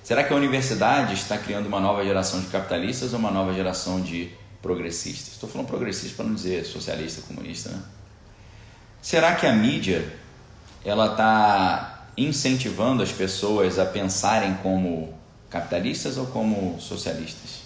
Será 0.04 0.22
que 0.22 0.34
a 0.34 0.36
universidade 0.36 1.14
está 1.14 1.38
criando 1.38 1.66
uma 1.66 1.80
nova 1.80 2.04
geração 2.04 2.38
de 2.38 2.48
capitalistas 2.48 3.14
ou 3.14 3.18
uma 3.18 3.30
nova 3.30 3.54
geração 3.54 4.02
de 4.02 4.30
progressistas? 4.60 5.32
Estou 5.32 5.48
falando 5.48 5.66
progressista 5.66 6.14
para 6.16 6.26
não 6.26 6.34
dizer 6.34 6.66
socialista, 6.66 7.22
comunista, 7.22 7.70
né? 7.70 7.82
Será 9.00 9.34
que 9.34 9.46
a 9.46 9.52
mídia 9.54 10.06
ela 10.84 11.12
está 11.12 12.06
incentivando 12.18 13.02
as 13.02 13.10
pessoas 13.12 13.78
a 13.78 13.86
pensarem 13.86 14.52
como 14.56 15.14
capitalistas 15.48 16.18
ou 16.18 16.26
como 16.26 16.78
socialistas? 16.78 17.62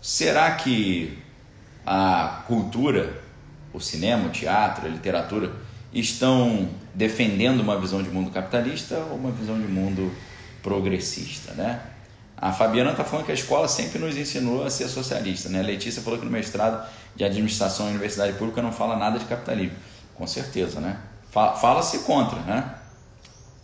Será 0.00 0.52
que 0.52 1.18
a 1.84 2.44
cultura, 2.46 3.20
o 3.72 3.80
cinema, 3.80 4.28
o 4.28 4.30
teatro, 4.30 4.86
a 4.86 4.88
literatura 4.88 5.52
estão 5.92 6.68
defendendo 6.94 7.58
uma 7.58 7.76
visão 7.80 8.00
de 8.04 8.08
mundo 8.08 8.30
capitalista 8.30 8.98
ou 9.10 9.16
uma 9.16 9.32
visão 9.32 9.60
de 9.60 9.66
mundo 9.66 10.12
progressista, 10.66 11.52
né? 11.54 11.80
A 12.36 12.52
Fabiana 12.52 12.90
está 12.90 13.04
falando 13.04 13.24
que 13.24 13.30
a 13.30 13.34
escola 13.34 13.68
sempre 13.68 14.00
nos 14.00 14.16
ensinou 14.16 14.66
a 14.66 14.68
ser 14.68 14.88
socialista, 14.88 15.48
né? 15.48 15.60
A 15.60 15.62
Letícia 15.62 16.02
falou 16.02 16.18
que 16.18 16.24
no 16.24 16.30
mestrado 16.30 16.84
de 17.14 17.24
administração 17.24 17.86
e 17.86 17.90
universidade 17.90 18.32
pública 18.32 18.60
não 18.60 18.72
fala 18.72 18.96
nada 18.96 19.16
de 19.16 19.24
capitalismo. 19.26 19.76
Com 20.16 20.26
certeza, 20.26 20.80
né? 20.80 20.98
Fala-se 21.30 22.00
contra, 22.00 22.40
né? 22.40 22.74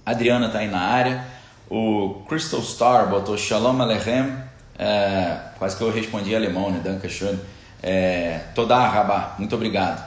A 0.07 0.13
Adriana 0.13 0.47
está 0.47 0.61
aí 0.61 0.71
na 0.71 0.81
área. 0.81 1.27
O 1.69 2.23
Crystal 2.29 2.63
Star 2.63 3.11
botou 3.11 3.37
Shalom 3.37 3.83
Aleichem. 3.83 4.37
É, 4.79 5.39
quase 5.59 5.77
que 5.77 5.83
eu 5.83 5.91
respondi 5.91 6.31
em 6.31 6.37
alemão, 6.37 6.71
né? 6.71 6.81
Danke 6.85 7.09
schön. 7.09 7.37
É, 7.83 8.39
Todá 8.55 8.87
Rabá, 8.87 9.35
muito 9.39 9.55
obrigado. 9.57 10.03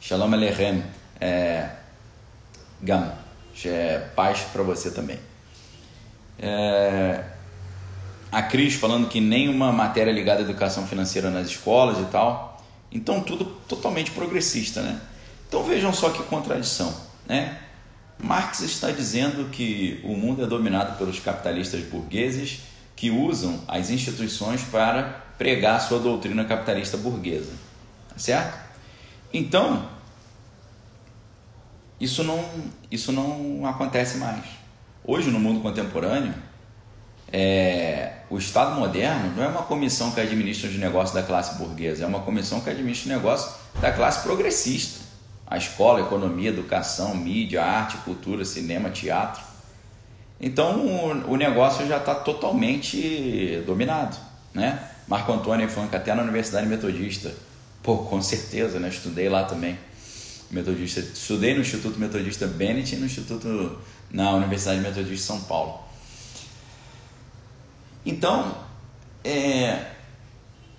Shalom 0.00 0.32
Aleichem. 0.34 0.84
É, 1.18 1.70
Gam. 2.82 3.10
É, 3.64 3.98
paz 4.14 4.40
para 4.52 4.62
você 4.62 4.90
também. 4.90 5.18
É, 6.38 7.24
a 8.30 8.42
Cris 8.42 8.74
falando 8.74 9.08
que 9.08 9.20
nenhuma 9.20 9.72
matéria 9.72 10.12
ligada 10.12 10.40
à 10.40 10.42
educação 10.42 10.86
financeira 10.86 11.30
nas 11.30 11.48
escolas 11.48 11.98
e 11.98 12.04
tal. 12.10 12.64
Então, 12.92 13.20
tudo 13.20 13.44
totalmente 13.68 14.10
progressista, 14.10 14.82
né? 14.82 15.00
Então, 15.48 15.62
vejam 15.64 15.92
só 15.92 16.10
que 16.10 16.22
contradição, 16.24 16.94
né? 17.26 17.58
Marx 18.18 18.60
está 18.60 18.90
dizendo 18.90 19.50
que 19.50 20.00
o 20.04 20.16
mundo 20.16 20.42
é 20.42 20.46
dominado 20.46 20.96
pelos 20.96 21.20
capitalistas 21.20 21.82
burgueses 21.82 22.60
que 22.94 23.10
usam 23.10 23.60
as 23.68 23.90
instituições 23.90 24.62
para 24.62 25.24
pregar 25.36 25.80
sua 25.80 25.98
doutrina 25.98 26.44
capitalista 26.44 26.96
burguesa. 26.96 27.52
Certo? 28.16 28.58
Então, 29.32 29.86
isso 32.00 32.24
não, 32.24 32.42
isso 32.90 33.12
não 33.12 33.66
acontece 33.66 34.16
mais. 34.16 34.44
Hoje, 35.08 35.30
no 35.30 35.38
mundo 35.38 35.60
contemporâneo, 35.60 36.34
é, 37.32 38.14
o 38.28 38.38
Estado 38.38 38.74
moderno 38.78 39.36
não 39.36 39.44
é 39.44 39.46
uma 39.46 39.62
comissão 39.62 40.10
que 40.10 40.20
administra 40.20 40.68
os 40.68 40.76
negócios 40.76 41.14
da 41.14 41.22
classe 41.22 41.56
burguesa, 41.58 42.02
é 42.02 42.06
uma 42.08 42.22
comissão 42.22 42.60
que 42.60 42.68
administra 42.68 43.12
os 43.12 43.16
negócios 43.16 43.54
da 43.80 43.92
classe 43.92 44.24
progressista. 44.24 45.06
A 45.46 45.56
escola, 45.56 46.00
a 46.00 46.02
economia, 46.02 46.50
a 46.50 46.52
educação, 46.52 47.14
mídia, 47.14 47.62
arte, 47.62 47.98
cultura, 47.98 48.44
cinema, 48.44 48.90
teatro. 48.90 49.44
Então 50.40 50.84
o, 50.84 51.34
o 51.34 51.36
negócio 51.36 51.86
já 51.86 51.98
está 51.98 52.16
totalmente 52.16 53.62
dominado. 53.64 54.16
Né? 54.52 54.76
Marco 55.06 55.32
Antônio 55.32 55.68
que 55.68 55.96
até 55.96 56.12
na 56.16 56.22
Universidade 56.22 56.66
Metodista. 56.66 57.32
Pô, 57.80 57.98
com 57.98 58.20
certeza, 58.20 58.80
né? 58.80 58.88
Estudei 58.88 59.28
lá 59.28 59.44
também. 59.44 59.78
Metodista. 60.50 60.98
Estudei 60.98 61.54
no 61.54 61.60
Instituto 61.60 61.96
Metodista 62.00 62.48
Bennett 62.48 62.96
e 62.96 62.98
no 62.98 63.06
Instituto 63.06 63.78
na 64.10 64.32
Universidade 64.32 64.80
Metodista 64.80 65.14
de 65.14 65.20
São 65.20 65.40
Paulo. 65.42 65.80
Então, 68.04 68.56
é, 69.24 69.84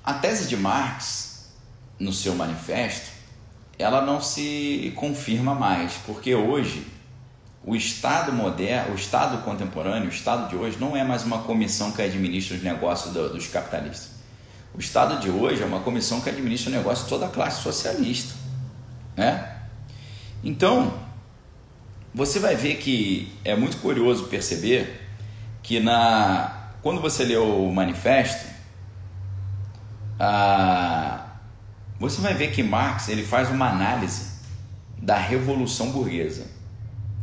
a 0.03 0.13
tese 0.13 0.47
de 0.47 0.55
Marx 0.55 1.49
no 1.99 2.13
seu 2.13 2.33
manifesto, 2.35 3.11
ela 3.77 4.01
não 4.01 4.21
se 4.21 4.93
confirma 4.95 5.53
mais, 5.53 5.93
porque 6.05 6.33
hoje 6.33 6.87
o 7.63 7.75
Estado 7.75 8.31
moderno, 8.31 8.93
o 8.93 8.95
Estado 8.95 9.43
contemporâneo, 9.43 10.07
o 10.07 10.13
Estado 10.13 10.49
de 10.49 10.55
hoje 10.55 10.77
não 10.79 10.95
é 10.95 11.03
mais 11.03 11.23
uma 11.23 11.39
comissão 11.39 11.91
que 11.91 12.01
administra 12.01 12.55
os 12.55 12.63
negócios 12.63 13.13
do, 13.13 13.29
dos 13.33 13.47
capitalistas. 13.47 14.11
O 14.73 14.79
Estado 14.79 15.19
de 15.19 15.29
hoje 15.29 15.61
é 15.61 15.65
uma 15.65 15.81
comissão 15.81 16.21
que 16.21 16.29
administra 16.29 16.71
o 16.71 16.73
negócio 16.73 17.03
de 17.03 17.09
toda 17.09 17.25
a 17.25 17.29
classe 17.29 17.61
socialista, 17.61 18.33
né? 19.15 19.57
Então, 20.43 20.97
você 22.17 22.39
vai 22.39 22.55
ver 22.55 22.77
que 22.77 23.31
é 23.45 23.55
muito 23.55 23.77
curioso 23.77 24.25
perceber 24.25 25.07
que 25.61 25.79
na 25.79 26.71
quando 26.81 26.99
você 26.99 27.23
lê 27.23 27.37
o 27.37 27.71
manifesto, 27.71 28.47
ah, 30.19 31.27
você 31.99 32.19
vai 32.19 32.33
ver 32.33 32.51
que 32.51 32.63
Marx 32.63 33.07
ele 33.09 33.23
faz 33.23 33.51
uma 33.51 33.69
análise 33.69 34.31
da 34.97 35.15
revolução 35.15 35.91
burguesa, 35.91 36.47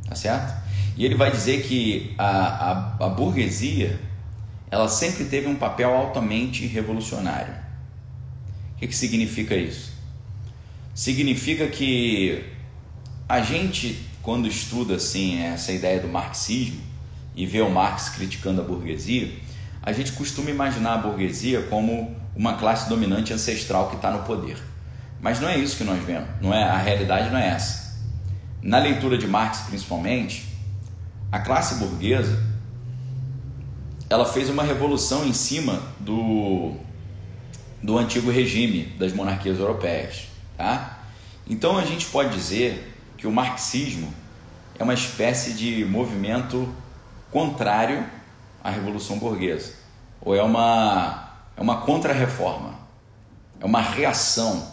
tá 0.09 0.15
certo? 0.15 0.55
E 0.97 1.05
ele 1.05 1.17
vai 1.17 1.33
dizer 1.33 1.65
que 1.65 2.15
a, 2.17 2.27
a, 2.27 3.07
a 3.07 3.09
burguesia 3.09 3.99
ela 4.71 4.87
sempre 4.87 5.25
teve 5.25 5.49
um 5.49 5.57
papel 5.57 5.93
altamente 5.93 6.67
revolucionário. 6.67 7.53
O 8.75 8.79
que, 8.79 8.87
que 8.87 8.95
significa 8.97 9.57
isso? 9.57 9.93
Significa 10.95 11.67
que 11.67 12.45
a 13.29 13.41
gente, 13.41 14.13
quando 14.25 14.49
estuda 14.49 14.95
assim 14.97 15.41
essa 15.43 15.71
ideia 15.71 16.01
do 16.01 16.09
marxismo 16.09 16.81
e 17.37 17.45
vê 17.45 17.61
o 17.61 17.71
Marx 17.71 18.09
criticando 18.09 18.63
a 18.63 18.65
burguesia, 18.65 19.31
a 19.83 19.93
gente 19.93 20.13
costuma 20.13 20.51
imaginar 20.51 20.95
a 20.95 20.99
burguesia 20.99 21.63
como 21.65 22.17
uma 22.35 22.55
classe 22.55 22.89
dominante 22.89 23.35
ancestral 23.35 23.91
que 23.91 23.97
está 23.97 24.11
no 24.11 24.25
poder. 24.25 24.57
Mas 25.21 25.41
não 25.41 25.49
é 25.49 25.59
isso 25.59 25.77
que 25.77 25.85
nós 25.85 26.03
vemos. 26.03 26.29
Não 26.41 26.55
é 26.55 26.65
a 26.65 26.79
realidade 26.79 27.31
não 27.31 27.39
é 27.39 27.49
essa. 27.49 27.99
Na 28.63 28.79
leitura 28.79 29.19
de 29.19 29.27
Marx, 29.27 29.59
principalmente, 29.69 30.47
a 31.31 31.39
classe 31.41 31.75
burguesa 31.75 32.43
ela 34.09 34.25
fez 34.25 34.49
uma 34.49 34.63
revolução 34.63 35.27
em 35.27 35.33
cima 35.33 35.83
do, 36.01 36.75
do 37.83 37.99
antigo 37.99 38.31
regime 38.31 38.85
das 38.99 39.13
monarquias 39.13 39.59
europeias. 39.59 40.29
Tá? 40.57 41.01
Então 41.47 41.77
a 41.77 41.85
gente 41.85 42.07
pode 42.07 42.35
dizer 42.35 42.94
que 43.25 43.29
o 43.29 43.33
marxismo 43.33 44.13
é 44.79 44.85
uma 44.85 44.93
espécie 44.93 45.55
de 45.55 45.83
movimento 45.87 46.69
contrário 47.31 48.05
à 48.63 48.69
revolução 48.69 49.19
burguesa, 49.19 49.73
ou 50.21 50.37
é 50.37 50.43
uma, 50.43 51.33
é 51.57 51.63
uma 51.63 51.81
contra-reforma, 51.81 52.75
é 53.59 53.65
uma 53.65 53.81
reação 53.81 54.71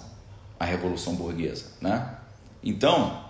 à 0.60 0.66
revolução 0.66 1.16
burguesa. 1.16 1.68
Né? 1.80 2.14
Então, 2.62 3.24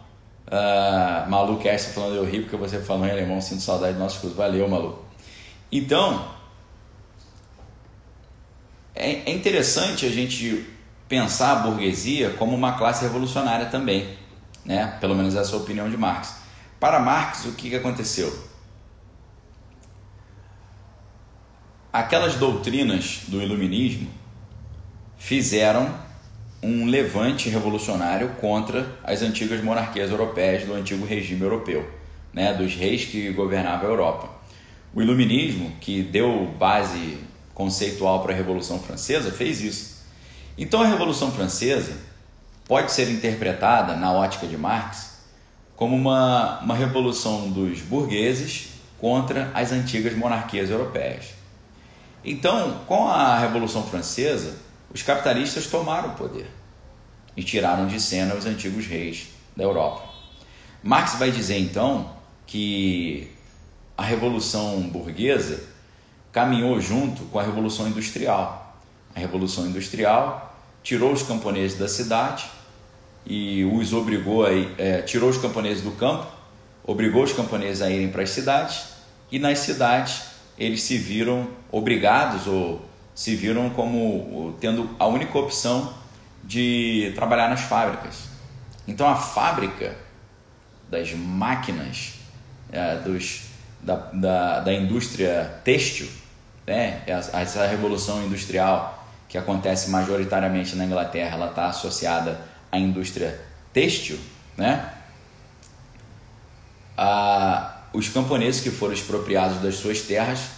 uh, 0.48 1.30
Malu 1.30 1.60
Kerster 1.60 1.94
falando 1.94 2.16
eu 2.16 2.26
ri 2.26 2.40
porque 2.40 2.58
você 2.58 2.80
falou 2.80 3.06
em 3.06 3.12
alemão, 3.12 3.40
sinto 3.42 3.62
saudade 3.62 3.94
do 3.94 4.00
nosso 4.00 4.20
curso. 4.22 4.36
Valeu, 4.36 4.68
Malu. 4.68 5.06
Então, 5.72 6.30
é, 8.96 9.30
é 9.30 9.32
interessante 9.32 10.04
a 10.04 10.10
gente 10.10 10.66
pensar 11.08 11.52
a 11.52 11.56
burguesia 11.58 12.32
como 12.32 12.56
uma 12.56 12.72
classe 12.72 13.04
revolucionária 13.04 13.68
também, 13.68 14.20
né? 14.66 14.98
pelo 15.00 15.16
menos 15.16 15.36
essa 15.36 15.52
é 15.52 15.54
a 15.56 15.62
opinião 15.62 15.90
de 15.90 15.98
Marx. 15.98 16.36
Para 16.80 17.00
Marx, 17.00 17.46
o 17.46 17.52
que, 17.52 17.76
aconteceu? 17.76 18.34
Aquelas 21.92 22.36
doutrinas 22.36 23.22
do 23.28 23.42
iluminismo 23.42 24.10
fizeram 25.18 25.94
um 26.64 26.86
levante 26.86 27.50
revolucionário 27.50 28.30
contra 28.40 28.98
as 29.04 29.22
antigas 29.22 29.64
monarquias 29.64 30.10
europeias 30.10 30.64
do 30.64 30.74
antigo 30.74 31.06
regime 31.06 31.42
europeu, 31.42 31.88
né? 32.34 32.54
dos 32.54 32.74
reis 32.76 33.06
que 33.06 33.32
governavam 33.32 33.88
a 33.88 33.92
Europa. 33.92 34.30
O 34.94 35.02
iluminismo, 35.02 35.72
que 35.80 36.02
deu 36.02 36.48
base 36.58 37.18
conceitual 37.54 38.22
para 38.22 38.34
a 38.34 38.36
Revolução 38.36 38.80
Francesa, 38.80 39.32
fez 39.32 39.62
isso. 39.62 40.04
Então 40.58 40.82
a 40.82 40.88
Revolução 40.88 41.32
Francesa 41.32 41.94
pode 42.68 42.92
ser 42.92 43.10
interpretada, 43.10 43.96
na 43.96 44.12
ótica 44.12 44.48
de 44.48 44.58
Marx, 44.58 45.12
como 45.76 45.96
uma, 45.96 46.60
uma 46.60 46.76
revolução 46.76 47.50
dos 47.50 47.82
burgueses 47.82 48.70
contra 49.00 49.52
as 49.54 49.72
antigas 49.72 50.16
monarquias 50.16 50.70
europeias. 50.70 51.34
Então, 52.24 52.82
com 52.86 53.08
a 53.08 53.40
Revolução 53.40 53.84
Francesa, 53.84 54.58
os 54.94 55.02
capitalistas 55.02 55.66
tomaram 55.66 56.10
o 56.10 56.16
poder 56.16 56.48
e 57.36 57.44
tiraram 57.44 57.88
de 57.88 58.00
cena 58.00 58.36
os 58.36 58.46
antigos 58.46 58.86
reis 58.86 59.30
da 59.58 59.64
Europa. 59.64 60.04
Marx 60.84 61.16
vai 61.16 61.32
dizer 61.32 61.58
então 61.58 62.12
que 62.46 63.32
a 63.98 64.04
Revolução 64.04 64.82
Burguesa 64.82 65.64
caminhou 66.32 66.80
junto 66.80 67.24
com 67.26 67.40
a 67.40 67.44
Revolução 67.44 67.88
Industrial. 67.88 68.78
A 69.16 69.20
Revolução 69.20 69.66
Industrial 69.66 70.51
tirou 70.84 71.12
os 71.12 71.24
camponeses 71.24 71.78
da 71.78 71.88
cidade 71.88 72.46
e 73.26 73.64
os 73.66 73.94
obrigou 73.94 74.46
a 74.46 74.52
é, 74.78 75.02
tirou 75.02 75.30
os 75.30 75.38
camponeses 75.38 75.84
do 75.84 75.92
campo, 75.92 76.26
obrigou 76.84 77.24
os 77.24 77.34
camponeses 77.34 77.82
a 77.82 77.90
irem 77.90 78.10
para 78.10 78.24
as 78.24 78.32
cidades 78.32 78.84
e 79.32 79.40
nas 79.40 79.60
cidades 79.60 80.24
eles 80.58 80.84
se 80.84 80.98
viram 80.98 81.48
obrigados 81.72 82.48
ou 82.48 82.84
se 83.14 83.36
viram 83.36 83.70
como 83.70 84.56
tendo 84.60 84.90
a 84.98 85.06
única 85.06 85.38
opção 85.38 85.94
de 86.44 87.12
trabalhar 87.16 87.50
nas 87.50 87.62
fábricas. 87.62 88.30
Então 88.88 89.08
a 89.08 89.16
fábrica 89.16 89.96
das 90.90 91.14
máquinas 91.14 92.14
é, 92.72 92.96
dos 92.98 93.52
da, 93.82 93.96
da, 93.96 94.60
da 94.60 94.74
indústria 94.74 95.60
têxtil, 95.64 96.08
né? 96.66 97.02
essa 97.08 97.66
revolução 97.66 98.24
industrial 98.24 99.01
que 99.32 99.38
acontece 99.38 99.90
majoritariamente 99.90 100.76
na 100.76 100.84
Inglaterra, 100.84 101.38
ela 101.38 101.48
está 101.48 101.68
associada 101.68 102.38
à 102.70 102.78
indústria 102.78 103.40
têxtil, 103.72 104.20
né? 104.58 104.94
Ah, 106.98 107.78
os 107.94 108.10
camponeses 108.10 108.60
que 108.62 108.70
foram 108.70 108.94
expropriados 108.94 109.62
das 109.62 109.76
suas 109.76 110.02
terras 110.02 110.50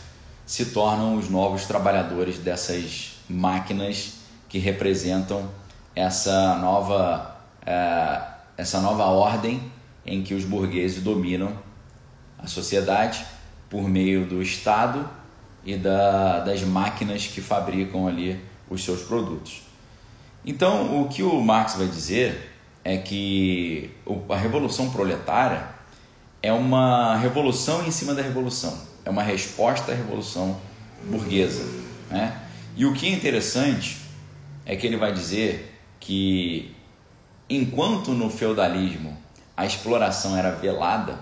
se 0.44 0.66
tornam 0.66 1.16
os 1.16 1.30
novos 1.30 1.66
trabalhadores 1.66 2.40
dessas 2.40 3.20
máquinas 3.30 4.16
que 4.50 4.58
representam 4.58 5.48
essa 5.96 6.56
nova, 6.56 7.38
é, 7.64 8.22
essa 8.58 8.82
nova 8.82 9.06
ordem 9.06 9.72
em 10.04 10.24
que 10.24 10.34
os 10.34 10.46
burgueses 10.46 11.04
dominam 11.04 11.54
a 12.40 12.48
sociedade 12.48 13.24
por 13.70 13.88
meio 13.88 14.26
do 14.26 14.42
Estado 14.42 15.08
e 15.64 15.78
da, 15.78 16.40
das 16.40 16.64
máquinas 16.64 17.28
que 17.28 17.40
fabricam 17.40 18.08
ali 18.08 18.52
os 18.70 18.84
seus 18.84 19.02
produtos. 19.02 19.62
Então, 20.46 21.02
o 21.02 21.08
que 21.08 21.24
o 21.24 21.40
Marx 21.42 21.76
vai 21.76 21.88
dizer 21.88 22.52
é 22.84 22.98
que 22.98 23.92
a 24.30 24.36
revolução 24.36 24.90
proletária 24.90 25.68
é 26.42 26.52
uma 26.52 27.16
revolução 27.16 27.86
em 27.86 27.92
cima 27.92 28.14
da 28.14 28.22
revolução, 28.22 28.78
é 29.06 29.10
uma 29.10 29.24
resposta 29.24 29.94
à 29.94 29.96
revolução 29.96 30.60
burguesa. 31.06 31.64
Né? 32.10 32.38
E 32.76 32.86
o 32.86 32.94
que 32.94 33.08
é 33.08 33.10
interessante 33.10 33.98
é 34.66 34.76
que 34.76 34.86
ele 34.86 34.98
vai 34.98 35.14
dizer 35.14 35.80
que, 36.00 36.76
enquanto 37.50 38.12
no 38.12 38.30
feudalismo 38.30 39.18
a 39.56 39.66
exploração 39.66 40.36
era 40.36 40.52
velada, 40.52 41.20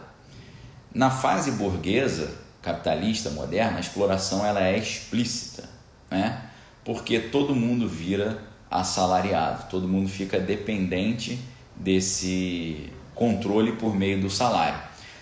na 0.93 1.11
fase 1.11 1.51
burguesa, 1.51 2.33
capitalista, 2.61 3.29
moderna, 3.29 3.77
a 3.77 3.79
exploração 3.79 4.45
ela 4.45 4.63
é 4.63 4.77
explícita, 4.77 5.69
né? 6.09 6.49
Porque 6.83 7.19
todo 7.19 7.55
mundo 7.55 7.87
vira 7.87 8.41
assalariado, 8.69 9.69
todo 9.69 9.87
mundo 9.87 10.09
fica 10.09 10.39
dependente 10.39 11.39
desse 11.75 12.89
controle 13.13 13.73
por 13.73 13.95
meio 13.95 14.21
do 14.21 14.29
salário. 14.29 14.79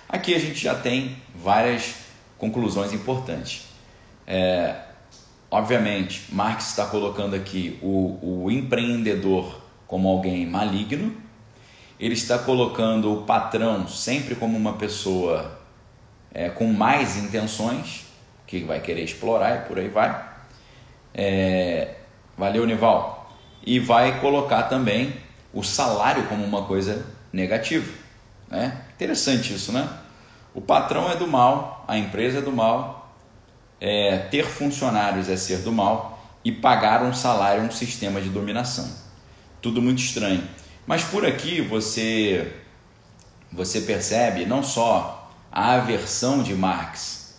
Aqui 0.08 0.34
a 0.34 0.40
gente 0.40 0.60
já 0.60 0.76
tem 0.76 1.16
várias 1.36 1.96
conclusões 2.38 2.94
importantes. 2.94 3.68
É, 4.26 4.76
obviamente, 5.50 6.26
Marx 6.32 6.70
está 6.70 6.86
colocando 6.86 7.36
aqui 7.36 7.80
o, 7.82 8.44
o 8.46 8.52
empreendedor 8.52 9.62
como 9.88 10.08
alguém 10.08 10.46
maligno, 10.46 11.16
ele 12.00 12.14
está 12.14 12.38
colocando 12.38 13.12
o 13.12 13.24
patrão 13.24 13.88
sempre 13.88 14.36
como 14.36 14.56
uma 14.56 14.74
pessoa 14.74 15.60
é, 16.32 16.50
com 16.50 16.66
mais 16.68 17.18
intenções, 17.18 18.06
que 18.46 18.60
vai 18.60 18.80
querer 18.80 19.04
explorar 19.04 19.58
e 19.58 19.68
por 19.68 19.78
aí 19.78 19.90
vai. 19.90 20.29
É, 21.22 21.96
valeu, 22.38 22.66
Nival. 22.66 23.30
E 23.66 23.78
vai 23.78 24.22
colocar 24.22 24.64
também 24.64 25.14
o 25.54 25.62
salário 25.62 26.24
como 26.28 26.46
uma 26.46 26.64
coisa 26.64 27.06
negativa. 27.34 27.92
Né? 28.48 28.86
Interessante 28.96 29.54
isso, 29.54 29.74
né? 29.74 29.86
O 30.54 30.62
patrão 30.62 31.12
é 31.12 31.18
do 31.18 31.28
mal, 31.28 31.84
a 31.90 31.98
empresa 31.98 32.38
é 32.38 32.42
do 32.42 32.54
mal, 32.54 33.14
é, 33.82 34.18
ter 34.32 34.46
funcionários 34.46 35.28
é 35.28 35.36
ser 35.36 35.58
do 35.58 35.74
mal 35.74 36.26
e 36.44 36.54
pagar 36.54 37.04
um 37.04 37.14
salário 37.14 37.64
é 37.64 37.66
um 37.66 37.72
sistema 37.72 38.22
de 38.22 38.30
dominação. 38.30 38.90
tudo 39.62 39.82
muito 39.82 40.00
estranho. 40.00 40.42
Mas 40.88 41.04
por 41.04 41.26
aqui 41.26 41.60
você 41.60 42.56
você 43.52 43.82
percebe 43.82 44.46
não 44.46 44.64
só 44.64 45.30
a 45.52 45.74
aversão 45.74 46.42
de 46.42 46.56
Marx 46.56 47.36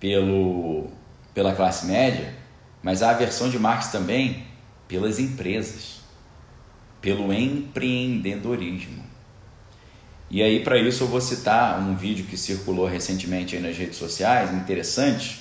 pelo, 0.00 0.88
pela 1.32 1.54
classe 1.54 1.86
média, 1.86 2.43
mas 2.84 3.02
a 3.02 3.10
aversão 3.10 3.48
de 3.48 3.58
Marx 3.58 3.86
também 3.86 4.44
pelas 4.86 5.18
empresas, 5.18 6.02
pelo 7.00 7.32
empreendedorismo. 7.32 9.02
E 10.30 10.42
aí, 10.42 10.62
para 10.62 10.78
isso, 10.78 11.04
eu 11.04 11.08
vou 11.08 11.20
citar 11.20 11.80
um 11.80 11.96
vídeo 11.96 12.26
que 12.26 12.36
circulou 12.36 12.86
recentemente 12.86 13.58
nas 13.58 13.74
redes 13.78 13.96
sociais, 13.96 14.52
interessante, 14.52 15.40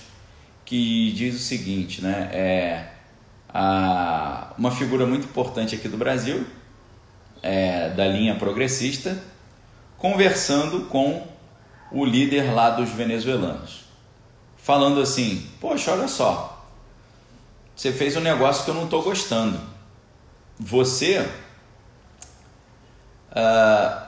que 0.64 1.12
diz 1.12 1.36
o 1.36 1.40
seguinte, 1.40 2.02
né? 2.02 2.30
É 2.32 2.88
a, 3.50 4.54
uma 4.58 4.72
figura 4.72 5.06
muito 5.06 5.26
importante 5.26 5.76
aqui 5.76 5.90
do 5.90 5.98
Brasil, 5.98 6.46
é, 7.42 7.90
da 7.90 8.08
linha 8.08 8.36
progressista, 8.36 9.22
conversando 9.98 10.86
com 10.86 11.28
o 11.92 12.06
líder 12.06 12.54
lá 12.54 12.70
dos 12.70 12.90
venezuelanos, 12.90 13.82
falando 14.56 15.02
assim: 15.02 15.46
Poxa, 15.60 15.92
olha 15.92 16.08
só, 16.08 16.53
você 17.76 17.92
fez 17.92 18.16
um 18.16 18.22
negócio 18.22 18.64
que 18.64 18.70
eu 18.70 18.76
não 18.76 18.86
estou 18.86 19.02
gostando. 19.02 19.60
Você. 20.60 21.20
Uh, 23.32 24.04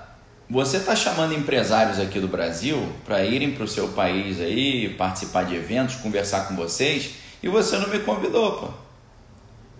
você 0.47 0.78
está 0.78 0.95
chamando 0.95 1.34
empresários 1.34 1.99
aqui 1.99 2.19
do 2.19 2.28
Brasil 2.28 2.78
para 3.04 3.25
irem 3.25 3.51
para 3.51 3.63
o 3.63 3.67
seu 3.67 3.88
país 3.89 4.39
aí, 4.39 4.89
participar 4.89 5.45
de 5.45 5.56
eventos, 5.56 5.95
conversar 5.95 6.47
com 6.47 6.56
vocês, 6.56 7.15
e 7.41 7.49
você 7.49 7.78
não 7.80 7.89
me 7.89 7.99
convidou, 7.99 8.51
pô. 8.54 8.67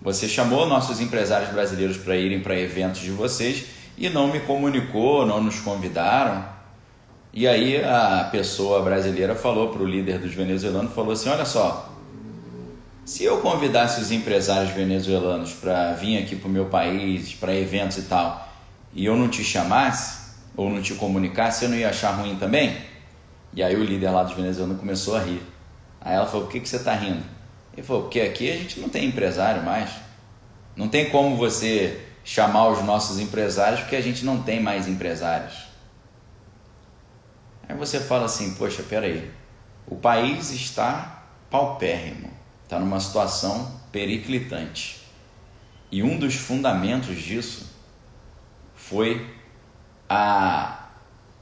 Você 0.02 0.28
chamou 0.28 0.67
nossos 0.67 1.00
empresários 1.00 1.52
brasileiros 1.52 1.98
para 1.98 2.15
irem 2.15 2.39
para 2.39 2.60
eventos 2.60 3.02
de 3.02 3.12
vocês 3.12 3.65
e 3.98 4.10
não 4.10 4.28
me 4.28 4.39
comunicou, 4.39 5.26
não 5.26 5.41
nos 5.41 5.60
convidaram. 5.60 6.45
E 7.34 7.48
aí 7.48 7.84
a 7.84 8.28
pessoa 8.32 8.82
brasileira 8.82 9.36
falou 9.36 9.69
para 9.69 9.82
o 9.82 9.88
líder 9.88 10.19
dos 10.19 10.34
venezuelanos, 10.34 10.93
falou 10.93 11.12
assim, 11.12 11.30
olha 11.30 11.45
só, 11.45 11.94
se 13.06 13.24
eu 13.24 13.39
convidasse 13.39 14.02
os 14.02 14.12
empresários 14.12 14.72
venezuelanos 14.72 15.54
para 15.54 15.94
vir 15.94 16.18
aqui 16.18 16.36
para 16.36 16.48
o 16.48 16.52
meu 16.52 16.65
país, 16.65 17.36
para 17.36 17.54
eventos 17.54 17.98
e 18.00 18.02
tal, 18.04 18.52
e 18.94 19.06
eu 19.06 19.15
não 19.15 19.30
te 19.30 19.44
chamasse, 19.44 20.26
ou 20.58 20.70
não 20.70 20.82
te 20.82 20.96
comunicasse, 20.96 21.60
você 21.60 21.68
não 21.68 21.78
ia 21.78 21.89
achar 21.89 22.12
ruim 22.12 22.36
também? 22.38 22.76
E 23.54 23.62
aí 23.62 23.76
o 23.76 23.84
líder 23.84 24.10
lá 24.10 24.24
dos 24.24 24.34
venezuelanos 24.34 24.80
começou 24.80 25.15
a 25.15 25.20
rir. 25.20 25.41
Aí 26.02 26.15
ela 26.15 26.26
falou, 26.26 26.46
por 26.46 26.52
que, 26.52 26.60
que 26.60 26.68
você 26.68 26.78
está 26.78 26.94
rindo? 26.94 27.24
Ele 27.74 27.86
falou, 27.86 28.04
porque 28.04 28.22
aqui 28.22 28.52
a 28.52 28.58
gente 28.58 28.80
não 28.80 28.89
tem 28.89 29.06
empresário 29.06 29.63
mais. 29.63 29.91
Não 30.76 30.88
tem 30.88 31.10
como 31.10 31.36
você 31.36 32.02
chamar 32.24 32.70
os 32.70 32.84
nossos 32.84 33.20
empresários 33.20 33.82
porque 33.82 33.96
a 33.96 34.02
gente 34.02 34.26
não 34.26 34.41
tem 34.41 34.60
mais 34.60 34.88
empresários. 34.88 35.65
Aí 37.68 37.76
você 37.76 38.00
fala 38.00 38.26
assim, 38.26 38.56
poxa, 38.56 38.82
peraí, 38.84 39.32
o 39.88 39.96
país 39.96 40.52
está 40.52 41.24
paupérrimo, 41.50 42.30
está 42.65 42.78
numa 42.80 42.99
situação 42.99 43.80
periclitante. 43.91 45.01
E 45.91 46.04
um 46.04 46.17
dos 46.19 46.36
fundamentos 46.36 47.15
disso 47.15 47.73
foi 48.75 49.34
a, 50.10 50.89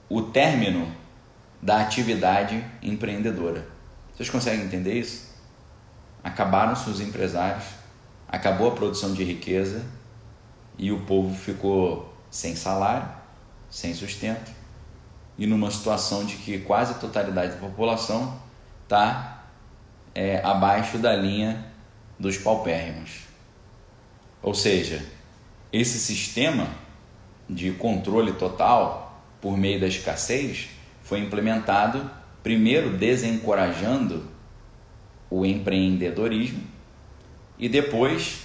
o 0.07 0.21
término 0.21 0.93
da 1.62 1.81
atividade 1.81 2.63
empreendedora. 2.81 3.67
Vocês 4.13 4.29
conseguem 4.29 4.65
entender 4.65 4.99
isso? 4.99 5.33
Acabaram-se 6.23 6.89
os 6.89 6.99
empresários, 6.99 7.65
acabou 8.27 8.67
a 8.67 8.75
produção 8.75 9.13
de 9.13 9.23
riqueza 9.23 9.83
e 10.77 10.91
o 10.91 11.01
povo 11.01 11.36
ficou 11.36 12.13
sem 12.29 12.55
salário, 12.55 13.07
sem 13.69 13.93
sustento 13.93 14.51
e 15.38 15.47
numa 15.47 15.71
situação 15.71 16.25
de 16.25 16.36
que 16.36 16.59
quase 16.59 16.91
a 16.91 16.95
totalidade 16.95 17.53
da 17.53 17.59
população 17.59 18.39
está 18.83 19.42
é, 20.15 20.41
abaixo 20.43 20.97
da 20.97 21.15
linha 21.15 21.65
dos 22.19 22.38
paupérrimos. 22.38 23.23
Ou 24.41 24.54
seja, 24.54 25.04
esse 25.71 25.97
sistema 25.99 26.67
de 27.49 27.71
controle 27.71 28.34
total 28.34 29.23
por 29.41 29.58
meio 29.58 29.80
da 29.80 29.88
escassez 29.88 30.69
foi 31.02 31.19
implementado 31.19 32.10
primeiro 32.41 32.97
desencorajando 32.97 34.28
o 35.30 35.45
empreendedorismo 35.45 36.63
e 37.58 37.67
depois 37.67 38.41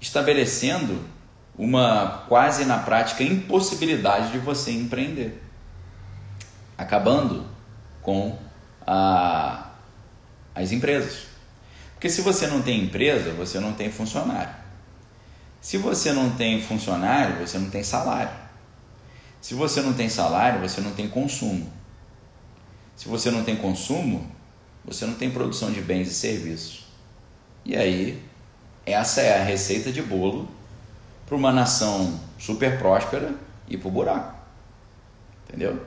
estabelecendo 0.00 1.04
uma 1.58 2.24
quase 2.28 2.64
na 2.64 2.78
prática 2.78 3.22
impossibilidade 3.22 4.32
de 4.32 4.38
você 4.38 4.70
empreender, 4.72 5.42
acabando 6.76 7.46
com 8.02 8.38
a, 8.86 9.65
as 10.56 10.72
empresas. 10.72 11.26
Porque 11.94 12.10
se 12.10 12.22
você 12.22 12.46
não 12.46 12.62
tem 12.62 12.84
empresa, 12.84 13.32
você 13.32 13.60
não 13.60 13.72
tem 13.72 13.90
funcionário. 13.92 14.54
Se 15.60 15.76
você 15.78 16.12
não 16.12 16.30
tem 16.30 16.62
funcionário, 16.62 17.46
você 17.46 17.58
não 17.58 17.70
tem 17.70 17.82
salário. 17.82 18.34
Se 19.40 19.54
você 19.54 19.80
não 19.80 19.92
tem 19.92 20.08
salário, 20.08 20.60
você 20.60 20.80
não 20.80 20.92
tem 20.92 21.08
consumo. 21.08 21.70
Se 22.96 23.08
você 23.08 23.30
não 23.30 23.44
tem 23.44 23.56
consumo, 23.56 24.26
você 24.84 25.04
não 25.06 25.14
tem 25.14 25.30
produção 25.30 25.70
de 25.70 25.80
bens 25.80 26.08
e 26.08 26.14
serviços. 26.14 26.86
E 27.64 27.76
aí 27.76 28.22
essa 28.86 29.20
é 29.20 29.40
a 29.40 29.44
receita 29.44 29.90
de 29.90 30.00
bolo 30.00 30.48
para 31.26 31.34
uma 31.34 31.52
nação 31.52 32.20
super 32.38 32.78
próspera 32.78 33.34
e 33.68 33.76
para 33.76 33.88
o 33.88 33.90
buraco. 33.90 34.36
Entendeu? 35.48 35.84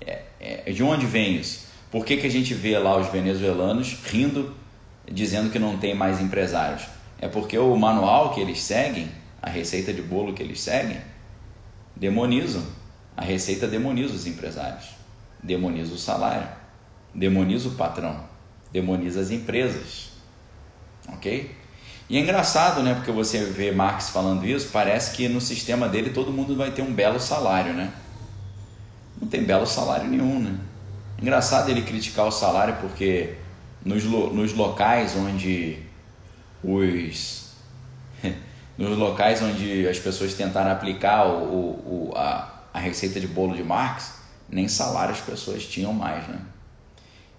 É, 0.00 0.22
é, 0.38 0.72
de 0.72 0.82
onde 0.82 1.06
vem 1.06 1.36
isso? 1.36 1.65
Por 1.90 2.04
que, 2.04 2.16
que 2.16 2.26
a 2.26 2.30
gente 2.30 2.54
vê 2.54 2.78
lá 2.78 2.96
os 2.96 3.08
venezuelanos 3.08 3.96
rindo, 4.04 4.54
dizendo 5.10 5.50
que 5.50 5.58
não 5.58 5.76
tem 5.78 5.94
mais 5.94 6.20
empresários? 6.20 6.82
É 7.18 7.28
porque 7.28 7.58
o 7.58 7.76
manual 7.76 8.34
que 8.34 8.40
eles 8.40 8.60
seguem, 8.60 9.10
a 9.40 9.48
receita 9.48 9.92
de 9.92 10.02
bolo 10.02 10.34
que 10.34 10.42
eles 10.42 10.60
seguem, 10.60 10.98
demonizam. 11.94 12.62
A 13.16 13.22
receita 13.22 13.66
demoniza 13.66 14.14
os 14.14 14.26
empresários, 14.26 14.90
demoniza 15.42 15.94
o 15.94 15.98
salário, 15.98 16.48
demoniza 17.14 17.68
o 17.68 17.72
patrão, 17.72 18.24
demoniza 18.70 19.20
as 19.20 19.30
empresas 19.30 20.06
ok? 21.08 21.54
E 22.08 22.16
é 22.16 22.20
engraçado, 22.20 22.82
né? 22.82 22.94
Porque 22.94 23.10
você 23.10 23.44
vê 23.44 23.72
Marx 23.72 24.10
falando 24.10 24.46
isso, 24.46 24.70
parece 24.72 25.16
que 25.16 25.28
no 25.28 25.40
sistema 25.40 25.88
dele 25.88 26.10
todo 26.10 26.32
mundo 26.32 26.56
vai 26.56 26.70
ter 26.70 26.82
um 26.82 26.92
belo 26.92 27.18
salário, 27.18 27.72
né? 27.72 27.92
Não 29.20 29.26
tem 29.26 29.42
belo 29.42 29.66
salário 29.66 30.08
nenhum, 30.08 30.40
né? 30.40 30.56
Engraçado 31.20 31.70
ele 31.70 31.82
criticar 31.82 32.26
o 32.26 32.30
salário 32.30 32.76
porque 32.80 33.34
nos, 33.84 34.04
nos 34.04 34.52
locais 34.52 35.16
onde 35.16 35.78
os 36.62 37.54
nos 38.76 38.98
locais 38.98 39.40
onde 39.42 39.88
as 39.88 39.98
pessoas 39.98 40.34
tentaram 40.34 40.70
aplicar 40.70 41.26
o, 41.26 42.10
o, 42.10 42.12
a, 42.14 42.64
a 42.74 42.78
receita 42.78 43.18
de 43.18 43.26
bolo 43.26 43.56
de 43.56 43.62
Marx, 43.62 44.14
nem 44.48 44.68
salário 44.68 45.14
as 45.14 45.20
pessoas 45.20 45.64
tinham 45.64 45.92
mais, 45.92 46.26
né? 46.28 46.40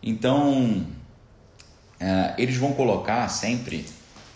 Então, 0.01 0.85
é, 1.99 2.33
eles 2.37 2.57
vão 2.57 2.73
colocar 2.73 3.27
sempre 3.29 3.85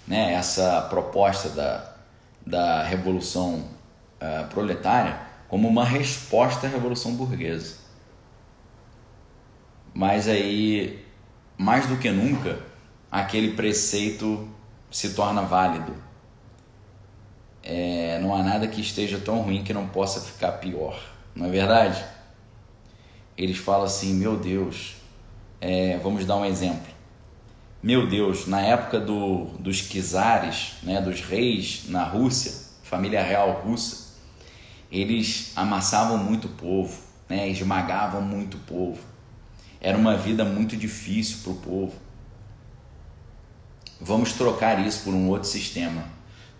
né, 0.07 0.33
essa 0.33 0.81
proposta 0.89 1.49
da, 1.49 1.93
da 2.45 2.83
revolução 2.83 3.63
uh, 4.21 4.47
proletária 4.49 5.19
como 5.47 5.67
uma 5.67 5.85
resposta 5.85 6.67
à 6.67 6.69
revolução 6.69 7.13
burguesa. 7.13 7.80
Mas 9.93 10.27
aí, 10.27 11.03
mais 11.57 11.87
do 11.87 11.97
que 11.97 12.09
nunca, 12.09 12.59
aquele 13.11 13.53
preceito 13.53 14.47
se 14.89 15.13
torna 15.13 15.41
válido. 15.41 15.93
É, 17.63 18.19
não 18.19 18.35
há 18.35 18.41
nada 18.41 18.67
que 18.67 18.81
esteja 18.81 19.19
tão 19.19 19.41
ruim 19.41 19.63
que 19.63 19.73
não 19.73 19.87
possa 19.87 20.19
ficar 20.19 20.53
pior, 20.53 20.99
não 21.35 21.45
é 21.45 21.49
verdade? 21.49 22.03
Eles 23.37 23.57
falam 23.57 23.83
assim: 23.83 24.15
meu 24.15 24.37
Deus, 24.37 24.95
é, 25.59 25.97
vamos 25.97 26.25
dar 26.25 26.37
um 26.37 26.45
exemplo 26.45 26.91
meu 27.83 28.05
Deus, 28.05 28.45
na 28.45 28.61
época 28.61 28.99
do, 28.99 29.45
dos 29.57 29.81
czares, 29.81 30.73
né, 30.83 31.01
dos 31.01 31.21
reis 31.21 31.85
na 31.87 32.03
Rússia, 32.03 32.53
família 32.83 33.23
real 33.23 33.53
russa, 33.65 34.11
eles 34.91 35.51
amassavam 35.55 36.15
muito 36.15 36.45
o 36.45 36.51
povo, 36.51 37.01
né, 37.27 37.49
esmagavam 37.49 38.21
muito 38.21 38.57
o 38.57 38.59
povo. 38.59 38.99
Era 39.81 39.97
uma 39.97 40.15
vida 40.15 40.45
muito 40.45 40.77
difícil 40.77 41.39
para 41.43 41.51
o 41.51 41.55
povo. 41.55 41.93
Vamos 43.99 44.33
trocar 44.33 44.85
isso 44.85 45.03
por 45.03 45.13
um 45.13 45.27
outro 45.27 45.49
sistema. 45.49 46.05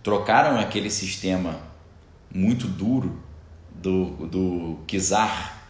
Trocaram 0.02 0.60
aquele 0.60 0.90
sistema 0.90 1.60
muito 2.34 2.68
duro 2.68 3.22
do, 3.72 4.06
do 4.28 4.80
czar 4.88 5.62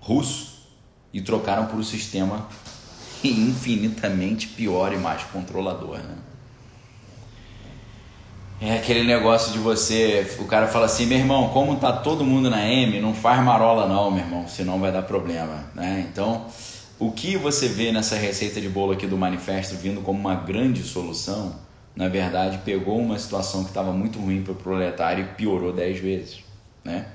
russo 0.00 0.68
e 1.12 1.20
trocaram 1.20 1.66
por 1.66 1.78
um 1.78 1.84
sistema 1.84 2.48
infinitamente 3.22 4.48
pior 4.48 4.92
e 4.92 4.96
mais 4.96 5.22
controlador. 5.24 5.98
Né? 5.98 6.16
É 8.60 8.76
aquele 8.76 9.02
negócio 9.02 9.52
de 9.52 9.58
você, 9.58 10.36
o 10.38 10.44
cara 10.44 10.68
fala 10.68 10.86
assim, 10.86 11.04
meu 11.06 11.18
irmão, 11.18 11.48
como 11.48 11.76
tá 11.76 11.92
todo 11.92 12.24
mundo 12.24 12.48
na 12.48 12.64
M, 12.64 13.00
não 13.00 13.12
faz 13.12 13.42
marola 13.42 13.88
não, 13.88 14.08
meu 14.08 14.24
irmão, 14.24 14.46
senão 14.46 14.78
vai 14.78 14.92
dar 14.92 15.02
problema, 15.02 15.64
né? 15.74 16.06
Então, 16.08 16.46
o 17.04 17.10
que 17.10 17.36
você 17.36 17.66
vê 17.66 17.90
nessa 17.90 18.14
receita 18.14 18.60
de 18.60 18.68
bolo 18.68 18.92
aqui 18.92 19.08
do 19.08 19.16
manifesto 19.16 19.74
vindo 19.74 20.00
como 20.02 20.20
uma 20.20 20.36
grande 20.36 20.84
solução, 20.84 21.56
na 21.96 22.06
verdade, 22.06 22.60
pegou 22.64 22.96
uma 22.96 23.18
situação 23.18 23.64
que 23.64 23.70
estava 23.70 23.90
muito 23.90 24.20
ruim 24.20 24.40
para 24.42 24.52
o 24.52 24.54
proletário 24.54 25.24
e 25.24 25.34
piorou 25.34 25.72
10 25.72 25.98
vezes, 25.98 26.44
né? 26.84 27.06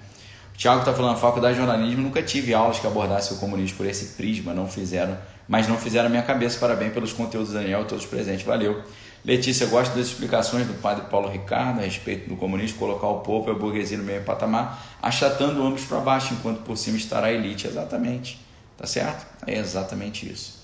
O 0.54 0.58
Thiago 0.58 0.82
está 0.82 0.94
falando, 0.94 1.18
faculdade 1.18 1.54
de 1.54 1.62
jornalismo, 1.64 2.02
nunca 2.02 2.22
tive 2.22 2.54
aulas 2.54 2.80
que 2.80 2.86
abordassem 2.86 3.38
o 3.38 3.40
comunismo 3.40 3.78
por 3.78 3.86
esse 3.86 4.16
prisma, 4.18 4.54
não 4.54 4.68
fizeram, 4.68 5.18
mas 5.48 5.70
não 5.70 5.78
fizeram 5.78 6.08
a 6.08 6.10
minha 6.10 6.24
cabeça. 6.24 6.60
Parabéns 6.60 6.92
pelos 6.92 7.14
conteúdos, 7.14 7.54
Daniel, 7.54 7.86
todos 7.86 8.06
presentes, 8.06 8.46
valeu. 8.46 8.84
Letícia, 9.24 9.68
gosto 9.68 9.96
das 9.96 10.08
explicações 10.08 10.68
do 10.68 10.74
padre 10.74 11.06
Paulo 11.10 11.30
Ricardo 11.30 11.80
a 11.80 11.84
respeito 11.84 12.28
do 12.28 12.36
comunismo, 12.36 12.78
colocar 12.78 13.08
o 13.08 13.22
povo 13.22 13.50
e 13.50 13.52
a 13.52 13.56
burguesia 13.56 13.98
no 13.98 14.04
meio 14.04 14.24
patamar, 14.26 14.98
achatando 15.02 15.66
ambos 15.66 15.86
para 15.86 16.00
baixo, 16.00 16.34
enquanto 16.34 16.64
por 16.64 16.76
cima 16.76 16.98
estará 16.98 17.28
a 17.28 17.32
elite. 17.32 17.68
Exatamente. 17.68 18.47
Tá 18.78 18.86
certo? 18.86 19.26
É 19.46 19.58
exatamente 19.58 20.32
isso. 20.32 20.58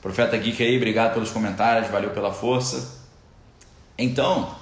Profeta 0.00 0.36
Geek 0.36 0.62
aí, 0.62 0.76
obrigado 0.76 1.14
pelos 1.14 1.30
comentários, 1.30 1.90
valeu 1.90 2.10
pela 2.10 2.32
força. 2.32 3.00
Então, 3.96 4.54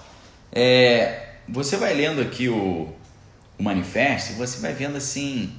é, 0.53 1.37
você 1.49 1.77
vai 1.77 1.95
lendo 1.95 2.21
aqui 2.21 2.49
o, 2.49 2.93
o 3.59 3.63
manifesto, 3.63 4.35
você 4.35 4.61
vai 4.61 4.75
vendo 4.75 4.97
assim 4.97 5.51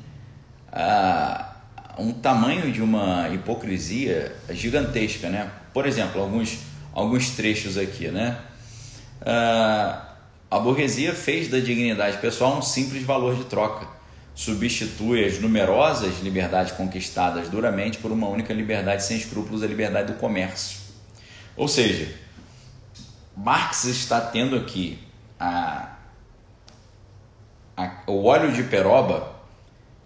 a, 0.72 1.56
um 1.98 2.12
tamanho 2.12 2.72
de 2.72 2.82
uma 2.82 3.30
hipocrisia 3.30 4.36
gigantesca, 4.52 5.30
né? 5.30 5.50
Por 5.74 5.88
exemplo, 5.88 6.22
alguns 6.22 6.60
alguns 6.94 7.32
trechos 7.32 7.78
aqui, 7.78 8.10
né? 8.10 8.38
Uh, 9.22 10.12
a 10.50 10.60
burguesia 10.60 11.14
fez 11.14 11.48
da 11.48 11.60
dignidade 11.60 12.18
pessoal 12.18 12.58
um 12.58 12.62
simples 12.62 13.04
valor 13.04 13.36
de 13.36 13.46
troca. 13.46 13.88
Substitui 14.34 15.26
as 15.26 15.40
numerosas 15.40 16.20
liberdades 16.22 16.72
conquistadas 16.72 17.50
duramente 17.50 17.98
por 17.98 18.12
uma 18.12 18.28
única 18.28 18.54
liberdade 18.54 19.04
sem 19.04 19.18
escrúpulos, 19.18 19.62
a 19.62 19.68
liberdade 19.68 20.14
do 20.14 20.20
comércio. 20.20 20.80
Ou 21.56 21.68
seja, 21.68 22.14
Marx 23.36 23.84
está 23.86 24.22
tendo 24.22 24.56
aqui 24.56 25.00
a, 25.40 25.96
a, 27.76 28.04
o 28.08 28.24
óleo 28.24 28.52
de 28.52 28.64
peroba 28.64 29.36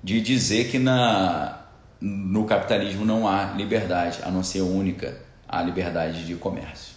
de 0.03 0.21
dizer 0.21 0.69
que 0.69 0.79
na, 0.79 1.61
no 2.01 2.45
capitalismo 2.45 3.05
não 3.05 3.27
há 3.27 3.53
liberdade, 3.53 4.19
a 4.23 4.31
não 4.31 4.43
ser 4.43 4.61
única 4.61 5.21
a 5.47 5.61
liberdade 5.61 6.25
de 6.25 6.35
comércio. 6.35 6.95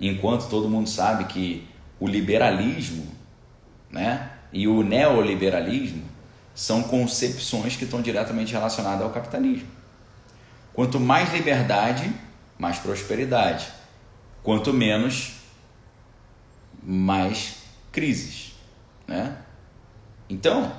Enquanto 0.00 0.48
todo 0.48 0.68
mundo 0.68 0.88
sabe 0.88 1.24
que 1.24 1.66
o 1.98 2.08
liberalismo 2.08 3.06
né, 3.90 4.31
e 4.52 4.68
o 4.68 4.82
neoliberalismo 4.82 6.04
são 6.54 6.82
concepções 6.82 7.76
que 7.76 7.84
estão 7.84 8.02
diretamente 8.02 8.52
relacionadas 8.52 9.02
ao 9.02 9.10
capitalismo. 9.10 9.68
Quanto 10.74 11.00
mais 11.00 11.32
liberdade, 11.32 12.12
mais 12.58 12.78
prosperidade. 12.78 13.68
Quanto 14.42 14.72
menos, 14.72 15.34
mais 16.82 17.56
crises. 17.90 18.52
Né? 19.06 19.36
Então, 20.28 20.72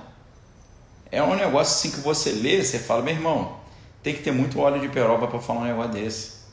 é 1.11 1.21
um 1.21 1.36
negócio 1.36 1.74
assim 1.78 1.91
que 1.91 2.01
você 2.01 2.32
lê, 2.32 2.63
você 2.63 2.80
fala, 2.80 3.01
meu 3.01 3.13
irmão, 3.13 3.59
tem 4.01 4.13
que 4.13 4.21
ter 4.24 4.32
muito 4.32 4.59
óleo 4.59 4.82
de 4.82 4.89
peroba 4.89 5.28
para 5.28 5.39
falar 5.39 5.61
um 5.61 5.65
negócio 5.65 5.91
desse. 5.91 6.43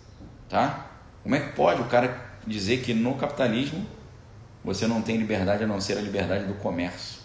Tá? 0.48 0.86
Como 1.22 1.34
é 1.34 1.40
que 1.40 1.52
pode 1.54 1.80
o 1.80 1.86
cara 1.86 2.30
dizer 2.46 2.82
que 2.82 2.94
no 2.94 3.14
capitalismo 3.14 3.86
você 4.64 4.86
não 4.86 5.00
tem 5.02 5.16
liberdade 5.16 5.64
a 5.64 5.66
não 5.66 5.80
ser 5.80 5.96
a 5.96 6.00
liberdade 6.00 6.44
do 6.44 6.54
comércio? 6.54 7.20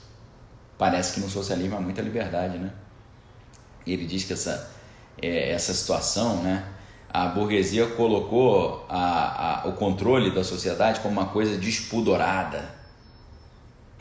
Parece 0.77 1.13
que 1.13 1.19
no 1.19 1.29
socialismo 1.29 1.77
há 1.77 1.81
muita 1.81 2.01
liberdade, 2.01 2.57
né? 2.57 2.71
Ele 3.85 4.05
diz 4.05 4.23
que 4.23 4.33
essa, 4.33 4.71
é, 5.21 5.51
essa 5.51 5.73
situação, 5.73 6.41
né? 6.41 6.63
A 7.09 7.27
burguesia 7.27 7.87
colocou 7.87 8.85
a, 8.89 9.63
a, 9.63 9.67
o 9.67 9.73
controle 9.73 10.31
da 10.31 10.43
sociedade 10.43 10.99
como 10.99 11.13
uma 11.13 11.27
coisa 11.27 11.57
despudorada. 11.57 12.75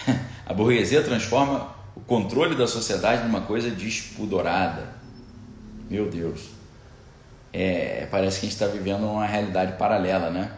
A 0.45 0.53
burguesia 0.53 1.03
transforma 1.03 1.75
o 1.95 2.01
controle 2.01 2.55
da 2.57 2.67
sociedade 2.67 3.23
numa 3.23 3.43
coisa 3.43 3.71
despudorada. 3.71 4.95
Meu 5.89 6.11
Deus. 6.11 6.51
É, 7.53 8.07
parece 8.11 8.41
que 8.41 8.47
a 8.47 8.49
gente 8.51 8.61
está 8.61 8.67
vivendo 8.67 9.05
uma 9.05 9.25
realidade 9.25 9.79
paralela, 9.79 10.29
né? 10.29 10.51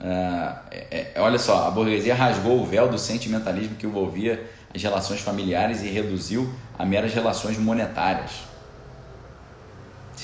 É, 0.00 1.12
é, 1.14 1.20
olha 1.20 1.38
só, 1.38 1.68
a 1.68 1.70
burguesia 1.70 2.14
rasgou 2.14 2.60
o 2.60 2.66
véu 2.66 2.88
do 2.88 2.98
sentimentalismo 2.98 3.76
que 3.76 3.86
envolvia 3.86 4.48
as 4.74 4.82
relações 4.82 5.20
familiares 5.20 5.82
e 5.82 5.88
reduziu 5.88 6.52
a 6.78 6.84
meras 6.84 7.12
relações 7.12 7.58
monetárias. 7.58 8.48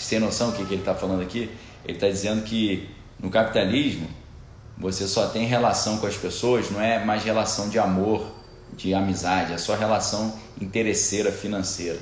Tem 0.08 0.20
noção 0.20 0.50
do 0.50 0.56
que, 0.56 0.64
que 0.64 0.74
ele 0.74 0.82
está 0.82 0.94
falando 0.94 1.22
aqui? 1.22 1.50
Ele 1.84 1.94
está 1.94 2.08
dizendo 2.08 2.42
que 2.42 2.88
no 3.18 3.28
capitalismo 3.30 4.08
você 4.78 5.06
só 5.06 5.26
tem 5.28 5.46
relação 5.46 5.98
com 5.98 6.06
as 6.06 6.16
pessoas, 6.16 6.70
não 6.70 6.80
é 6.80 7.04
mais 7.04 7.24
relação 7.24 7.68
de 7.68 7.78
amor, 7.78 8.24
de 8.74 8.94
amizade, 8.94 9.52
é 9.52 9.58
só 9.58 9.74
relação 9.74 10.38
interesseira 10.60 11.32
financeira 11.32 11.98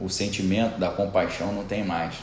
o 0.00 0.08
sentimento 0.08 0.78
da 0.78 0.88
compaixão 0.90 1.52
não 1.52 1.64
tem 1.64 1.84
mais. 1.84 2.14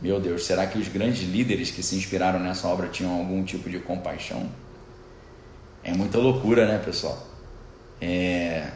Meu 0.00 0.20
Deus, 0.20 0.44
será 0.44 0.66
que 0.66 0.78
os 0.78 0.88
grandes 0.88 1.22
líderes 1.22 1.70
que 1.70 1.82
se 1.82 1.96
inspiraram 1.96 2.38
nessa 2.38 2.68
obra 2.68 2.88
tinham 2.88 3.12
algum 3.12 3.42
tipo 3.44 3.68
de 3.70 3.78
compaixão? 3.78 4.48
É 5.82 5.92
muita 5.92 6.18
loucura, 6.18 6.66
né, 6.66 6.78
pessoal? 6.78 7.26
É, 8.00 8.70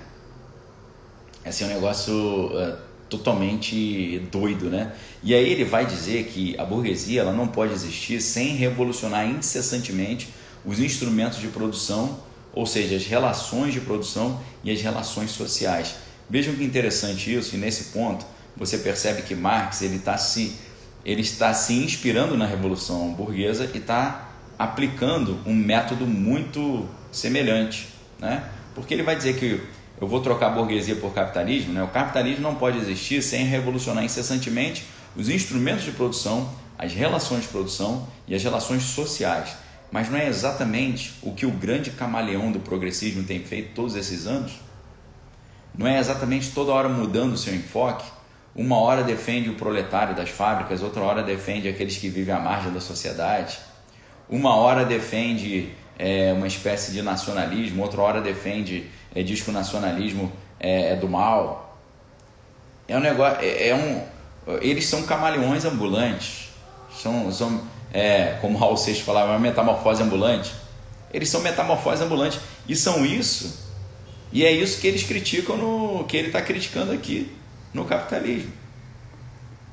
assim, 1.44 1.64
é 1.64 1.66
um 1.66 1.70
negócio 1.70 2.14
uh, 2.14 2.76
totalmente 3.08 4.18
doido, 4.30 4.70
né? 4.70 4.94
E 5.22 5.34
aí 5.34 5.50
ele 5.50 5.64
vai 5.64 5.84
dizer 5.84 6.24
que 6.24 6.58
a 6.58 6.64
burguesia 6.64 7.20
ela 7.20 7.32
não 7.32 7.48
pode 7.48 7.72
existir 7.72 8.20
sem 8.20 8.54
revolucionar 8.56 9.28
incessantemente 9.28 10.32
os 10.64 10.78
instrumentos 10.78 11.38
de 11.38 11.48
produção, 11.48 12.18
ou 12.52 12.66
seja, 12.66 12.96
as 12.96 13.04
relações 13.04 13.74
de 13.74 13.80
produção 13.80 14.40
e 14.64 14.70
as 14.70 14.80
relações 14.80 15.30
sociais 15.30 15.96
Vejam 16.30 16.54
que 16.54 16.62
interessante 16.62 17.34
isso, 17.34 17.56
e 17.56 17.58
nesse 17.58 17.86
ponto 17.86 18.24
você 18.56 18.78
percebe 18.78 19.22
que 19.22 19.34
Marx 19.34 19.82
ele, 19.82 19.98
tá 19.98 20.16
se, 20.16 20.54
ele 21.04 21.22
está 21.22 21.52
se 21.54 21.74
inspirando 21.74 22.36
na 22.36 22.46
Revolução 22.46 23.12
Burguesa 23.14 23.70
e 23.72 23.78
está 23.78 24.28
aplicando 24.58 25.38
um 25.46 25.54
método 25.54 26.06
muito 26.06 26.86
semelhante. 27.10 27.88
Né? 28.18 28.44
Porque 28.74 28.92
ele 28.92 29.02
vai 29.02 29.16
dizer 29.16 29.36
que 29.36 29.60
eu 30.00 30.06
vou 30.06 30.20
trocar 30.20 30.48
a 30.48 30.50
burguesia 30.50 30.96
por 30.96 31.12
capitalismo, 31.12 31.72
né? 31.72 31.82
o 31.82 31.88
capitalismo 31.88 32.42
não 32.42 32.54
pode 32.54 32.78
existir 32.78 33.22
sem 33.22 33.44
revolucionar 33.44 34.04
incessantemente 34.04 34.84
os 35.16 35.28
instrumentos 35.28 35.84
de 35.84 35.92
produção, 35.92 36.50
as 36.78 36.92
relações 36.92 37.42
de 37.42 37.48
produção 37.48 38.06
e 38.26 38.34
as 38.34 38.42
relações 38.42 38.82
sociais. 38.82 39.56
Mas 39.90 40.08
não 40.08 40.18
é 40.18 40.28
exatamente 40.28 41.14
o 41.22 41.32
que 41.32 41.44
o 41.44 41.50
grande 41.50 41.90
camaleão 41.90 42.52
do 42.52 42.60
progressismo 42.60 43.24
tem 43.24 43.40
feito 43.40 43.74
todos 43.74 43.96
esses 43.96 44.26
anos? 44.26 44.52
Não 45.76 45.86
é 45.86 45.98
exatamente 45.98 46.50
toda 46.50 46.72
hora 46.72 46.88
mudando 46.88 47.32
o 47.32 47.38
seu 47.38 47.54
enfoque? 47.54 48.04
Uma 48.54 48.78
hora 48.78 49.02
defende 49.02 49.48
o 49.48 49.54
proletário 49.54 50.14
das 50.14 50.28
fábricas, 50.28 50.82
outra 50.82 51.02
hora 51.02 51.22
defende 51.22 51.68
aqueles 51.68 51.96
que 51.96 52.08
vivem 52.08 52.34
à 52.34 52.40
margem 52.40 52.72
da 52.72 52.80
sociedade. 52.80 53.58
Uma 54.28 54.56
hora 54.56 54.84
defende 54.84 55.70
é, 55.98 56.32
uma 56.32 56.46
espécie 56.46 56.92
de 56.92 57.00
nacionalismo, 57.00 57.82
outra 57.82 58.00
hora 58.00 58.20
defende, 58.20 58.86
é, 59.14 59.22
diz 59.22 59.40
que 59.40 59.50
o 59.50 59.52
nacionalismo 59.52 60.32
é, 60.58 60.92
é 60.92 60.96
do 60.96 61.08
mal. 61.08 61.78
É 62.88 62.96
um 62.96 63.00
negócio, 63.00 63.38
é, 63.40 63.68
é 63.68 63.74
um, 63.74 64.02
eles 64.60 64.86
são 64.86 65.04
camaleões 65.04 65.64
ambulantes, 65.64 66.48
são, 66.92 67.30
são 67.30 67.62
é, 67.92 68.36
como 68.40 68.58
Raul 68.58 68.76
Seixas 68.76 69.04
falava, 69.04 69.30
uma 69.30 69.38
metamorfose 69.38 70.02
ambulante. 70.02 70.52
Eles 71.14 71.28
são 71.28 71.40
metamorfose 71.40 72.02
ambulante 72.02 72.40
e 72.68 72.74
são 72.74 73.06
isso 73.06 73.70
e 74.32 74.44
é 74.44 74.52
isso 74.52 74.80
que 74.80 74.86
eles 74.86 75.02
criticam 75.02 75.56
no 75.56 76.04
que 76.04 76.16
ele 76.16 76.28
está 76.28 76.40
criticando 76.40 76.92
aqui 76.92 77.39
no 77.72 77.84
capitalismo. 77.84 78.52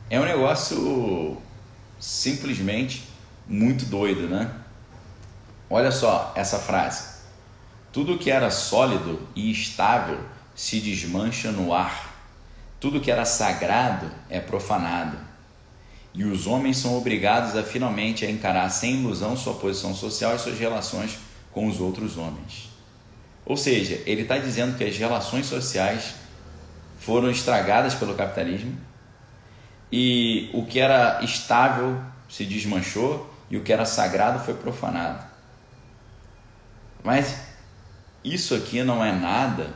É 0.10 0.20
um 0.20 0.26
negócio 0.26 1.38
simplesmente 2.00 3.08
muito 3.48 3.86
doido, 3.86 4.28
né? 4.28 4.52
Olha 5.70 5.92
só 5.92 6.32
essa 6.36 6.60
frase. 6.60 7.18
Tudo 7.92 8.18
que 8.18 8.30
era 8.30 8.50
sólido 8.52 9.20
e 9.36 9.52
estável 9.52 10.20
se 10.56 10.80
desmancha 10.80 11.52
no 11.52 11.74
ar. 11.74 12.16
Tudo 12.80 13.02
que 13.02 13.12
era 13.12 13.26
sagrado 13.26 14.10
é 14.30 14.40
profanado. 14.40 15.18
E 16.14 16.24
os 16.24 16.48
homens 16.48 16.78
são 16.78 16.98
obrigados 16.98 17.56
a 17.56 17.64
finalmente 17.64 18.26
a 18.26 18.32
encarar 18.32 18.70
sem 18.70 18.96
ilusão 18.96 19.36
sua 19.36 19.56
posição 19.56 19.94
social 19.94 20.36
e 20.36 20.40
suas 20.40 20.58
relações 20.58 21.18
com 21.52 21.68
os 21.68 21.80
outros 21.80 22.18
homens. 22.18 22.70
Ou 23.46 23.56
seja, 23.56 24.02
ele 24.06 24.24
está 24.24 24.38
dizendo 24.38 24.78
que 24.78 24.84
as 24.84 24.98
relações 24.98 25.46
sociais 25.46 26.16
foram 27.08 27.32
estragadas 27.32 27.96
pelo 27.96 28.16
capitalismo 28.16 28.78
e 29.90 30.50
o 30.54 30.66
que 30.66 30.78
era 30.78 31.24
estável 31.24 32.02
se 32.28 32.44
desmanchou 32.44 33.34
e 33.50 33.56
o 33.56 33.64
que 33.64 33.72
era 33.72 33.86
sagrado 33.86 34.44
foi 34.44 34.56
profanado. 34.56 35.24
Mas 37.02 37.40
isso 38.26 38.54
aqui 38.54 38.84
não 38.84 39.06
é 39.06 39.14
nada 39.14 39.74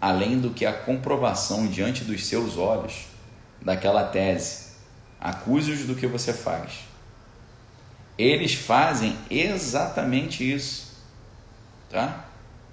além 0.00 0.40
do 0.40 0.48
que 0.48 0.64
a 0.64 0.72
comprovação 0.72 1.66
diante 1.66 2.04
dos 2.04 2.24
seus 2.24 2.56
olhos 2.56 3.04
daquela 3.60 4.04
tese. 4.04 4.76
Acuse-os 5.20 5.80
do 5.80 5.94
que 5.94 6.06
você 6.06 6.32
faz. 6.32 6.86
Eles 8.16 8.54
fazem 8.54 9.14
exatamente 9.28 10.50
isso, 10.50 10.96
tá? 11.90 12.24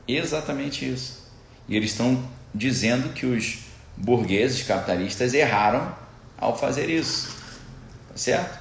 Exatamente 0.07 0.89
isso. 0.89 1.29
E 1.67 1.75
eles 1.75 1.91
estão 1.91 2.23
dizendo 2.55 3.11
que 3.13 3.25
os 3.25 3.72
burgueses 3.95 4.63
capitalistas 4.63 5.33
erraram 5.33 5.93
ao 6.37 6.57
fazer 6.57 6.89
isso, 6.89 7.35
tá 8.09 8.17
certo? 8.17 8.59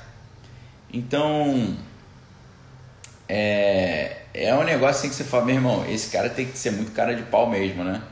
Então, 0.93 1.77
é, 3.29 4.23
é 4.35 4.55
um 4.55 4.63
negócio 4.63 4.99
assim 4.99 5.09
que 5.09 5.15
você 5.15 5.25
fala, 5.25 5.47
meu 5.47 5.55
irmão, 5.55 5.85
esse 5.89 6.11
cara 6.11 6.29
tem 6.29 6.47
que 6.47 6.59
ser 6.59 6.71
muito 6.71 6.93
cara 6.93 7.15
de 7.15 7.23
pau 7.23 7.49
mesmo, 7.49 7.83
né? 7.83 8.03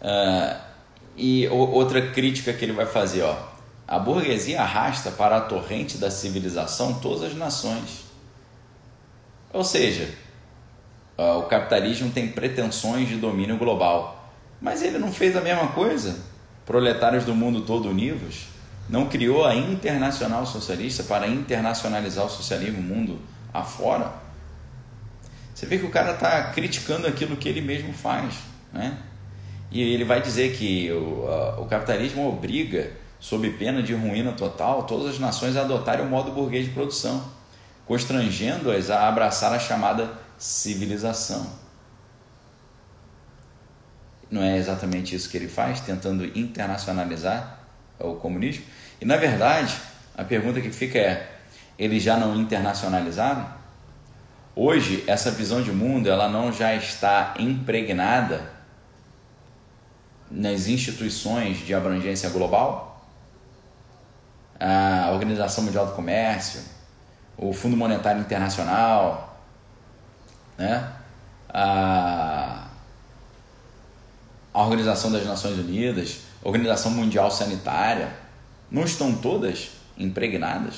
Uh, 0.00 0.56
e 1.16 1.48
outra 1.48 2.10
crítica 2.10 2.52
que 2.52 2.64
ele 2.64 2.72
vai 2.72 2.86
fazer, 2.86 3.22
ó, 3.22 3.36
a 3.86 3.98
burguesia 3.98 4.60
arrasta 4.60 5.10
para 5.10 5.36
a 5.36 5.40
torrente 5.40 5.98
da 5.98 6.10
civilização 6.10 6.94
todas 6.94 7.22
as 7.22 7.34
nações. 7.34 8.04
Ou 9.52 9.64
seja, 9.64 10.08
uh, 11.18 11.38
o 11.38 11.42
capitalismo 11.44 12.10
tem 12.10 12.28
pretensões 12.28 13.08
de 13.08 13.16
domínio 13.16 13.56
global, 13.56 14.15
mas 14.60 14.82
ele 14.82 14.98
não 14.98 15.12
fez 15.12 15.36
a 15.36 15.40
mesma 15.40 15.68
coisa. 15.68 16.16
Proletários 16.64 17.24
do 17.24 17.34
mundo 17.34 17.62
todo 17.62 17.88
unidos, 17.88 18.46
não 18.88 19.08
criou 19.08 19.44
a 19.44 19.54
Internacional 19.54 20.46
Socialista 20.46 21.02
para 21.04 21.26
internacionalizar 21.26 22.24
o 22.24 22.30
socialismo 22.30 22.82
mundo 22.82 23.18
afora. 23.52 24.12
Você 25.54 25.66
vê 25.66 25.78
que 25.78 25.86
o 25.86 25.90
cara 25.90 26.12
está 26.12 26.50
criticando 26.50 27.06
aquilo 27.06 27.36
que 27.36 27.48
ele 27.48 27.60
mesmo 27.60 27.92
faz, 27.92 28.34
né? 28.72 28.98
E 29.70 29.80
ele 29.80 30.04
vai 30.04 30.20
dizer 30.20 30.54
que 30.56 30.90
o, 30.92 31.26
a, 31.28 31.60
o 31.60 31.66
capitalismo 31.66 32.28
obriga, 32.28 32.92
sob 33.18 33.48
pena 33.50 33.82
de 33.82 33.94
ruína 33.94 34.32
total, 34.32 34.84
todas 34.84 35.14
as 35.14 35.18
nações 35.18 35.56
a 35.56 35.62
adotarem 35.62 36.04
o 36.04 36.08
modo 36.08 36.30
burguês 36.30 36.66
de 36.66 36.72
produção, 36.72 37.24
constrangendo-as 37.86 38.90
a 38.90 39.08
abraçar 39.08 39.52
a 39.52 39.58
chamada 39.58 40.10
civilização. 40.38 41.46
Não 44.30 44.42
é 44.42 44.56
exatamente 44.56 45.14
isso 45.14 45.28
que 45.28 45.36
ele 45.36 45.48
faz, 45.48 45.80
tentando 45.80 46.24
internacionalizar 46.38 47.60
o 47.98 48.14
comunismo? 48.14 48.64
E 49.00 49.04
na 49.04 49.16
verdade, 49.16 49.76
a 50.16 50.24
pergunta 50.24 50.60
que 50.60 50.70
fica 50.70 50.98
é: 50.98 51.30
eles 51.78 52.02
já 52.02 52.16
não 52.16 52.34
internacionalizaram? 52.36 53.46
Hoje, 54.54 55.04
essa 55.06 55.30
visão 55.30 55.62
de 55.62 55.70
mundo 55.70 56.08
ela 56.08 56.28
não 56.28 56.50
já 56.52 56.74
está 56.74 57.34
impregnada 57.38 58.50
nas 60.30 60.66
instituições 60.66 61.58
de 61.58 61.74
abrangência 61.74 62.30
global, 62.30 63.06
a 64.58 65.10
Organização 65.12 65.64
Mundial 65.64 65.86
do 65.86 65.92
Comércio, 65.92 66.60
o 67.36 67.52
Fundo 67.52 67.76
Monetário 67.76 68.20
Internacional, 68.20 69.40
né? 70.56 70.90
a, 71.48 72.65
a 74.56 74.62
Organização 74.62 75.12
das 75.12 75.26
Nações 75.26 75.58
Unidas, 75.58 76.20
Organização 76.42 76.90
Mundial 76.90 77.30
Sanitária, 77.30 78.08
não 78.70 78.84
estão 78.84 79.14
todas 79.14 79.68
impregnadas 79.98 80.76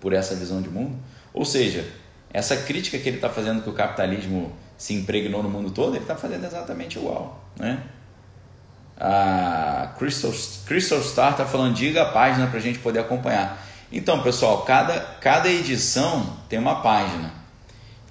por 0.00 0.12
essa 0.12 0.34
visão 0.34 0.60
de 0.60 0.68
mundo? 0.68 0.96
Ou 1.32 1.44
seja, 1.44 1.88
essa 2.32 2.56
crítica 2.56 2.98
que 2.98 3.08
ele 3.08 3.18
está 3.18 3.30
fazendo 3.30 3.62
que 3.62 3.70
o 3.70 3.72
capitalismo 3.72 4.52
se 4.76 4.94
impregnou 4.94 5.40
no 5.40 5.48
mundo 5.48 5.70
todo, 5.70 5.94
ele 5.94 6.02
está 6.02 6.16
fazendo 6.16 6.44
exatamente 6.44 6.98
igual, 6.98 7.44
né? 7.56 7.84
A 8.98 9.94
Crystal, 9.96 10.32
Crystal 10.66 11.00
Star 11.00 11.30
está 11.30 11.46
falando, 11.46 11.74
diga 11.74 12.02
a 12.02 12.06
página 12.06 12.48
para 12.48 12.58
a 12.58 12.62
gente 12.62 12.80
poder 12.80 12.98
acompanhar. 12.98 13.64
Então, 13.92 14.20
pessoal, 14.20 14.62
cada, 14.62 14.98
cada 15.20 15.48
edição 15.48 16.38
tem 16.48 16.58
uma 16.58 16.82
página. 16.82 17.41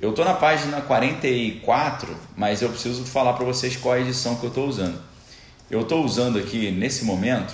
Eu 0.02 0.10
estou 0.10 0.26
na 0.26 0.34
página 0.34 0.82
44, 0.82 2.18
mas 2.36 2.60
eu 2.64 2.70
preciso 2.70 3.06
falar 3.06 3.34
para 3.34 3.46
vocês 3.46 3.78
qual 3.78 3.94
a 3.94 4.00
edição 4.00 4.36
que 4.36 4.44
eu 4.44 4.50
estou 4.50 4.68
usando. 4.68 5.00
Eu 5.70 5.82
estou 5.82 6.04
usando 6.04 6.40
aqui, 6.40 6.72
nesse 6.72 7.06
momento, 7.06 7.54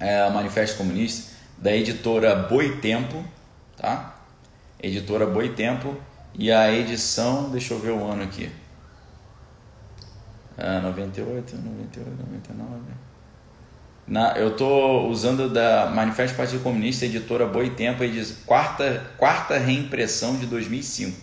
é, 0.00 0.26
o 0.26 0.32
Manifesto 0.32 0.76
Comunista 0.78 1.30
da 1.56 1.72
editora 1.72 2.34
Boitempo, 2.34 3.24
tá? 3.76 4.16
Editora 4.82 5.24
Boitempo 5.24 5.96
e 6.34 6.50
a 6.50 6.72
edição, 6.72 7.50
deixa 7.50 7.72
eu 7.72 7.78
ver 7.78 7.92
o 7.92 8.04
ano 8.04 8.24
aqui. 8.24 8.50
Ah, 10.58 10.80
98, 10.80 11.56
98, 11.56 12.10
99. 12.10 12.80
Na, 14.06 14.36
eu 14.36 14.48
estou 14.48 15.08
usando 15.08 15.48
da 15.48 15.86
Manifesto 15.86 16.36
Partido 16.36 16.62
Comunista, 16.62 17.06
editora 17.06 17.46
Boitempo, 17.46 18.02
quarta, 18.44 19.10
quarta 19.16 19.58
reimpressão 19.58 20.36
de 20.36 20.46
2005. 20.46 21.16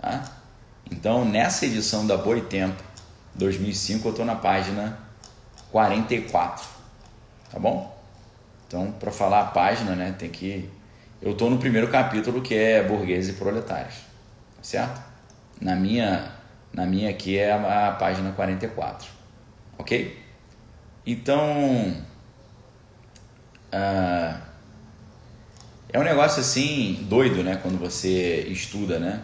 Tá? 0.00 0.24
Então, 0.90 1.24
nessa 1.24 1.66
edição 1.66 2.06
da 2.06 2.16
Boitempo 2.16 2.82
2005, 3.34 4.06
eu 4.06 4.10
estou 4.10 4.26
na 4.26 4.36
página 4.36 4.98
44. 5.72 6.66
Tá 7.50 7.58
bom? 7.58 7.96
Então, 8.66 8.92
para 8.92 9.10
falar 9.10 9.40
a 9.40 9.46
página, 9.46 9.94
né, 9.94 10.14
tem 10.18 10.28
que. 10.28 10.68
Eu 11.22 11.32
estou 11.32 11.48
no 11.48 11.58
primeiro 11.58 11.88
capítulo 11.88 12.42
que 12.42 12.54
é 12.54 12.82
Burgueses 12.82 13.34
e 13.34 13.38
Proletários. 13.38 13.96
Certo? 14.60 15.00
Na 15.60 15.74
minha 15.74 16.36
na 16.76 16.84
minha 16.84 17.08
aqui 17.08 17.38
é 17.38 17.52
a, 17.52 17.88
a 17.88 17.92
página 17.92 18.32
44. 18.32 19.08
Ok? 19.78 20.25
Então. 21.06 21.96
Uh, 23.72 24.46
é 25.92 25.98
um 25.98 26.02
negócio 26.02 26.40
assim 26.40 27.06
doido, 27.08 27.42
né? 27.42 27.58
Quando 27.62 27.78
você 27.78 28.46
estuda, 28.50 28.98
né? 28.98 29.22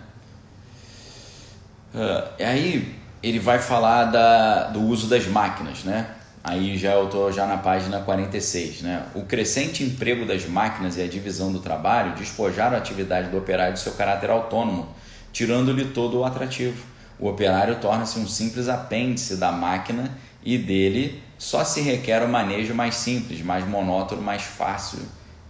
Uh, 1.94 2.42
aí 2.42 2.94
ele 3.22 3.38
vai 3.38 3.58
falar 3.58 4.06
da, 4.06 4.68
do 4.68 4.80
uso 4.80 5.08
das 5.08 5.26
máquinas, 5.26 5.84
né? 5.84 6.14
Aí 6.44 6.76
já 6.76 6.92
eu 6.94 7.04
estou 7.04 7.30
já 7.30 7.46
na 7.46 7.56
página 7.56 8.00
46, 8.00 8.82
né? 8.82 9.06
O 9.14 9.22
crescente 9.22 9.84
emprego 9.84 10.24
das 10.24 10.46
máquinas 10.46 10.96
e 10.96 11.02
a 11.02 11.06
divisão 11.06 11.52
do 11.52 11.60
trabalho 11.60 12.16
despojaram 12.16 12.76
a 12.76 12.78
atividade 12.78 13.28
do 13.28 13.38
operário 13.38 13.74
de 13.74 13.80
seu 13.80 13.92
caráter 13.92 14.30
autônomo, 14.30 14.88
tirando-lhe 15.32 15.84
todo 15.86 16.18
o 16.18 16.24
atrativo. 16.24 16.84
O 17.18 17.28
operário 17.28 17.76
torna-se 17.80 18.18
um 18.18 18.26
simples 18.26 18.68
apêndice 18.68 19.36
da 19.36 19.52
máquina 19.52 20.10
e 20.44 20.58
dele 20.58 21.22
só 21.42 21.64
se 21.64 21.80
requer 21.80 22.22
o 22.22 22.26
um 22.26 22.28
manejo 22.28 22.72
mais 22.72 22.94
simples, 22.94 23.42
mais 23.42 23.66
monótono, 23.66 24.22
mais 24.22 24.42
fácil 24.42 25.00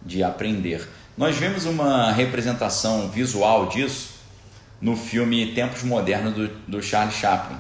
de 0.01 0.25
aprender. 0.25 0.89
Nós 1.19 1.37
vemos 1.37 1.67
uma 1.67 2.11
representação 2.13 3.11
visual 3.11 3.69
disso 3.69 4.15
no 4.81 4.97
filme 4.97 5.53
Tempos 5.53 5.83
Modernos 5.83 6.33
do, 6.33 6.49
do 6.67 6.83
Charlie 6.83 7.15
Chaplin. 7.15 7.59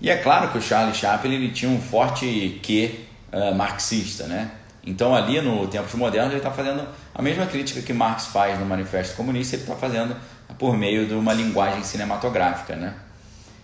E 0.00 0.08
é 0.08 0.16
claro 0.16 0.50
que 0.50 0.56
o 0.56 0.62
Charlie 0.62 0.94
Chaplin 0.94 1.34
ele 1.34 1.50
tinha 1.50 1.70
um 1.70 1.78
forte 1.78 2.58
quê 2.62 3.00
uh, 3.30 3.54
marxista, 3.54 4.24
né? 4.24 4.50
Então 4.82 5.14
ali 5.14 5.38
no 5.42 5.68
Tempos 5.68 5.92
Modernos 5.92 6.30
ele 6.30 6.38
está 6.38 6.50
fazendo 6.50 6.88
a 7.14 7.20
mesma 7.20 7.44
crítica 7.44 7.82
que 7.82 7.92
Marx 7.92 8.28
faz 8.28 8.58
no 8.58 8.64
Manifesto 8.64 9.14
Comunista, 9.14 9.56
ele 9.56 9.64
está 9.64 9.76
fazendo 9.76 10.16
por 10.58 10.74
meio 10.74 11.06
de 11.06 11.12
uma 11.12 11.34
linguagem 11.34 11.84
cinematográfica, 11.84 12.74
né? 12.74 12.94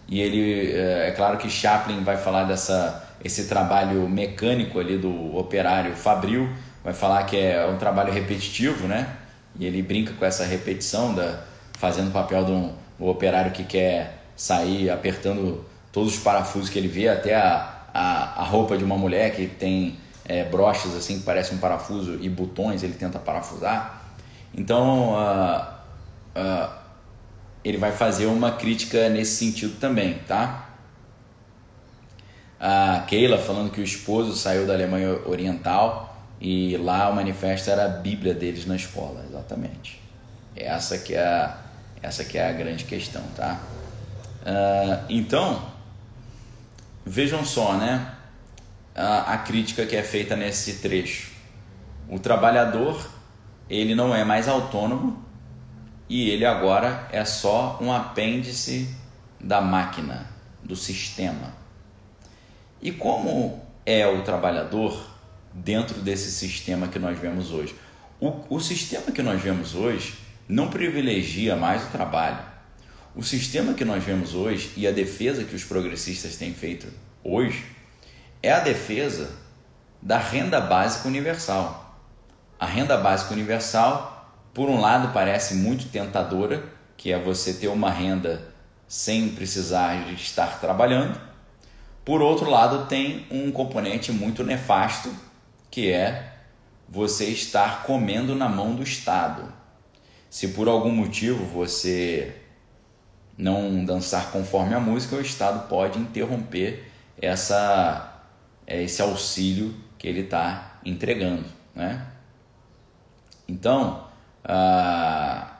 E 0.06 0.20
ele, 0.20 0.72
é, 0.72 1.08
é 1.08 1.10
claro 1.12 1.38
que 1.38 1.48
Chaplin 1.48 2.04
vai 2.04 2.18
falar 2.18 2.44
dessa 2.44 3.03
esse 3.24 3.44
trabalho 3.46 4.08
mecânico 4.08 4.78
ali 4.78 4.98
do 4.98 5.36
operário 5.36 5.96
fabril, 5.96 6.48
vai 6.84 6.92
falar 6.92 7.24
que 7.24 7.36
é 7.36 7.66
um 7.66 7.78
trabalho 7.78 8.12
repetitivo, 8.12 8.86
né? 8.86 9.16
E 9.58 9.64
ele 9.64 9.80
brinca 9.82 10.12
com 10.12 10.24
essa 10.24 10.44
repetição 10.44 11.14
da 11.14 11.40
fazendo 11.78 12.08
o 12.08 12.12
papel 12.12 12.44
de 12.44 12.52
um, 12.52 12.72
um 13.00 13.08
operário 13.08 13.50
que 13.50 13.64
quer 13.64 14.24
sair 14.36 14.90
apertando 14.90 15.64
todos 15.90 16.14
os 16.14 16.20
parafusos 16.22 16.68
que 16.68 16.78
ele 16.78 16.88
vê, 16.88 17.08
até 17.08 17.34
a, 17.34 17.82
a, 17.92 18.42
a 18.42 18.44
roupa 18.44 18.76
de 18.76 18.84
uma 18.84 18.96
mulher 18.96 19.34
que 19.34 19.46
tem 19.46 19.98
é, 20.24 20.44
broches 20.44 20.94
assim 20.94 21.18
que 21.18 21.24
parece 21.24 21.54
um 21.54 21.58
parafuso 21.58 22.18
e 22.20 22.28
botões 22.28 22.82
ele 22.82 22.94
tenta 22.94 23.18
parafusar. 23.18 24.02
Então, 24.56 25.14
uh, 25.14 25.62
uh, 26.36 26.70
ele 27.64 27.78
vai 27.78 27.92
fazer 27.92 28.26
uma 28.26 28.52
crítica 28.52 29.08
nesse 29.08 29.36
sentido 29.36 29.78
também, 29.80 30.18
tá? 30.26 30.63
A 32.66 33.00
Keila 33.06 33.36
falando 33.36 33.70
que 33.70 33.82
o 33.82 33.84
esposo 33.84 34.34
saiu 34.34 34.66
da 34.66 34.72
Alemanha 34.72 35.20
Oriental 35.26 36.16
e 36.40 36.78
lá 36.78 37.10
o 37.10 37.14
manifesto 37.14 37.68
era 37.68 37.84
a 37.84 37.88
Bíblia 37.88 38.32
deles 38.32 38.64
na 38.64 38.74
escola, 38.74 39.22
exatamente. 39.28 40.00
Essa 40.56 40.96
que 40.96 41.14
é 41.14 41.22
a, 41.22 41.58
essa 42.00 42.24
que 42.24 42.38
é 42.38 42.48
a 42.48 42.52
grande 42.52 42.84
questão, 42.84 43.20
tá? 43.36 43.60
Uh, 44.40 45.04
então, 45.10 45.62
vejam 47.04 47.44
só, 47.44 47.74
né? 47.74 48.14
A, 48.94 49.34
a 49.34 49.36
crítica 49.36 49.84
que 49.84 49.94
é 49.94 50.02
feita 50.02 50.34
nesse 50.34 50.76
trecho. 50.76 51.32
O 52.08 52.18
trabalhar 52.18 52.72
ele 53.68 53.94
não 53.94 54.14
é 54.14 54.24
mais 54.24 54.48
autônomo 54.48 55.22
e 56.08 56.30
ele 56.30 56.46
agora 56.46 57.08
é 57.12 57.26
só 57.26 57.78
um 57.82 57.92
apêndice 57.92 58.88
da 59.38 59.60
máquina, 59.60 60.30
do 60.62 60.74
sistema. 60.74 61.62
E 62.84 62.92
como 62.92 63.62
é 63.86 64.06
o 64.06 64.20
trabalhador 64.20 65.08
dentro 65.54 66.02
desse 66.02 66.30
sistema 66.30 66.86
que 66.86 66.98
nós 66.98 67.18
vemos 67.18 67.50
hoje? 67.50 67.74
O, 68.20 68.56
o 68.56 68.60
sistema 68.60 69.10
que 69.10 69.22
nós 69.22 69.40
vemos 69.40 69.74
hoje 69.74 70.18
não 70.46 70.68
privilegia 70.68 71.56
mais 71.56 71.82
o 71.82 71.90
trabalho. 71.90 72.44
O 73.16 73.22
sistema 73.22 73.72
que 73.72 73.86
nós 73.86 74.04
vemos 74.04 74.34
hoje 74.34 74.70
e 74.76 74.86
a 74.86 74.90
defesa 74.92 75.44
que 75.44 75.56
os 75.56 75.64
progressistas 75.64 76.36
têm 76.36 76.52
feito 76.52 76.86
hoje 77.22 77.64
é 78.42 78.52
a 78.52 78.60
defesa 78.60 79.30
da 80.02 80.18
renda 80.18 80.60
básica 80.60 81.08
universal. 81.08 81.98
A 82.60 82.66
renda 82.66 82.98
básica 82.98 83.32
universal, 83.32 84.36
por 84.52 84.68
um 84.68 84.78
lado, 84.78 85.10
parece 85.14 85.54
muito 85.54 85.88
tentadora, 85.88 86.62
que 86.98 87.10
é 87.10 87.18
você 87.18 87.54
ter 87.54 87.68
uma 87.68 87.90
renda 87.90 88.52
sem 88.86 89.30
precisar 89.30 90.04
de 90.04 90.14
estar 90.16 90.60
trabalhando. 90.60 91.33
Por 92.04 92.20
outro 92.20 92.50
lado, 92.50 92.86
tem 92.86 93.26
um 93.30 93.50
componente 93.50 94.12
muito 94.12 94.44
nefasto, 94.44 95.14
que 95.70 95.90
é 95.90 96.34
você 96.88 97.26
estar 97.26 97.84
comendo 97.84 98.34
na 98.34 98.48
mão 98.48 98.74
do 98.74 98.82
Estado. 98.82 99.52
Se 100.28 100.48
por 100.48 100.68
algum 100.68 100.90
motivo 100.90 101.44
você 101.44 102.36
não 103.38 103.84
dançar 103.84 104.30
conforme 104.30 104.74
a 104.74 104.80
música, 104.80 105.16
o 105.16 105.20
Estado 105.20 105.66
pode 105.68 105.98
interromper 105.98 106.90
essa, 107.20 108.22
esse 108.66 109.00
auxílio 109.00 109.74
que 109.96 110.06
ele 110.06 110.20
está 110.20 110.78
entregando. 110.84 111.44
Né? 111.74 112.06
Então, 113.48 114.06
a, 114.44 115.53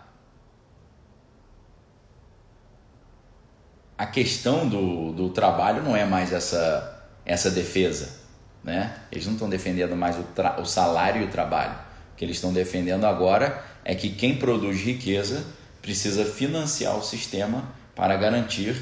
a 3.96 4.06
questão 4.06 4.68
do, 4.68 5.12
do 5.12 5.30
trabalho 5.30 5.82
não 5.82 5.96
é 5.96 6.04
mais 6.04 6.32
essa, 6.32 7.04
essa 7.24 7.50
defesa. 7.50 8.24
Né? 8.62 8.94
Eles 9.12 9.26
não 9.26 9.34
estão 9.34 9.48
defendendo 9.48 9.94
mais 9.94 10.16
o, 10.16 10.24
o 10.60 10.64
salário 10.64 11.22
e 11.22 11.24
o 11.24 11.28
trabalho. 11.28 11.74
O 12.12 12.16
que 12.16 12.24
eles 12.24 12.36
estão 12.36 12.52
defendendo 12.52 13.04
agora 13.04 13.62
é 13.84 13.94
que 13.94 14.10
quem 14.10 14.36
produz 14.36 14.80
riqueza 14.80 15.44
precisa 15.82 16.24
financiar 16.24 16.96
o 16.96 17.02
sistema 17.02 17.64
para 17.94 18.16
garantir 18.16 18.76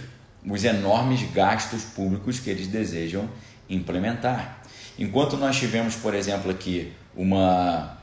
os 0.48 0.64
enormes 0.64 1.22
gastos 1.32 1.82
públicos 1.82 2.38
que 2.38 2.50
eles 2.50 2.66
desejam 2.66 3.28
implementar. 3.68 4.62
Enquanto 4.98 5.36
nós 5.36 5.56
tivemos, 5.56 5.96
por 5.96 6.14
exemplo, 6.14 6.50
aqui 6.50 6.92
uma 7.14 7.98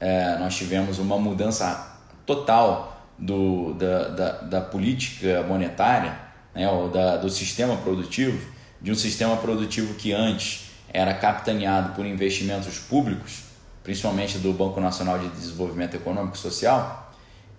é, 0.00 0.36
nós 0.38 0.56
tivemos 0.56 0.98
uma 0.98 1.18
mudança 1.18 1.98
total 2.24 2.95
do, 3.18 3.74
da, 3.74 4.08
da, 4.08 4.30
da 4.42 4.60
política 4.60 5.42
monetária, 5.42 6.18
né, 6.54 6.68
ou 6.68 6.88
da, 6.88 7.16
do 7.16 7.30
sistema 7.30 7.76
produtivo, 7.76 8.38
de 8.80 8.90
um 8.90 8.94
sistema 8.94 9.36
produtivo 9.36 9.94
que 9.94 10.12
antes 10.12 10.70
era 10.92 11.14
capitaneado 11.14 11.94
por 11.94 12.06
investimentos 12.06 12.78
públicos, 12.78 13.44
principalmente 13.82 14.38
do 14.38 14.52
Banco 14.52 14.80
Nacional 14.80 15.18
de 15.18 15.28
Desenvolvimento 15.28 15.94
Econômico 15.94 16.36
e 16.36 16.38
Social, 16.38 17.12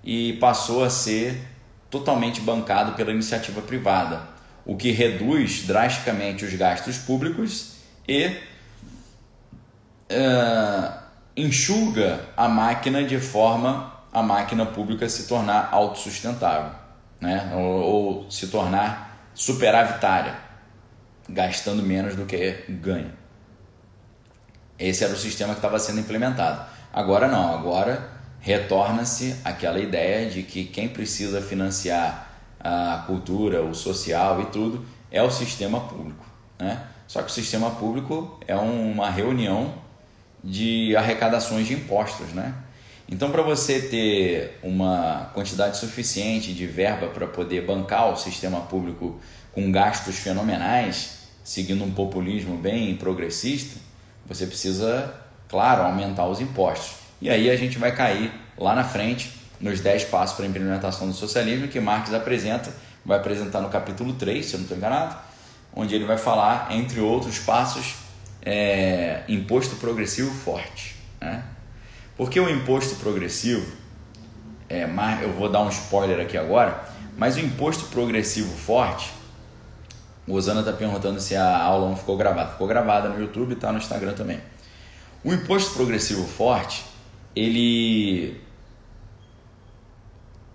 e 0.04 0.34
passou 0.34 0.84
a 0.84 0.90
ser 0.90 1.42
totalmente 1.90 2.42
bancado 2.42 2.94
pela 2.94 3.12
iniciativa 3.12 3.62
privada, 3.62 4.22
o 4.66 4.76
que 4.76 4.92
reduz 4.92 5.66
drasticamente 5.66 6.44
os 6.44 6.54
gastos 6.54 6.98
públicos 6.98 7.78
e 8.08 8.28
uh, 10.12 10.94
enxuga 11.36 12.22
a 12.36 12.48
máquina 12.48 13.04
de 13.04 13.20
forma 13.20 13.97
a 14.18 14.24
máquina 14.24 14.66
pública 14.66 15.08
se 15.08 15.28
tornar 15.28 15.70
autossustentável, 15.72 16.72
né? 17.22 17.52
ou, 17.56 17.62
ou 17.62 18.32
se 18.32 18.48
tornar 18.48 19.30
superavitária, 19.36 20.36
gastando 21.30 21.84
menos 21.84 22.16
do 22.16 22.26
que 22.26 22.64
ganha. 22.68 23.14
Esse 24.80 25.04
era 25.04 25.14
o 25.14 25.18
sistema 25.18 25.54
que 25.54 25.60
estava 25.60 25.80
sendo 25.80 26.00
implementado. 26.00 26.66
Agora 26.92 27.28
não, 27.28 27.54
agora 27.54 28.10
retorna-se 28.40 29.40
aquela 29.44 29.80
ideia 29.80 30.30
de 30.30 30.44
que 30.44 30.66
quem 30.66 30.88
precisa 30.88 31.42
financiar 31.42 32.28
a 32.60 33.04
cultura, 33.06 33.64
o 33.64 33.74
social 33.74 34.42
e 34.42 34.46
tudo 34.46 34.86
é 35.12 35.22
o 35.22 35.30
sistema 35.30 35.80
público. 35.82 36.26
Né? 36.60 36.82
Só 37.08 37.22
que 37.22 37.28
o 37.28 37.34
sistema 37.34 37.72
público 37.72 38.40
é 38.48 38.56
uma 38.56 39.10
reunião 39.10 39.74
de 40.44 40.96
arrecadações 40.96 41.68
de 41.68 41.74
impostos. 41.74 42.34
Né? 42.34 42.54
Então, 43.10 43.32
para 43.32 43.42
você 43.42 43.82
ter 43.82 44.60
uma 44.62 45.32
quantidade 45.34 45.78
suficiente 45.78 46.54
de 46.54 46.68
verba 46.68 47.08
para 47.08 47.26
poder 47.26 47.66
bancar 47.66 48.12
o 48.12 48.18
sistema 48.18 48.62
público 48.62 49.20
com 49.54 49.72
gastos 49.72 50.18
fenomenais, 50.18 51.20
seguindo 51.44 51.84
um 51.86 51.92
populismo 51.92 52.58
bem 52.58 52.96
progressista, 52.98 53.80
você 54.26 54.46
precisa, 54.46 55.14
claro, 55.48 55.84
aumentar 55.84 56.28
os 56.28 56.42
impostos. 56.42 56.98
E 57.22 57.30
aí 57.30 57.50
a 57.50 57.56
gente 57.56 57.78
vai 57.78 57.96
cair 57.96 58.30
lá 58.58 58.76
na 58.76 58.84
frente 58.84 59.32
nos 59.60 59.80
10 59.80 60.04
passos 60.06 60.36
para 60.36 60.46
a 60.46 60.50
implementação 60.50 61.08
do 61.08 61.14
socialismo 61.14 61.70
que 61.70 61.80
Marx 61.80 62.14
apresenta, 62.14 62.72
vai 63.06 63.18
apresentar 63.18 63.62
no 63.62 63.70
capítulo 63.70 64.14
3, 64.14 64.46
se 64.46 64.54
eu 64.54 64.58
não 64.58 64.66
estou 64.66 64.78
enganado, 64.78 65.16
onde 65.74 65.96
ele 65.96 66.04
vai 66.04 66.18
falar, 66.18 66.68
entre 66.72 67.00
outros 67.00 67.40
passos, 67.40 67.96
é, 68.44 69.22
imposto 69.30 69.78
progressivo 69.78 70.30
forte. 70.32 70.96
Né? 71.22 71.44
Porque 72.18 72.40
o 72.40 72.50
imposto 72.50 72.96
progressivo, 72.96 73.72
é, 74.68 74.90
eu 75.22 75.34
vou 75.34 75.50
dar 75.50 75.62
um 75.62 75.70
spoiler 75.70 76.20
aqui 76.20 76.36
agora, 76.36 76.84
mas 77.16 77.38
o 77.38 77.40
imposto 77.40 77.86
progressivo 77.86 78.54
forte, 78.56 79.12
o 80.28 80.34
Osana 80.34 80.62
está 80.62 80.74
perguntando 80.74 81.22
se 81.22 81.36
a 81.36 81.58
aula 81.58 81.90
não 81.90 81.96
ficou 81.96 82.18
gravada. 82.18 82.52
Ficou 82.52 82.68
gravada 82.68 83.08
no 83.08 83.22
YouTube 83.22 83.52
e 83.52 83.54
está 83.54 83.72
no 83.72 83.78
Instagram 83.78 84.14
também. 84.14 84.42
O 85.24 85.32
imposto 85.32 85.74
progressivo 85.74 86.28
forte 86.28 86.84
ele, 87.36 88.42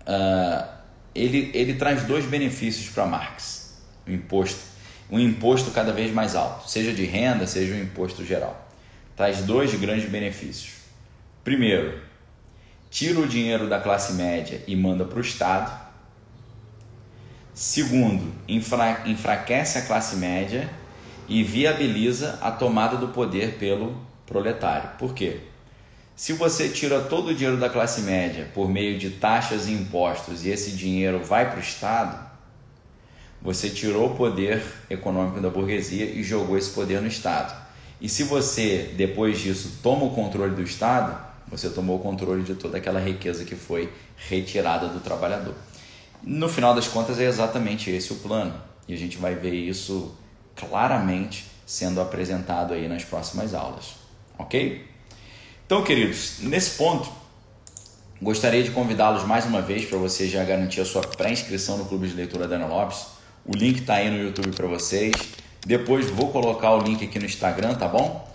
uh, 0.01 0.67
ele, 1.15 1.49
ele 1.53 1.73
traz 1.75 2.03
dois 2.03 2.25
benefícios 2.25 2.89
para 2.89 3.05
Marx: 3.05 3.77
o 4.05 4.11
imposto, 4.11 4.59
um 5.09 5.19
imposto 5.19 5.71
cada 5.71 5.91
vez 5.93 6.13
mais 6.13 6.35
alto, 6.35 6.69
seja 6.69 6.93
de 6.93 7.05
renda, 7.05 7.47
seja 7.47 7.73
um 7.73 7.81
imposto 7.81 8.25
geral. 8.25 8.69
Traz 9.15 9.41
dois 9.43 9.73
grandes 9.75 10.09
benefícios. 10.09 10.82
Primeiro, 11.43 11.99
tira 12.89 13.19
o 13.19 13.27
dinheiro 13.27 13.67
da 13.67 13.77
classe 13.77 14.13
média 14.13 14.61
e 14.65 14.77
manda 14.77 15.03
para 15.03 15.17
o 15.17 15.21
Estado. 15.21 15.77
Segundo, 17.53 18.31
enfra 18.47 19.03
enfraquece 19.05 19.77
a 19.77 19.81
classe 19.81 20.15
média 20.15 20.69
e 21.27 21.43
viabiliza 21.43 22.39
a 22.41 22.49
tomada 22.49 22.95
do 22.95 23.09
poder 23.09 23.57
pelo 23.57 23.93
proletário. 24.25 24.91
Por 24.97 25.13
quê? 25.13 25.41
Se 26.15 26.31
você 26.31 26.69
tira 26.69 27.01
todo 27.01 27.31
o 27.31 27.35
dinheiro 27.35 27.59
da 27.59 27.69
classe 27.69 28.01
média 28.01 28.49
por 28.53 28.69
meio 28.69 28.97
de 28.97 29.09
taxas 29.09 29.67
e 29.67 29.73
impostos 29.73 30.45
e 30.45 30.49
esse 30.49 30.71
dinheiro 30.71 31.19
vai 31.19 31.49
para 31.49 31.59
o 31.59 31.63
Estado, 31.63 32.25
você 33.41 33.69
tirou 33.69 34.13
o 34.13 34.15
poder 34.15 34.63
econômico 34.89 35.41
da 35.41 35.49
burguesia 35.49 36.05
e 36.05 36.23
jogou 36.23 36.57
esse 36.57 36.69
poder 36.69 37.01
no 37.01 37.07
Estado. 37.07 37.53
E 37.99 38.07
se 38.07 38.23
você, 38.23 38.93
depois 38.95 39.41
disso, 39.41 39.79
toma 39.83 40.05
o 40.05 40.11
controle 40.11 40.55
do 40.55 40.63
Estado, 40.63 41.32
você 41.57 41.69
tomou 41.69 41.97
o 41.97 41.99
controle 41.99 42.41
de 42.41 42.55
toda 42.55 42.79
aquela 42.79 42.99
riqueza 42.99 43.45
que 43.45 43.55
foi 43.55 43.93
retirada 44.27 44.87
do 44.87 44.99
trabalhador. 44.99 45.53
No 46.23 46.49
final 46.49 46.73
das 46.73 46.87
contas, 46.87 47.19
é 47.19 47.25
exatamente 47.25 47.91
esse 47.91 48.11
o 48.11 48.15
plano. 48.15 48.53
E 48.87 48.93
a 48.93 48.97
gente 48.97 49.17
vai 49.17 49.35
ver 49.35 49.53
isso 49.53 50.15
claramente 50.55 51.45
sendo 51.65 52.01
apresentado 52.01 52.73
aí 52.73 52.87
nas 52.87 53.03
próximas 53.03 53.53
aulas. 53.53 53.93
Ok? 54.37 54.83
Então, 55.65 55.83
queridos, 55.83 56.39
nesse 56.39 56.71
ponto, 56.71 57.07
gostaria 58.19 58.63
de 58.63 58.71
convidá-los 58.71 59.23
mais 59.23 59.45
uma 59.45 59.61
vez 59.61 59.85
para 59.85 59.99
você 59.99 60.27
já 60.27 60.43
garantir 60.43 60.81
a 60.81 60.85
sua 60.85 61.01
pré-inscrição 61.01 61.77
no 61.77 61.85
Clube 61.85 62.07
de 62.07 62.15
Leitura 62.15 62.47
Daniel 62.47 62.69
Lopes. 62.69 63.05
O 63.45 63.55
link 63.55 63.81
está 63.81 63.95
aí 63.95 64.09
no 64.09 64.17
YouTube 64.17 64.51
para 64.55 64.67
vocês. 64.67 65.13
Depois 65.65 66.09
vou 66.09 66.31
colocar 66.31 66.71
o 66.71 66.81
link 66.81 67.05
aqui 67.05 67.19
no 67.19 67.25
Instagram, 67.25 67.75
tá 67.75 67.87
bom? 67.87 68.27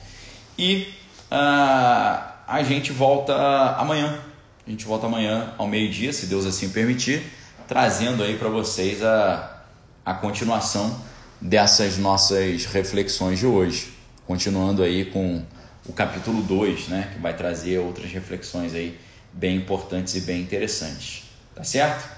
E 0.57 0.89
uh, 1.33 2.38
a 2.49 2.63
gente 2.63 2.93
volta 2.93 3.35
amanhã. 3.77 4.19
A 4.67 4.71
gente 4.71 4.87
volta 4.87 5.07
amanhã 5.07 5.53
ao 5.59 5.67
meio-dia, 5.67 6.15
se 6.15 6.25
Deus 6.25 6.47
assim 6.47 6.71
permitir, 6.71 7.23
trazendo 7.67 8.23
aí 8.23 8.39
para 8.39 8.49
vocês 8.49 9.03
a, 9.03 9.65
a 10.05 10.15
continuação 10.15 10.99
dessas 11.39 11.99
nossas 11.99 12.65
reflexões 12.65 13.39
de 13.39 13.47
hoje. 13.47 13.93
Continuando 14.27 14.83
aí 14.83 15.05
com 15.05 15.43
o 15.87 15.93
capítulo 15.93 16.43
2, 16.43 16.89
né, 16.89 17.11
que 17.13 17.21
vai 17.21 17.37
trazer 17.37 17.79
outras 17.79 18.11
reflexões 18.11 18.75
aí 18.75 18.99
bem 19.31 19.57
importantes 19.57 20.15
e 20.15 20.23
bem 20.23 20.41
interessantes. 20.41 21.25
Tá 21.55 21.63
certo? 21.63 22.09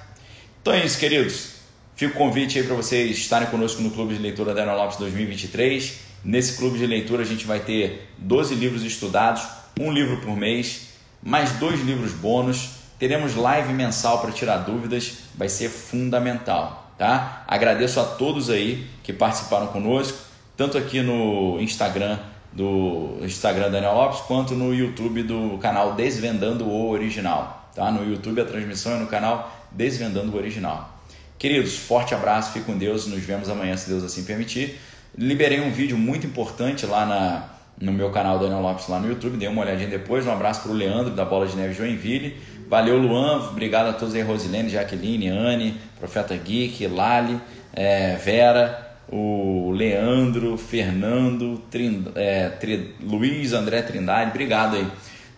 Então 0.62 0.72
é 0.72 0.85
isso, 0.85 0.99
queridos. 0.99 1.55
Fica 1.97 2.14
o 2.14 2.16
convite 2.16 2.59
aí 2.59 2.64
para 2.64 2.76
vocês 2.76 3.16
estarem 3.18 3.49
conosco 3.49 3.83
no 3.83 3.91
Clube 3.91 4.14
de 4.14 4.22
Leitura 4.22 4.55
da 4.55 4.62
Ana 4.62 4.74
Lopes 4.74 4.97
2023. 4.97 5.99
Nesse 6.24 6.57
clube 6.57 6.78
de 6.78 6.87
leitura 6.87 7.22
a 7.22 7.26
gente 7.26 7.45
vai 7.47 7.61
ter 7.61 8.12
12 8.18 8.55
livros 8.55 8.85
estudados, 8.85 9.60
um 9.81 9.91
livro 9.91 10.18
por 10.18 10.37
mês, 10.37 10.91
mais 11.22 11.53
dois 11.53 11.81
livros 11.81 12.12
bônus 12.12 12.81
Teremos 13.01 13.35
live 13.35 13.72
mensal 13.72 14.20
para 14.20 14.31
tirar 14.31 14.59
dúvidas, 14.59 15.20
vai 15.35 15.49
ser 15.49 15.70
fundamental, 15.70 16.93
tá? 16.99 17.45
Agradeço 17.49 17.99
a 17.99 18.05
todos 18.05 18.51
aí 18.51 18.87
que 19.03 19.11
participaram 19.11 19.68
conosco, 19.68 20.18
tanto 20.55 20.76
aqui 20.76 21.01
no 21.01 21.59
Instagram 21.62 22.18
do 22.53 23.16
Instagram 23.22 23.70
Daniel 23.70 23.95
Lopes, 23.95 24.20
quanto 24.26 24.55
no 24.55 24.74
YouTube 24.74 25.22
do 25.22 25.57
canal 25.62 25.95
Desvendando 25.95 26.66
o 26.66 26.91
Original, 26.91 27.70
tá? 27.74 27.91
No 27.91 28.05
YouTube 28.05 28.43
a 28.43 28.45
transmissão 28.45 28.97
é 28.97 28.99
no 28.99 29.07
canal 29.07 29.51
Desvendando 29.70 30.33
o 30.33 30.37
Original. 30.37 31.01
Queridos, 31.39 31.78
forte 31.78 32.14
abraço, 32.14 32.53
fique 32.53 32.66
com 32.66 32.76
Deus, 32.76 33.07
nos 33.07 33.22
vemos 33.22 33.49
amanhã 33.49 33.74
se 33.78 33.89
Deus 33.89 34.05
assim 34.05 34.24
permitir. 34.24 34.78
Liberei 35.16 35.62
um 35.62 35.72
vídeo 35.72 35.97
muito 35.97 36.26
importante 36.26 36.85
lá 36.85 37.07
na, 37.07 37.49
no 37.81 37.93
meu 37.93 38.11
canal 38.11 38.39
Daniel 38.39 38.61
Lopes 38.61 38.89
lá 38.89 39.01
no 39.01 39.09
YouTube, 39.09 39.39
dei 39.39 39.49
uma 39.49 39.62
olhadinha 39.62 39.89
depois. 39.89 40.26
Um 40.26 40.33
abraço 40.33 40.62
para 40.62 40.70
o 40.70 40.74
Leandro 40.74 41.14
da 41.14 41.24
Bola 41.24 41.47
de 41.47 41.57
Neve 41.57 41.72
Joinville. 41.72 42.37
Valeu, 42.68 42.99
Luan. 42.99 43.49
Obrigado 43.49 43.89
a 43.89 43.93
todos 43.93 44.14
aí, 44.14 44.22
Rosilene, 44.22 44.68
Jaqueline, 44.68 45.28
Anne, 45.28 45.81
Profeta 45.99 46.37
Geek, 46.37 46.87
Lali, 46.87 47.41
é, 47.72 48.16
Vera, 48.16 48.97
o 49.09 49.72
Leandro, 49.72 50.57
Fernando, 50.57 51.59
Trind, 51.70 52.09
é, 52.14 52.51
Tri, 52.51 52.95
Luiz, 53.03 53.53
André 53.53 53.83
Trindade. 53.83 54.31
Obrigado 54.31 54.76
aí. 54.76 54.87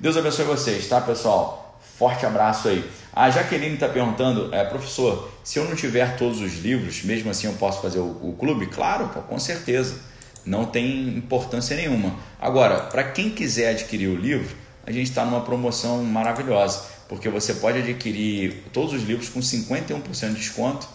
Deus 0.01 0.17
abençoe 0.17 0.45
vocês, 0.45 0.87
tá, 0.89 1.01
pessoal? 1.01 1.81
Forte 1.97 2.27
abraço 2.27 2.69
aí. 2.69 2.85
A 3.15 3.31
Jaqueline 3.31 3.75
está 3.75 3.89
perguntando, 3.89 4.53
é, 4.53 4.65
professor, 4.65 5.31
se 5.45 5.59
eu 5.59 5.65
não 5.67 5.77
tiver 5.77 6.17
todos 6.17 6.41
os 6.41 6.59
livros, 6.59 7.05
mesmo 7.05 7.31
assim 7.31 7.47
eu 7.47 7.53
posso 7.55 7.81
fazer 7.81 8.01
o, 8.01 8.09
o 8.23 8.37
clube? 8.39 8.67
Claro, 8.67 9.09
com 9.09 9.39
certeza. 9.39 10.12
Não 10.45 10.65
tem 10.65 11.09
importância 11.09 11.77
nenhuma. 11.77 12.17
Agora, 12.41 12.81
para 12.81 13.05
quem 13.05 13.31
quiser 13.31 13.71
adquirir 13.71 14.09
o 14.09 14.17
livro, 14.17 14.57
a 14.85 14.91
gente 14.91 15.09
está 15.09 15.25
numa 15.25 15.43
promoção 15.43 16.03
maravilhosa, 16.03 16.83
porque 17.09 17.29
você 17.29 17.55
pode 17.55 17.79
adquirir 17.79 18.65
todos 18.73 18.93
os 18.93 19.03
livros 19.03 19.29
com 19.29 19.41
51% 19.41 20.29
de 20.29 20.35
desconto. 20.35 20.89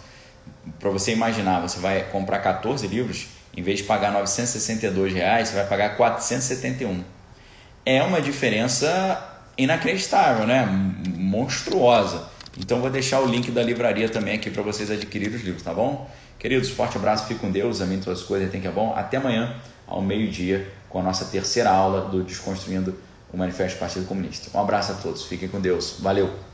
Para 0.80 0.90
você 0.90 1.14
imaginar, 1.14 1.62
você 1.62 1.80
vai 1.80 2.04
comprar 2.10 2.40
14 2.40 2.86
livros, 2.88 3.28
em 3.56 3.62
vez 3.62 3.80
de 3.80 3.86
pagar 3.86 4.12
962 4.12 5.14
reais, 5.14 5.48
você 5.50 5.56
vai 5.56 5.66
pagar 5.66 5.96
471. 5.96 7.04
É 7.86 8.04
uma 8.04 8.22
diferença 8.22 9.36
inacreditável, 9.58 10.46
né? 10.46 10.66
Monstruosa. 11.16 12.28
Então 12.60 12.82
vou 12.82 12.90
deixar 12.90 13.22
o 13.22 13.26
link 13.26 13.50
da 13.52 13.64
livraria 13.64 14.10
também 14.10 14.36
aqui 14.36 14.50
para 14.50 14.62
vocês 14.62 14.92
adquirirem 14.92 15.36
os 15.36 15.44
livros, 15.44 15.64
tá 15.64 15.74
bom? 15.74 16.10
Queridos, 16.40 16.70
forte 16.70 16.98
abraço, 16.98 17.26
fique 17.26 17.40
com 17.40 17.52
Deus, 17.52 17.82
amém 17.82 18.00
todas 18.00 18.20
as 18.20 18.26
coisas, 18.26 18.52
tem 18.52 18.62
que 18.62 18.68
é 18.68 18.72
bom. 18.72 18.94
Até 18.96 19.18
amanhã, 19.18 19.56
ao 19.88 20.02
meio-dia, 20.02 20.68
com 20.90 21.00
a 21.00 21.04
nossa 21.04 21.26
terceira 21.26 21.70
aula 21.70 22.10
do 22.10 22.24
Desconstruindo 22.24 22.96
o 23.34 23.38
Manifesto 23.38 23.78
do 23.78 23.80
Partido 23.80 24.06
Comunista. 24.06 24.56
Um 24.56 24.62
abraço 24.62 24.92
a 24.92 24.96
todos, 24.96 25.26
fiquem 25.26 25.50
com 25.50 25.60
Deus, 25.60 25.98
valeu! 26.00 26.47